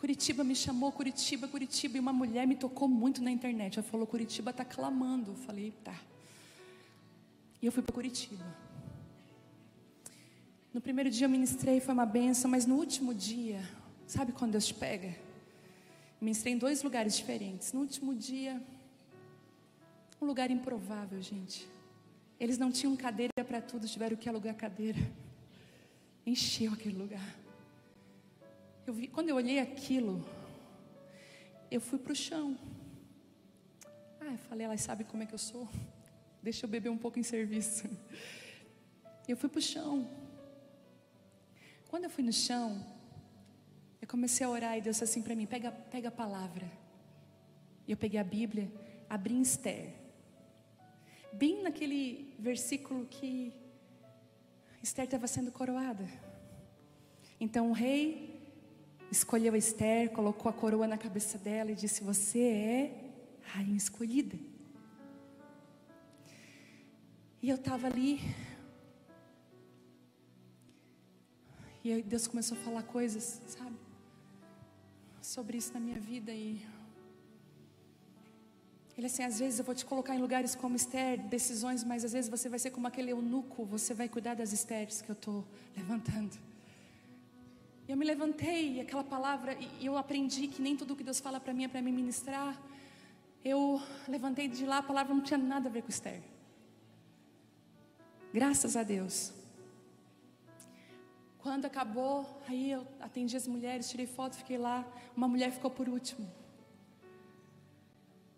Curitiba 0.03 0.42
me 0.42 0.57
chamou, 0.57 0.90
Curitiba, 0.90 1.46
Curitiba, 1.46 1.96
e 1.96 2.00
uma 2.00 2.12
mulher 2.12 2.44
me 2.44 2.57
tocou 2.57 2.88
muito 2.88 3.22
na 3.22 3.30
internet. 3.30 3.78
Ela 3.78 3.86
falou: 3.86 4.05
Curitiba 4.05 4.50
está 4.50 4.64
clamando. 4.64 5.30
Eu 5.30 5.36
falei: 5.36 5.72
tá. 5.84 5.94
E 7.62 7.66
eu 7.66 7.70
fui 7.70 7.84
para 7.84 7.94
Curitiba. 7.94 8.44
No 10.74 10.80
primeiro 10.80 11.09
dia 11.09 11.26
eu 11.26 11.30
ministrei, 11.30 11.78
foi 11.78 11.94
uma 11.94 12.05
benção, 12.05 12.50
mas 12.50 12.66
no 12.66 12.74
último 12.74 13.14
dia, 13.14 13.62
sabe 14.05 14.32
quando 14.32 14.50
Deus 14.50 14.66
te 14.66 14.74
pega? 14.74 15.14
Ministrei 16.20 16.55
em 16.55 16.59
dois 16.59 16.82
lugares 16.82 17.16
diferentes. 17.16 17.72
No 17.72 17.82
último 17.82 18.12
dia, 18.12 18.61
um 20.20 20.26
lugar 20.26 20.50
improvável, 20.50 21.22
gente. 21.22 21.68
Eles 22.40 22.59
não 22.59 22.72
tinham 22.72 22.96
cadeira 22.96 23.44
para 23.46 23.61
tudo, 23.61 23.86
tiveram 23.86 24.16
que 24.16 24.28
alugar 24.28 24.57
cadeira. 24.57 24.98
Encheu 26.26 26.72
aquele 26.72 26.98
lugar. 26.98 27.41
Eu 28.85 28.93
vi, 28.93 29.07
quando 29.07 29.28
eu 29.28 29.37
olhei 29.37 29.61
aquilo, 29.61 30.24
eu 31.70 31.80
fui 31.80 31.99
para 31.99 32.12
o 32.12 32.16
chão. 32.16 32.59
Ah, 34.20 34.33
eu 34.33 34.39
falei, 34.39 34.66
elas 34.66 34.80
sabem 34.80 35.07
como 35.07 35.22
é 35.22 35.26
que 35.26 35.35
eu 35.35 35.39
sou. 35.39 35.68
Deixa 36.43 36.66
eu 36.66 36.70
beber 36.70 36.91
um 36.91 36.99
pouco 36.99 37.18
em 37.18 37.22
serviço. 37.22 37.89
Eu 39.28 39.37
fui 39.37 39.49
para 39.49 39.61
o 39.61 39.62
chão. 39.62 40.09
Quando 41.89 42.05
eu 42.05 42.11
fui 42.11 42.24
no 42.24 42.33
chão, 42.33 42.85
eu 44.01 44.09
comecei 44.09 44.45
a 44.45 44.51
orar 44.51 44.76
e 44.76 44.80
Deus 44.80 44.97
disse 44.97 45.05
assim 45.05 45.22
para 45.22 45.37
mim: 45.37 45.47
pega, 45.47 45.70
pega 45.70 46.09
a 46.09 46.12
palavra. 46.12 46.66
E 47.87 47.93
eu 47.93 47.97
peguei 47.97 48.18
a 48.18 48.24
Bíblia, 48.24 48.68
abri 49.09 49.35
em 49.35 49.43
Esther. 49.43 49.95
Bem 51.33 51.62
naquele 51.62 52.35
versículo 52.39 53.07
que 53.07 53.53
Esther 54.83 55.05
estava 55.05 55.28
sendo 55.28 55.53
coroada. 55.53 56.07
Então 57.39 57.70
o 57.70 57.72
rei 57.72 58.32
escolheu 59.12 59.54
Esther, 59.54 60.10
colocou 60.10 60.48
a 60.48 60.52
coroa 60.54 60.86
na 60.88 60.96
cabeça 60.96 61.36
dela 61.36 61.70
e 61.70 61.74
disse: 61.74 62.02
Você 62.02 62.40
é 62.40 63.10
rainha 63.42 63.76
escolhida. 63.76 64.36
E 67.42 67.50
eu 67.50 67.56
estava 67.56 67.86
ali. 67.86 68.20
E 71.84 71.92
aí 71.92 72.02
Deus 72.02 72.26
começou 72.26 72.56
a 72.56 72.60
falar 72.60 72.84
coisas, 72.84 73.40
sabe? 73.46 73.76
Sobre 75.20 75.58
isso 75.58 75.74
na 75.74 75.80
minha 75.80 76.00
vida. 76.00 76.32
E 76.32 76.64
Ele 78.96 79.06
assim, 79.06 79.24
às 79.24 79.40
vezes 79.40 79.58
eu 79.58 79.64
vou 79.64 79.74
te 79.74 79.84
colocar 79.84 80.14
em 80.14 80.20
lugares 80.20 80.54
como 80.54 80.76
Esther, 80.76 81.18
decisões, 81.28 81.84
mas 81.84 82.04
às 82.04 82.12
vezes 82.12 82.30
você 82.30 82.48
vai 82.48 82.58
ser 82.58 82.70
como 82.70 82.86
aquele 82.86 83.10
eunuco, 83.10 83.64
você 83.66 83.92
vai 83.92 84.08
cuidar 84.08 84.34
das 84.34 84.52
Estéres 84.52 85.02
que 85.02 85.10
eu 85.10 85.14
estou 85.14 85.44
levantando. 85.76 86.51
Eu 87.93 87.97
me 87.99 88.07
levantei, 88.07 88.80
aquela 88.80 89.05
palavra, 89.05 89.55
e 89.78 89.84
eu 89.84 89.99
aprendi 89.99 90.49
que 90.49 90.62
nem 90.62 90.74
tudo 90.74 90.97
que 90.97 91.05
Deus 91.05 91.20
fala 91.20 91.38
para 91.38 91.53
mim 91.53 91.64
é 91.64 91.68
para 91.68 91.82
me 91.82 91.93
ministrar. 91.93 92.59
Eu 93.45 93.82
levantei 94.09 94.49
de 94.49 94.64
lá, 94.64 94.78
a 94.78 94.82
palavra 94.82 95.14
não 95.14 95.20
tinha 95.20 95.36
nada 95.36 95.68
a 95.68 95.70
ver 95.70 95.82
com 95.82 95.90
Esther. 95.90 96.22
Graças 98.32 98.78
a 98.78 98.82
Deus. 98.82 99.34
Quando 101.40 101.66
acabou, 101.66 102.43
aí 102.49 102.70
eu 102.70 102.88
atendi 102.99 103.36
as 103.36 103.47
mulheres, 103.47 103.90
tirei 103.90 104.07
foto, 104.07 104.36
fiquei 104.36 104.57
lá. 104.57 104.86
Uma 105.14 105.28
mulher 105.28 105.53
ficou 105.53 105.70
por 105.70 105.86
último. 105.86 106.26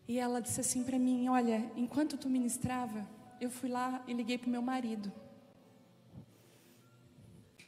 E 0.08 0.18
ela 0.18 0.40
disse 0.40 0.60
assim 0.62 0.82
para 0.82 0.98
mim: 0.98 1.28
Olha, 1.28 1.70
enquanto 1.76 2.16
tu 2.16 2.28
ministrava, 2.28 3.08
eu 3.40 3.50
fui 3.50 3.70
lá 3.70 4.02
e 4.08 4.14
liguei 4.14 4.36
para 4.36 4.48
o 4.48 4.50
meu 4.50 4.62
marido. 4.62 5.12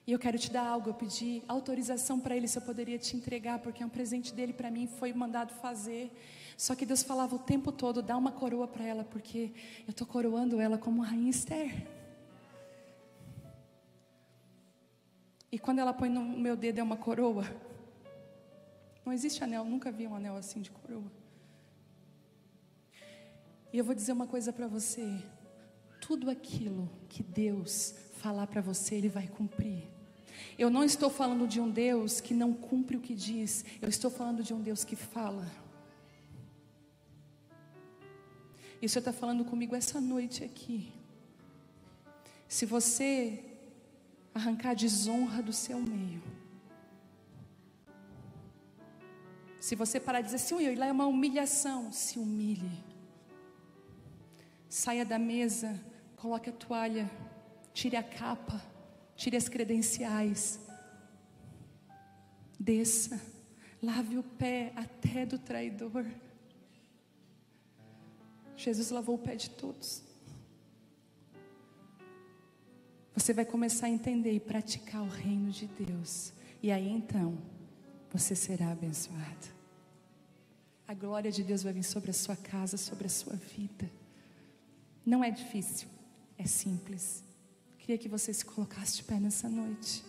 E 0.07 0.13
eu 0.13 0.19
quero 0.19 0.39
te 0.39 0.51
dar 0.51 0.65
algo. 0.65 0.91
Eu 0.91 0.95
pedi 0.95 1.43
autorização 1.49 2.21
para 2.21 2.37
ele 2.37 2.47
se 2.47 2.57
eu 2.57 2.63
poderia 2.63 2.99
te 2.99 3.17
entregar, 3.17 3.59
porque 3.59 3.83
é 3.83 3.87
um 3.87 3.89
presente 3.89 4.33
dele 4.33 4.53
para 4.53 4.71
mim, 4.71 4.87
foi 4.87 5.13
mandado 5.13 5.53
fazer. 5.55 6.13
Só 6.57 6.75
que 6.75 6.87
Deus 6.87 7.03
falava 7.03 7.35
o 7.35 7.39
tempo 7.39 7.73
todo: 7.73 8.01
dá 8.01 8.17
uma 8.17 8.31
coroa 8.31 8.69
para 8.69 8.85
ela, 8.85 9.05
porque 9.05 9.53
eu 9.87 9.91
estou 9.91 10.07
coroando 10.07 10.61
ela 10.61 10.79
como 10.79 11.03
rainha 11.03 11.31
Esther. 11.31 11.87
E 15.51 15.59
quando 15.59 15.81
ela 15.81 15.93
põe 15.93 16.09
no 16.09 16.23
meu 16.23 16.57
dedo 16.57 16.79
é 16.79 16.83
uma 16.83 16.97
coroa. 16.97 17.45
Não 19.05 19.13
existe 19.13 19.43
anel, 19.43 19.65
nunca 19.65 19.91
vi 19.91 20.07
um 20.07 20.15
anel 20.15 20.37
assim 20.37 20.61
de 20.61 20.71
coroa. 20.71 21.11
E 23.73 23.79
eu 23.79 23.85
vou 23.85 23.95
dizer 23.95 24.13
uma 24.13 24.27
coisa 24.27 24.53
para 24.53 24.69
você: 24.69 25.05
tudo 26.01 26.31
aquilo 26.31 26.89
que 27.09 27.23
Deus 27.23 27.95
falar 28.19 28.47
para 28.47 28.61
você, 28.61 28.95
Ele 28.95 29.09
vai 29.09 29.27
cumprir. 29.27 29.96
Eu 30.59 30.71
não 30.71 30.85
estou 30.85 31.11
falando 31.11 31.47
de 31.47 31.61
um 31.61 31.71
Deus 31.71 32.21
que 32.21 32.35
não 32.35 32.53
cumpre 32.53 32.97
o 32.97 33.01
que 33.01 33.15
diz, 33.15 33.65
eu 33.81 33.89
estou 33.89 34.11
falando 34.11 34.43
de 34.43 34.53
um 34.53 34.61
Deus 34.61 34.85
que 34.85 34.97
fala. 34.97 35.47
E 38.81 38.87
o 38.87 38.89
Senhor 38.89 39.01
está 39.01 39.13
falando 39.13 39.45
comigo 39.45 39.75
essa 39.75 40.01
noite 40.01 40.45
aqui. 40.45 40.93
Se 42.47 42.65
você 42.67 43.43
arrancar 44.35 44.75
desonra 44.75 45.43
do 45.43 45.53
seu 45.53 45.81
meio. 45.81 46.23
Se 49.59 49.75
você 49.75 49.99
parar 49.99 50.21
de 50.21 50.27
dizer 50.27 50.37
assim, 50.37 50.75
lá 50.77 50.87
é 50.87 50.93
uma 50.93 51.07
humilhação, 51.07 51.91
se 51.91 52.19
humilhe. 52.19 52.85
Saia 54.69 55.05
da 55.05 55.19
mesa, 55.19 55.81
coloque 56.17 56.51
a 56.51 56.53
toalha, 56.53 57.11
tire 57.73 57.97
a 57.97 58.03
capa, 58.03 58.63
tire 59.17 59.37
as 59.37 59.49
credenciais. 59.49 60.61
Desça, 62.59 63.21
lave 63.83 64.19
o 64.19 64.23
pé 64.23 64.73
até 64.77 65.27
do 65.27 65.39
traidor. 65.39 66.05
Jesus 68.57 68.91
lavou 68.91 69.17
o 69.17 69.19
pé 69.19 69.37
de 69.37 69.51
todos. 69.51 70.03
Você 73.15 73.33
vai 73.33 73.45
começar 73.45 73.87
a 73.87 73.91
entender 73.91 74.33
e 74.33 74.41
praticar 74.41 75.03
o 75.03 75.09
reino 75.09 75.51
de 75.51 75.67
Deus. 75.67 76.33
E 76.63 76.71
aí 76.71 76.89
então, 76.89 77.39
você 78.11 78.35
será 78.35 78.71
abençoado. 78.71 79.57
A 80.87 80.95
glória 80.95 81.33
de 81.33 81.43
Deus 81.43 81.63
vai 81.63 81.73
vir 81.73 81.83
sobre 81.83 82.11
a 82.11 82.15
sua 82.15 82.37
casa, 82.37 82.77
sobre 82.77 83.07
a 83.07 83.11
sua 83.11 83.35
vida. 83.35 83.91
Não 85.05 85.23
é 85.23 85.31
difícil, 85.31 85.89
é 86.39 86.47
simples. 86.47 87.26
Queria 87.87 87.99
que 87.99 88.09
você 88.09 88.35
se 88.35 88.45
colocasse 88.45 88.97
de 88.97 89.05
pé 89.05 89.15
nessa 89.21 89.49
noite. 89.49 90.03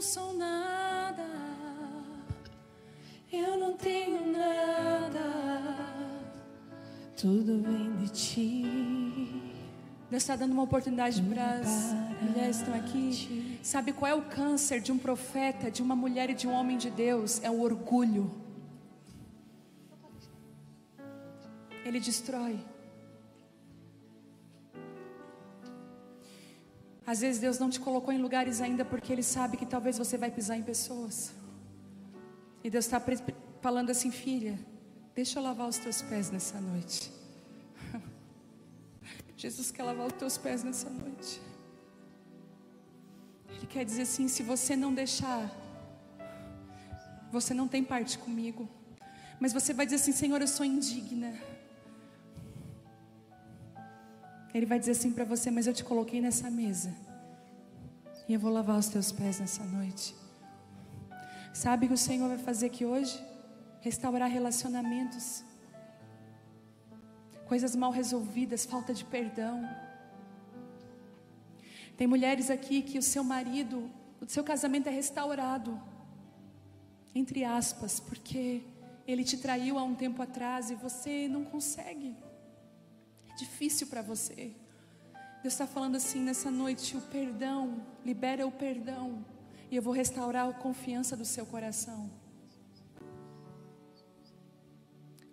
Sou 0.00 0.34
nada, 0.34 1.22
eu 3.40 3.56
não 3.56 3.76
tenho 3.76 4.32
nada, 4.32 4.91
tudo 7.22 7.62
vem 7.62 7.94
de 7.98 8.08
ti. 8.08 8.64
Deus 10.10 10.24
está 10.24 10.34
dando 10.34 10.50
uma 10.50 10.64
oportunidade 10.64 11.22
para 11.22 11.60
as 11.60 11.92
mulheres 12.20 12.56
que 12.56 12.62
estão 12.62 12.74
aqui. 12.74 13.60
Sabe 13.62 13.92
qual 13.92 14.10
é 14.10 14.14
o 14.14 14.22
câncer 14.22 14.80
de 14.80 14.90
um 14.90 14.98
profeta, 14.98 15.70
de 15.70 15.80
uma 15.80 15.94
mulher 15.94 16.30
e 16.30 16.34
de 16.34 16.48
um 16.48 16.52
homem 16.52 16.76
de 16.76 16.90
Deus? 16.90 17.40
É 17.44 17.48
o 17.48 17.60
orgulho. 17.60 18.28
Ele 21.84 22.00
destrói. 22.00 22.58
Às 27.06 27.20
vezes 27.20 27.40
Deus 27.40 27.60
não 27.60 27.70
te 27.70 27.78
colocou 27.78 28.12
em 28.12 28.20
lugares 28.20 28.60
ainda 28.60 28.84
porque 28.84 29.12
Ele 29.12 29.22
sabe 29.22 29.56
que 29.56 29.64
talvez 29.64 29.96
você 29.96 30.18
vai 30.18 30.30
pisar 30.32 30.56
em 30.56 30.62
pessoas. 30.64 31.32
E 32.64 32.68
Deus 32.68 32.84
está 32.84 33.00
falando 33.60 33.90
assim, 33.90 34.10
filha, 34.10 34.58
deixa 35.14 35.38
eu 35.38 35.42
lavar 35.42 35.68
os 35.68 35.78
teus 35.78 36.02
pés 36.02 36.30
nessa 36.30 36.60
noite. 36.60 37.12
Jesus 39.36 39.70
quer 39.70 39.82
lavar 39.82 40.06
os 40.06 40.12
teus 40.14 40.38
pés 40.38 40.62
nessa 40.62 40.88
noite. 40.88 41.40
Ele 43.48 43.66
quer 43.66 43.84
dizer 43.84 44.02
assim: 44.02 44.28
se 44.28 44.42
você 44.42 44.74
não 44.74 44.92
deixar, 44.94 45.50
você 47.30 47.54
não 47.54 47.68
tem 47.68 47.82
parte 47.82 48.18
comigo. 48.18 48.68
Mas 49.38 49.52
você 49.52 49.72
vai 49.74 49.84
dizer 49.86 49.96
assim: 49.96 50.12
Senhor, 50.12 50.40
eu 50.40 50.48
sou 50.48 50.64
indigna. 50.64 51.32
Ele 54.54 54.66
vai 54.66 54.78
dizer 54.78 54.92
assim 54.92 55.12
para 55.12 55.24
você: 55.24 55.50
Mas 55.50 55.66
eu 55.66 55.74
te 55.74 55.84
coloquei 55.84 56.20
nessa 56.20 56.50
mesa. 56.50 56.94
E 58.28 58.34
eu 58.34 58.40
vou 58.40 58.52
lavar 58.52 58.78
os 58.78 58.88
teus 58.88 59.10
pés 59.10 59.40
nessa 59.40 59.64
noite. 59.64 60.14
Sabe 61.52 61.86
o 61.86 61.88
que 61.88 61.94
o 61.94 61.98
Senhor 61.98 62.28
vai 62.28 62.38
fazer 62.38 62.66
aqui 62.66 62.84
hoje? 62.84 63.31
Restaurar 63.82 64.30
relacionamentos. 64.30 65.44
Coisas 67.46 67.76
mal 67.76 67.90
resolvidas, 67.90 68.64
falta 68.64 68.94
de 68.94 69.04
perdão. 69.04 69.68
Tem 71.96 72.06
mulheres 72.06 72.48
aqui 72.48 72.80
que 72.80 72.98
o 72.98 73.02
seu 73.02 73.22
marido, 73.22 73.90
o 74.20 74.26
seu 74.26 74.42
casamento 74.42 74.88
é 74.88 74.90
restaurado. 74.90 75.78
Entre 77.14 77.44
aspas, 77.44 78.00
porque 78.00 78.62
ele 79.06 79.24
te 79.24 79.36
traiu 79.36 79.78
há 79.78 79.82
um 79.82 79.94
tempo 79.94 80.22
atrás 80.22 80.70
e 80.70 80.74
você 80.74 81.28
não 81.28 81.44
consegue. 81.44 82.16
É 83.30 83.34
difícil 83.34 83.86
para 83.88 84.00
você. 84.00 84.52
Deus 85.42 85.54
está 85.54 85.66
falando 85.66 85.96
assim 85.96 86.20
nessa 86.20 86.50
noite: 86.50 86.96
o 86.96 87.00
perdão, 87.00 87.84
libera 88.06 88.46
o 88.46 88.52
perdão, 88.52 89.24
e 89.70 89.76
eu 89.76 89.82
vou 89.82 89.92
restaurar 89.92 90.48
a 90.48 90.52
confiança 90.52 91.16
do 91.16 91.24
seu 91.24 91.44
coração. 91.44 92.21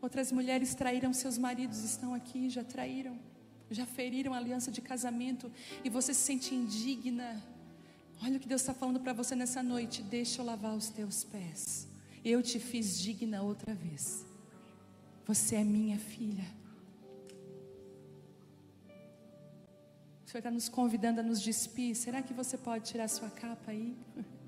Outras 0.02 0.32
mulheres 0.32 0.74
traíram 0.74 1.14
seus 1.14 1.38
maridos, 1.38 1.84
estão 1.84 2.14
aqui, 2.14 2.50
já 2.50 2.64
traíram, 2.64 3.20
já 3.70 3.86
feriram 3.86 4.34
a 4.34 4.38
aliança 4.38 4.72
de 4.72 4.82
casamento, 4.82 5.52
e 5.84 5.90
você 5.90 6.14
se 6.14 6.22
sente 6.22 6.56
indigna. 6.56 7.44
Olha 8.24 8.38
o 8.38 8.40
que 8.40 8.48
Deus 8.48 8.62
está 8.62 8.74
falando 8.74 9.00
para 9.00 9.14
você 9.14 9.36
nessa 9.36 9.62
noite: 9.62 10.02
deixa 10.02 10.42
eu 10.42 10.46
lavar 10.46 10.74
os 10.76 10.90
teus 10.90 11.24
pés. 11.24 11.88
Eu 12.24 12.42
te 12.42 12.60
fiz 12.60 13.00
digna 13.00 13.42
outra 13.42 13.74
vez. 13.74 14.26
Você 15.26 15.56
é 15.56 15.64
minha 15.64 15.98
filha. 15.98 16.46
O 20.26 20.30
Senhor 20.30 20.40
está 20.40 20.52
nos 20.52 20.70
convidando 20.70 21.22
a 21.22 21.24
nos 21.24 21.42
despir. 21.42 21.96
Será 21.96 22.22
que 22.22 22.34
você 22.34 22.58
pode 22.58 22.86
tirar 22.86 23.08
sua 23.08 23.30
capa 23.30 23.72
aí? 23.72 23.96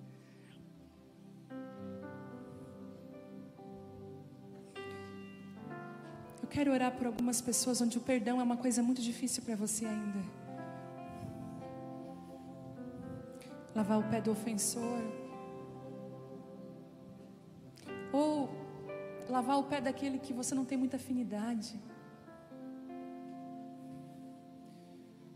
quero 6.52 6.70
orar 6.74 6.92
por 6.98 7.08
algumas 7.08 7.40
pessoas 7.40 7.80
onde 7.80 7.98
o 7.98 8.02
perdão 8.02 8.40
é 8.42 8.44
uma 8.44 8.58
coisa 8.58 8.84
muito 8.84 9.02
difícil 9.02 9.42
para 9.44 9.56
você 9.56 9.86
ainda. 9.86 10.22
Lavar 13.74 14.00
o 14.00 14.04
pé 14.12 14.20
do 14.20 14.32
ofensor. 14.32 15.02
Ou 18.12 18.50
lavar 19.30 19.58
o 19.60 19.64
pé 19.64 19.80
daquele 19.80 20.20
que 20.20 20.34
você 20.34 20.54
não 20.54 20.66
tem 20.66 20.78
muita 20.78 20.98
afinidade. 20.98 21.80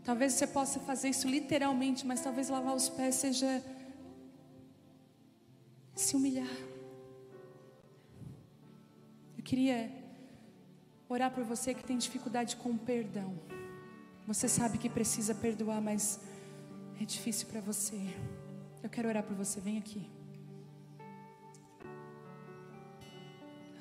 Talvez 0.04 0.34
você 0.34 0.46
possa 0.46 0.78
fazer 0.80 1.08
isso 1.08 1.26
literalmente, 1.26 2.06
mas 2.06 2.20
talvez 2.20 2.50
lavar 2.50 2.76
os 2.76 2.90
pés 2.90 3.14
seja 3.14 3.64
se 5.94 6.14
humilhar. 6.14 6.56
Eu 9.38 9.42
queria 9.42 9.95
orar 11.08 11.30
por 11.30 11.44
você 11.44 11.72
que 11.72 11.84
tem 11.84 11.96
dificuldade 11.96 12.56
com 12.56 12.70
o 12.70 12.78
perdão. 12.78 13.34
Você 14.26 14.48
sabe 14.48 14.78
que 14.78 14.88
precisa 14.88 15.34
perdoar, 15.34 15.80
mas 15.80 16.20
é 17.00 17.04
difícil 17.04 17.46
para 17.46 17.60
você. 17.60 18.00
Eu 18.82 18.90
quero 18.90 19.08
orar 19.08 19.22
por 19.22 19.36
você. 19.36 19.60
Vem 19.60 19.78
aqui. 19.78 20.04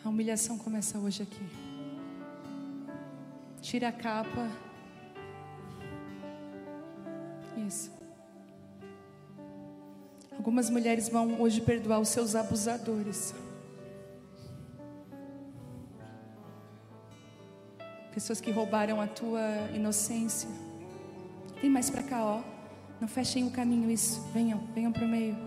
A 0.03 0.09
humilhação 0.09 0.57
começa 0.57 0.99
hoje 0.99 1.23
aqui. 1.23 1.43
Tira 3.61 3.89
a 3.89 3.91
capa. 3.91 4.51
Isso. 7.67 7.91
Algumas 10.38 10.69
mulheres 10.69 11.09
vão 11.09 11.41
hoje 11.41 11.59
perdoar 11.59 11.99
os 11.99 12.09
seus 12.09 12.36
abusadores. 12.36 13.34
Pessoas 18.16 18.39
que 18.39 18.49
roubaram 18.49 19.01
a 19.01 19.07
tua 19.07 19.41
inocência. 19.74 20.47
Vem 21.61 21.70
mais 21.70 21.89
para 21.89 22.01
cá, 22.01 22.24
ó. 22.24 22.41
Não 23.01 23.09
fechem 23.09 23.45
o 23.45 23.51
caminho, 23.51 23.91
isso. 23.91 24.22
Venham, 24.34 24.63
venham 24.74 24.89
para 24.89 25.03
o 25.03 25.07
meio. 25.07 25.38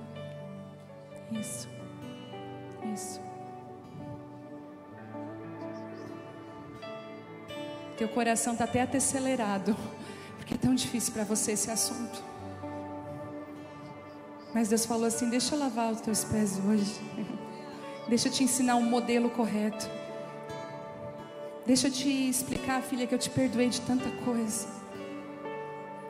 Isso. 1.33 1.67
Isso. 2.95 3.23
Teu 7.97 8.07
coração 8.11 8.53
está 8.53 8.65
até 8.65 8.83
acelerado. 8.83 9.75
Porque 10.37 10.53
é 10.53 10.59
tão 10.59 10.75
difícil 10.75 11.15
para 11.15 11.25
você 11.25 11.53
esse 11.53 11.71
assunto. 11.71 12.23
Mas 14.53 14.69
Deus 14.69 14.85
falou 14.85 15.07
assim: 15.07 15.31
Deixa 15.31 15.55
eu 15.55 15.59
lavar 15.59 15.91
os 15.91 16.03
teus 16.03 16.23
pés 16.23 16.59
hoje. 16.59 17.01
Deixa 18.11 18.29
eu 18.29 18.33
te 18.33 18.45
ensinar 18.45 18.77
um 18.77 18.83
modelo 18.83 19.31
correto. 19.31 19.98
Deixa 21.69 21.89
eu 21.89 21.93
te 21.93 22.09
explicar, 22.09 22.81
filha, 22.81 23.07
que 23.07 23.15
eu 23.15 23.19
te 23.19 23.29
perdoei 23.29 23.69
de 23.69 23.83
tanta 23.83 24.11
coisa. 24.25 24.67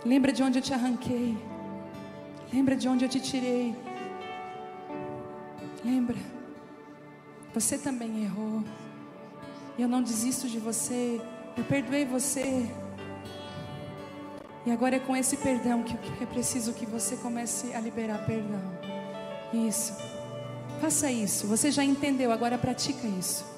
Lembra 0.06 0.32
de 0.32 0.40
onde 0.40 0.56
eu 0.56 0.62
te 0.62 0.72
arranquei. 0.72 1.36
Lembra 2.52 2.76
de 2.76 2.88
onde 2.88 3.04
eu 3.04 3.08
te 3.08 3.18
tirei. 3.18 3.74
Lembra. 5.84 6.16
Você 7.52 7.76
também 7.76 8.22
errou. 8.22 8.62
Eu 9.76 9.88
não 9.88 10.00
desisto 10.00 10.46
de 10.46 10.60
você. 10.60 11.20
Eu 11.56 11.64
perdoei 11.64 12.04
você. 12.04 12.70
E 14.64 14.70
agora 14.70 14.94
é 14.94 15.00
com 15.00 15.16
esse 15.16 15.36
perdão 15.38 15.82
que 15.82 15.98
é 16.22 16.26
preciso 16.26 16.72
que 16.72 16.86
você 16.86 17.16
comece 17.16 17.74
a 17.74 17.80
liberar 17.80 18.24
perdão. 18.24 18.62
Isso. 19.52 19.92
Faça 20.80 21.10
isso. 21.10 21.48
Você 21.48 21.72
já 21.72 21.82
entendeu, 21.82 22.30
agora 22.30 22.56
pratica 22.56 23.08
isso. 23.08 23.57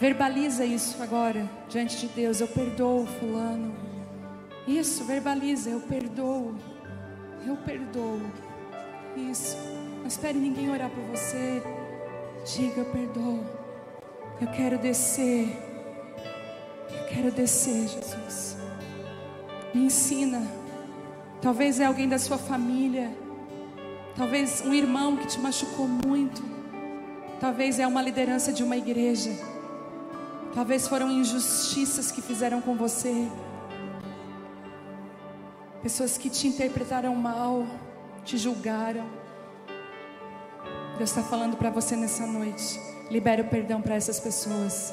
Verbaliza 0.00 0.64
isso 0.64 1.02
agora 1.02 1.46
diante 1.68 1.98
de 1.98 2.06
Deus. 2.06 2.40
Eu 2.40 2.48
perdoo 2.48 3.06
fulano. 3.06 3.74
Isso, 4.66 5.04
verbaliza, 5.04 5.68
eu 5.68 5.80
perdoo. 5.80 6.54
Eu 7.46 7.54
perdoo. 7.58 8.22
Isso. 9.14 9.58
Não 9.98 10.06
espere 10.06 10.38
ninguém 10.38 10.70
orar 10.70 10.88
por 10.88 11.04
você. 11.04 11.62
Diga, 12.56 12.80
eu 12.80 12.86
perdoo. 12.86 13.44
Eu 14.40 14.46
quero 14.48 14.78
descer. 14.78 15.54
Eu 16.90 17.04
quero 17.04 17.30
descer, 17.30 17.86
Jesus. 17.86 18.56
Me 19.74 19.84
ensina. 19.84 20.40
Talvez 21.42 21.78
é 21.78 21.84
alguém 21.84 22.08
da 22.08 22.18
sua 22.18 22.38
família. 22.38 23.14
Talvez 24.16 24.62
um 24.64 24.72
irmão 24.72 25.18
que 25.18 25.26
te 25.26 25.38
machucou 25.38 25.86
muito. 25.86 26.42
Talvez 27.38 27.78
é 27.78 27.86
uma 27.86 28.00
liderança 28.00 28.50
de 28.50 28.64
uma 28.64 28.78
igreja. 28.78 29.49
Talvez 30.54 30.88
foram 30.88 31.10
injustiças 31.10 32.10
que 32.10 32.20
fizeram 32.20 32.60
com 32.60 32.74
você. 32.74 33.28
Pessoas 35.82 36.18
que 36.18 36.28
te 36.28 36.48
interpretaram 36.48 37.14
mal, 37.14 37.66
te 38.24 38.36
julgaram. 38.36 39.06
Deus 40.98 41.10
está 41.10 41.22
falando 41.22 41.56
para 41.56 41.70
você 41.70 41.96
nessa 41.96 42.26
noite. 42.26 42.80
Libere 43.10 43.42
o 43.42 43.48
perdão 43.48 43.80
para 43.80 43.94
essas 43.94 44.18
pessoas. 44.18 44.92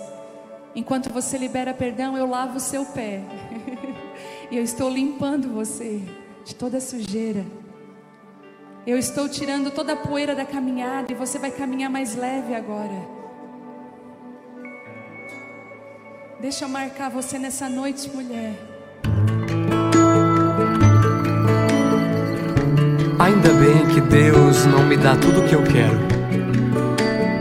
Enquanto 0.76 1.12
você 1.12 1.38
libera 1.38 1.74
perdão, 1.74 2.16
eu 2.16 2.28
lavo 2.28 2.58
o 2.58 2.62
seu 2.62 2.86
pé. 2.86 3.22
E 4.50 4.56
eu 4.56 4.64
estou 4.64 4.90
limpando 4.90 5.54
você 5.54 6.02
de 6.46 6.56
toda 6.56 6.80
sujeira. 6.80 7.46
Eu 8.86 8.98
estou 8.98 9.28
tirando 9.28 9.70
toda 9.70 9.92
a 9.92 9.98
poeira 9.98 10.34
da 10.34 10.46
caminhada 10.46 11.12
e 11.12 11.16
você 11.16 11.38
vai 11.38 11.52
caminhar 11.52 11.90
mais 11.90 12.16
leve 12.16 12.56
agora. 12.56 13.17
Deixa 16.40 16.66
eu 16.66 16.70
marcar 16.70 17.10
você 17.10 17.40
nessa 17.40 17.68
noite, 17.68 18.12
mulher. 18.14 18.54
Ainda 23.18 23.50
bem 23.54 23.88
que 23.88 24.00
Deus 24.02 24.64
não 24.68 24.86
me 24.86 24.96
dá 24.98 25.16
tudo 25.16 25.42
o 25.42 25.48
que 25.48 25.56
eu 25.56 25.64
quero. 25.64 25.98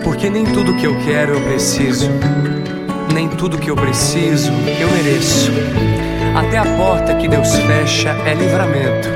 Porque 0.03 0.31
nem 0.31 0.47
tudo 0.47 0.75
que 0.77 0.87
eu 0.87 0.99
quero 1.05 1.35
eu 1.35 1.43
preciso. 1.43 2.09
Nem 3.13 3.29
tudo 3.29 3.59
que 3.59 3.71
eu 3.71 3.77
preciso 3.77 4.51
eu 4.81 4.91
mereço. 4.91 5.51
Até 6.35 6.57
a 6.57 6.65
porta 6.65 7.15
que 7.17 7.29
Deus 7.29 7.55
fecha 7.55 8.11
é 8.25 8.33
livramento. 8.33 9.09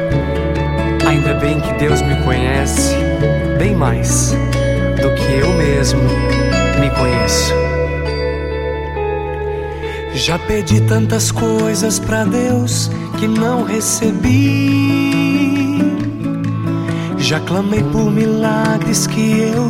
Ainda 1.08 1.32
bem 1.34 1.58
que 1.58 1.72
Deus 1.78 2.02
me 2.02 2.22
conhece 2.22 2.94
bem 3.58 3.74
mais 3.74 4.32
do 5.00 5.14
que 5.14 5.38
eu 5.40 5.54
mesmo 5.54 6.02
me 6.78 6.90
conheço. 6.90 7.69
Já 10.14 10.38
pedi 10.38 10.80
tantas 10.82 11.30
coisas 11.30 11.98
para 11.98 12.24
Deus 12.24 12.90
que 13.18 13.28
não 13.28 13.62
recebi. 13.64 15.10
Já 17.18 17.38
clamei 17.40 17.82
por 17.84 18.10
milagres 18.10 19.06
que 19.06 19.40
eu 19.54 19.64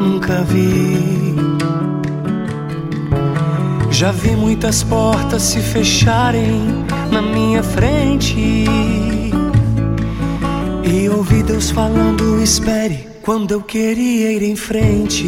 nunca 0.00 0.42
vi. 0.42 1.34
Já 3.90 4.10
vi 4.10 4.34
muitas 4.34 4.82
portas 4.82 5.42
se 5.42 5.60
fecharem 5.60 6.84
na 7.10 7.20
minha 7.20 7.62
frente. 7.62 8.64
E 10.82 11.08
ouvi 11.10 11.42
Deus 11.42 11.70
falando: 11.70 12.42
espere, 12.42 13.06
quando 13.22 13.52
eu 13.52 13.60
queria 13.60 14.32
ir 14.32 14.42
em 14.42 14.56
frente. 14.56 15.26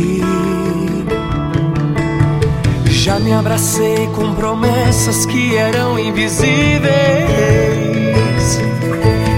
Já 3.05 3.19
me 3.19 3.35
abracei 3.35 4.09
com 4.17 4.35
promessas 4.35 5.27
que 5.27 5.55
eram 5.55 5.99
invisíveis. 5.99 6.89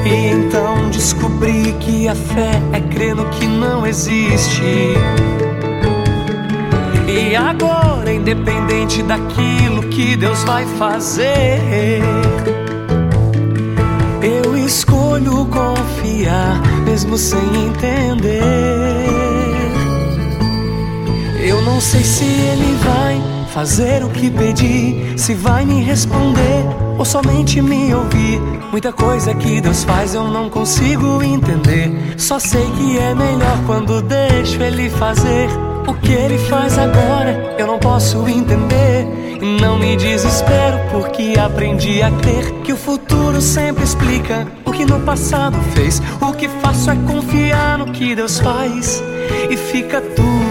E 0.05 0.27
então 0.29 0.89
descobri 0.89 1.75
que 1.81 2.07
a 2.07 2.15
fé 2.15 2.63
é 2.73 2.81
crer 2.81 3.17
no 3.17 3.29
que 3.31 3.45
não 3.45 3.85
existe. 3.85 4.95
E 7.09 7.35
agora, 7.35 8.13
independente 8.13 9.03
daquilo 9.03 9.83
que 9.89 10.15
Deus 10.17 10.45
vai 10.45 10.65
fazer, 10.79 12.01
eu 14.23 14.57
escolho 14.57 15.45
confiar, 15.47 16.63
mesmo 16.85 17.19
sem 17.19 17.41
entender. 17.67 18.45
Eu 21.41 21.61
não 21.63 21.81
sei 21.81 22.05
se 22.05 22.23
Ele 22.23 22.79
vai 22.85 23.36
fazer 23.57 24.05
o 24.05 24.11
que 24.11 24.31
pedi, 24.31 25.15
se 25.17 25.33
vai 25.33 25.65
me 25.65 25.83
responder 25.83 26.63
ou 26.99 27.07
somente 27.07 27.63
me 27.63 27.95
ouvir. 27.95 28.39
Muita 28.71 28.93
coisa 28.93 29.35
que 29.35 29.63
Deus 29.63 29.83
faz 29.83 30.13
eu 30.13 30.25
não 30.25 30.51
consigo 30.51 31.23
entender. 31.23 31.91
Só 32.19 32.39
sei 32.39 32.71
que 32.73 32.99
é 32.99 33.15
melhor 33.15 33.59
quando 33.65 34.03
deixo 34.03 34.63
Ele 34.63 34.91
fazer. 34.91 35.49
O 35.89 35.95
que 35.95 36.13
Ele 36.13 36.37
faz 36.37 36.77
agora 36.77 37.55
eu 37.57 37.67
não 37.67 37.79
posso 37.79 38.29
entender. 38.29 39.07
E 39.41 39.59
não 39.59 39.79
me 39.79 39.97
desespero 39.97 40.79
porque 40.91 41.33
aprendi 41.39 42.03
a 42.03 42.11
crer 42.11 42.61
que 42.63 42.75
o 42.75 42.77
futuro 42.77 43.41
sempre 43.41 43.85
explica 43.85 44.47
o 44.67 44.71
que 44.71 44.85
no 44.85 45.01
passado 45.01 45.57
fez. 45.73 46.03
O 46.21 46.31
que 46.35 46.47
faço 46.61 46.91
é 46.91 46.97
confiar 47.11 47.79
no 47.79 47.87
que 47.87 48.15
Deus 48.15 48.39
faz 48.39 49.03
e 49.49 49.57
fica 49.57 50.03
tudo 50.03 50.46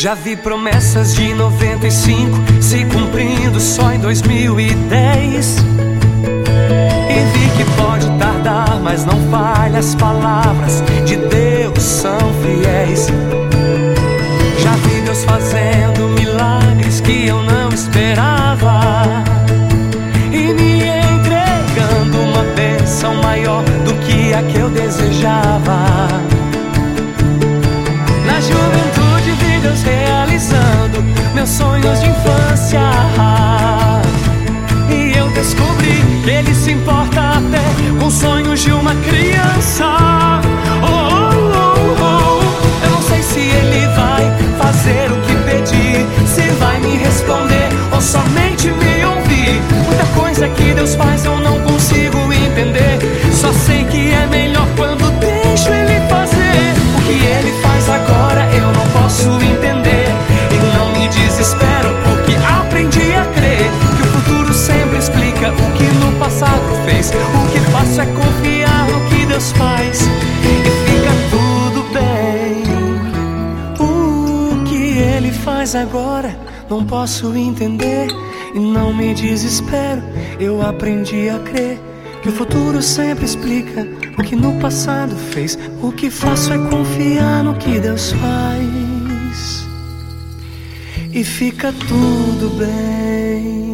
Já 0.00 0.14
vi 0.14 0.36
promessas 0.36 1.12
de 1.16 1.34
95 1.34 2.62
se 2.62 2.84
cumprindo 2.84 3.58
só 3.58 3.90
em 3.90 3.98
2010. 3.98 5.56
E 7.10 7.36
vi 7.36 7.50
que 7.56 7.64
pode 7.76 8.08
tardar, 8.16 8.78
mas 8.80 9.04
não 9.04 9.20
falha, 9.28 9.80
as 9.80 9.96
palavras 9.96 10.84
de 11.04 11.16
Deus 11.16 11.82
são 11.82 12.16
fiéis. 12.40 13.08
Já 14.62 14.70
vi 14.88 15.00
Deus 15.00 15.24
fazendo 15.24 16.10
milagres 16.10 17.00
que 17.00 17.26
eu 17.26 17.42
não 17.42 17.68
esperava. 17.70 19.24
E 20.32 20.52
me 20.54 20.84
entregando 20.84 22.20
uma 22.20 22.44
bênção 22.54 23.16
maior 23.16 23.64
do 23.84 23.94
que 24.06 24.32
a 24.32 24.44
que 24.44 24.58
eu 24.60 24.70
desejava. 24.70 26.37
Sonhos 31.48 32.00
de 32.00 32.08
infância. 32.10 32.80
E 34.90 35.16
eu 35.16 35.28
descobri 35.30 36.04
que 36.22 36.30
ele 36.30 36.54
se 36.54 36.72
importa 36.72 37.20
até 37.20 37.64
com 37.98 38.10
sonhos 38.10 38.60
de 38.60 38.70
uma 38.70 38.94
criança. 38.94 39.86
Oh, 40.82 40.86
oh, 40.86 41.38
oh, 41.54 42.02
oh. 42.02 42.84
Eu 42.84 42.90
não 42.90 43.02
sei 43.02 43.22
se 43.22 43.40
ele 43.40 43.86
vai 43.96 44.24
fazer 44.58 45.10
o 45.10 45.16
que 45.22 45.34
pedi, 45.44 46.06
se 46.26 46.42
vai 46.60 46.78
me 46.80 46.96
responder 46.98 47.68
ou 47.92 48.00
somente 48.00 48.70
me 48.70 49.04
ouvir. 49.04 49.62
Muita 49.86 50.04
coisa 50.20 50.48
que 50.50 50.74
Deus 50.74 50.94
faz 50.94 51.24
eu 51.24 51.40
não 51.40 51.58
consigo 51.62 52.18
entender. 52.32 52.98
Só 53.32 53.52
sei 53.52 53.84
que 53.84 54.10
é 54.10 54.26
melhor 54.26 54.66
quando 54.76 54.87
O 67.18 67.52
que 67.52 67.60
faço 67.70 68.00
é 68.00 68.06
confiar 68.06 68.88
no 68.88 69.08
que 69.08 69.26
Deus 69.26 69.52
faz 69.52 70.00
e 70.02 70.54
fica 70.86 71.12
tudo 71.30 71.82
bem. 71.92 72.62
O 73.80 74.64
que 74.64 74.98
Ele 74.98 75.32
faz 75.32 75.74
agora 75.74 76.38
não 76.68 76.84
posso 76.84 77.34
entender 77.36 78.08
e 78.54 78.58
não 78.58 78.92
me 78.92 79.14
desespero. 79.14 80.02
Eu 80.38 80.62
aprendi 80.62 81.28
a 81.28 81.38
crer. 81.38 81.80
Que 82.22 82.30
o 82.30 82.32
futuro 82.32 82.82
sempre 82.82 83.24
explica 83.24 83.86
o 84.18 84.22
que 84.24 84.34
no 84.34 84.58
passado 84.60 85.14
fez. 85.14 85.56
O 85.80 85.92
que 85.92 86.10
faço 86.10 86.52
é 86.52 86.58
confiar 86.58 87.44
no 87.44 87.54
que 87.54 87.78
Deus 87.78 88.10
faz 88.10 88.88
e 91.12 91.24
fica 91.24 91.72
tudo 91.72 92.50
bem. 92.50 93.67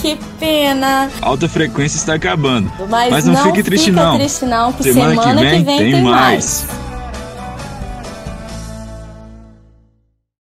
Que 0.00 0.18
pena. 0.38 1.10
Alta 1.20 1.48
frequência 1.48 1.96
está 1.96 2.14
acabando. 2.14 2.70
Mas, 2.88 3.10
Mas 3.10 3.24
não, 3.24 3.34
não, 3.34 3.44
fique 3.44 3.62
triste 3.62 3.92
não. 3.92 4.16
Triste 4.16 4.44
não, 4.44 4.72
semana, 4.72 5.22
semana 5.22 5.40
que 5.40 5.46
vem, 5.46 5.58
que 5.58 5.64
vem 5.64 5.78
tem, 5.78 5.92
tem 5.92 6.02
mais. 6.02 6.64
mais. 6.64 6.79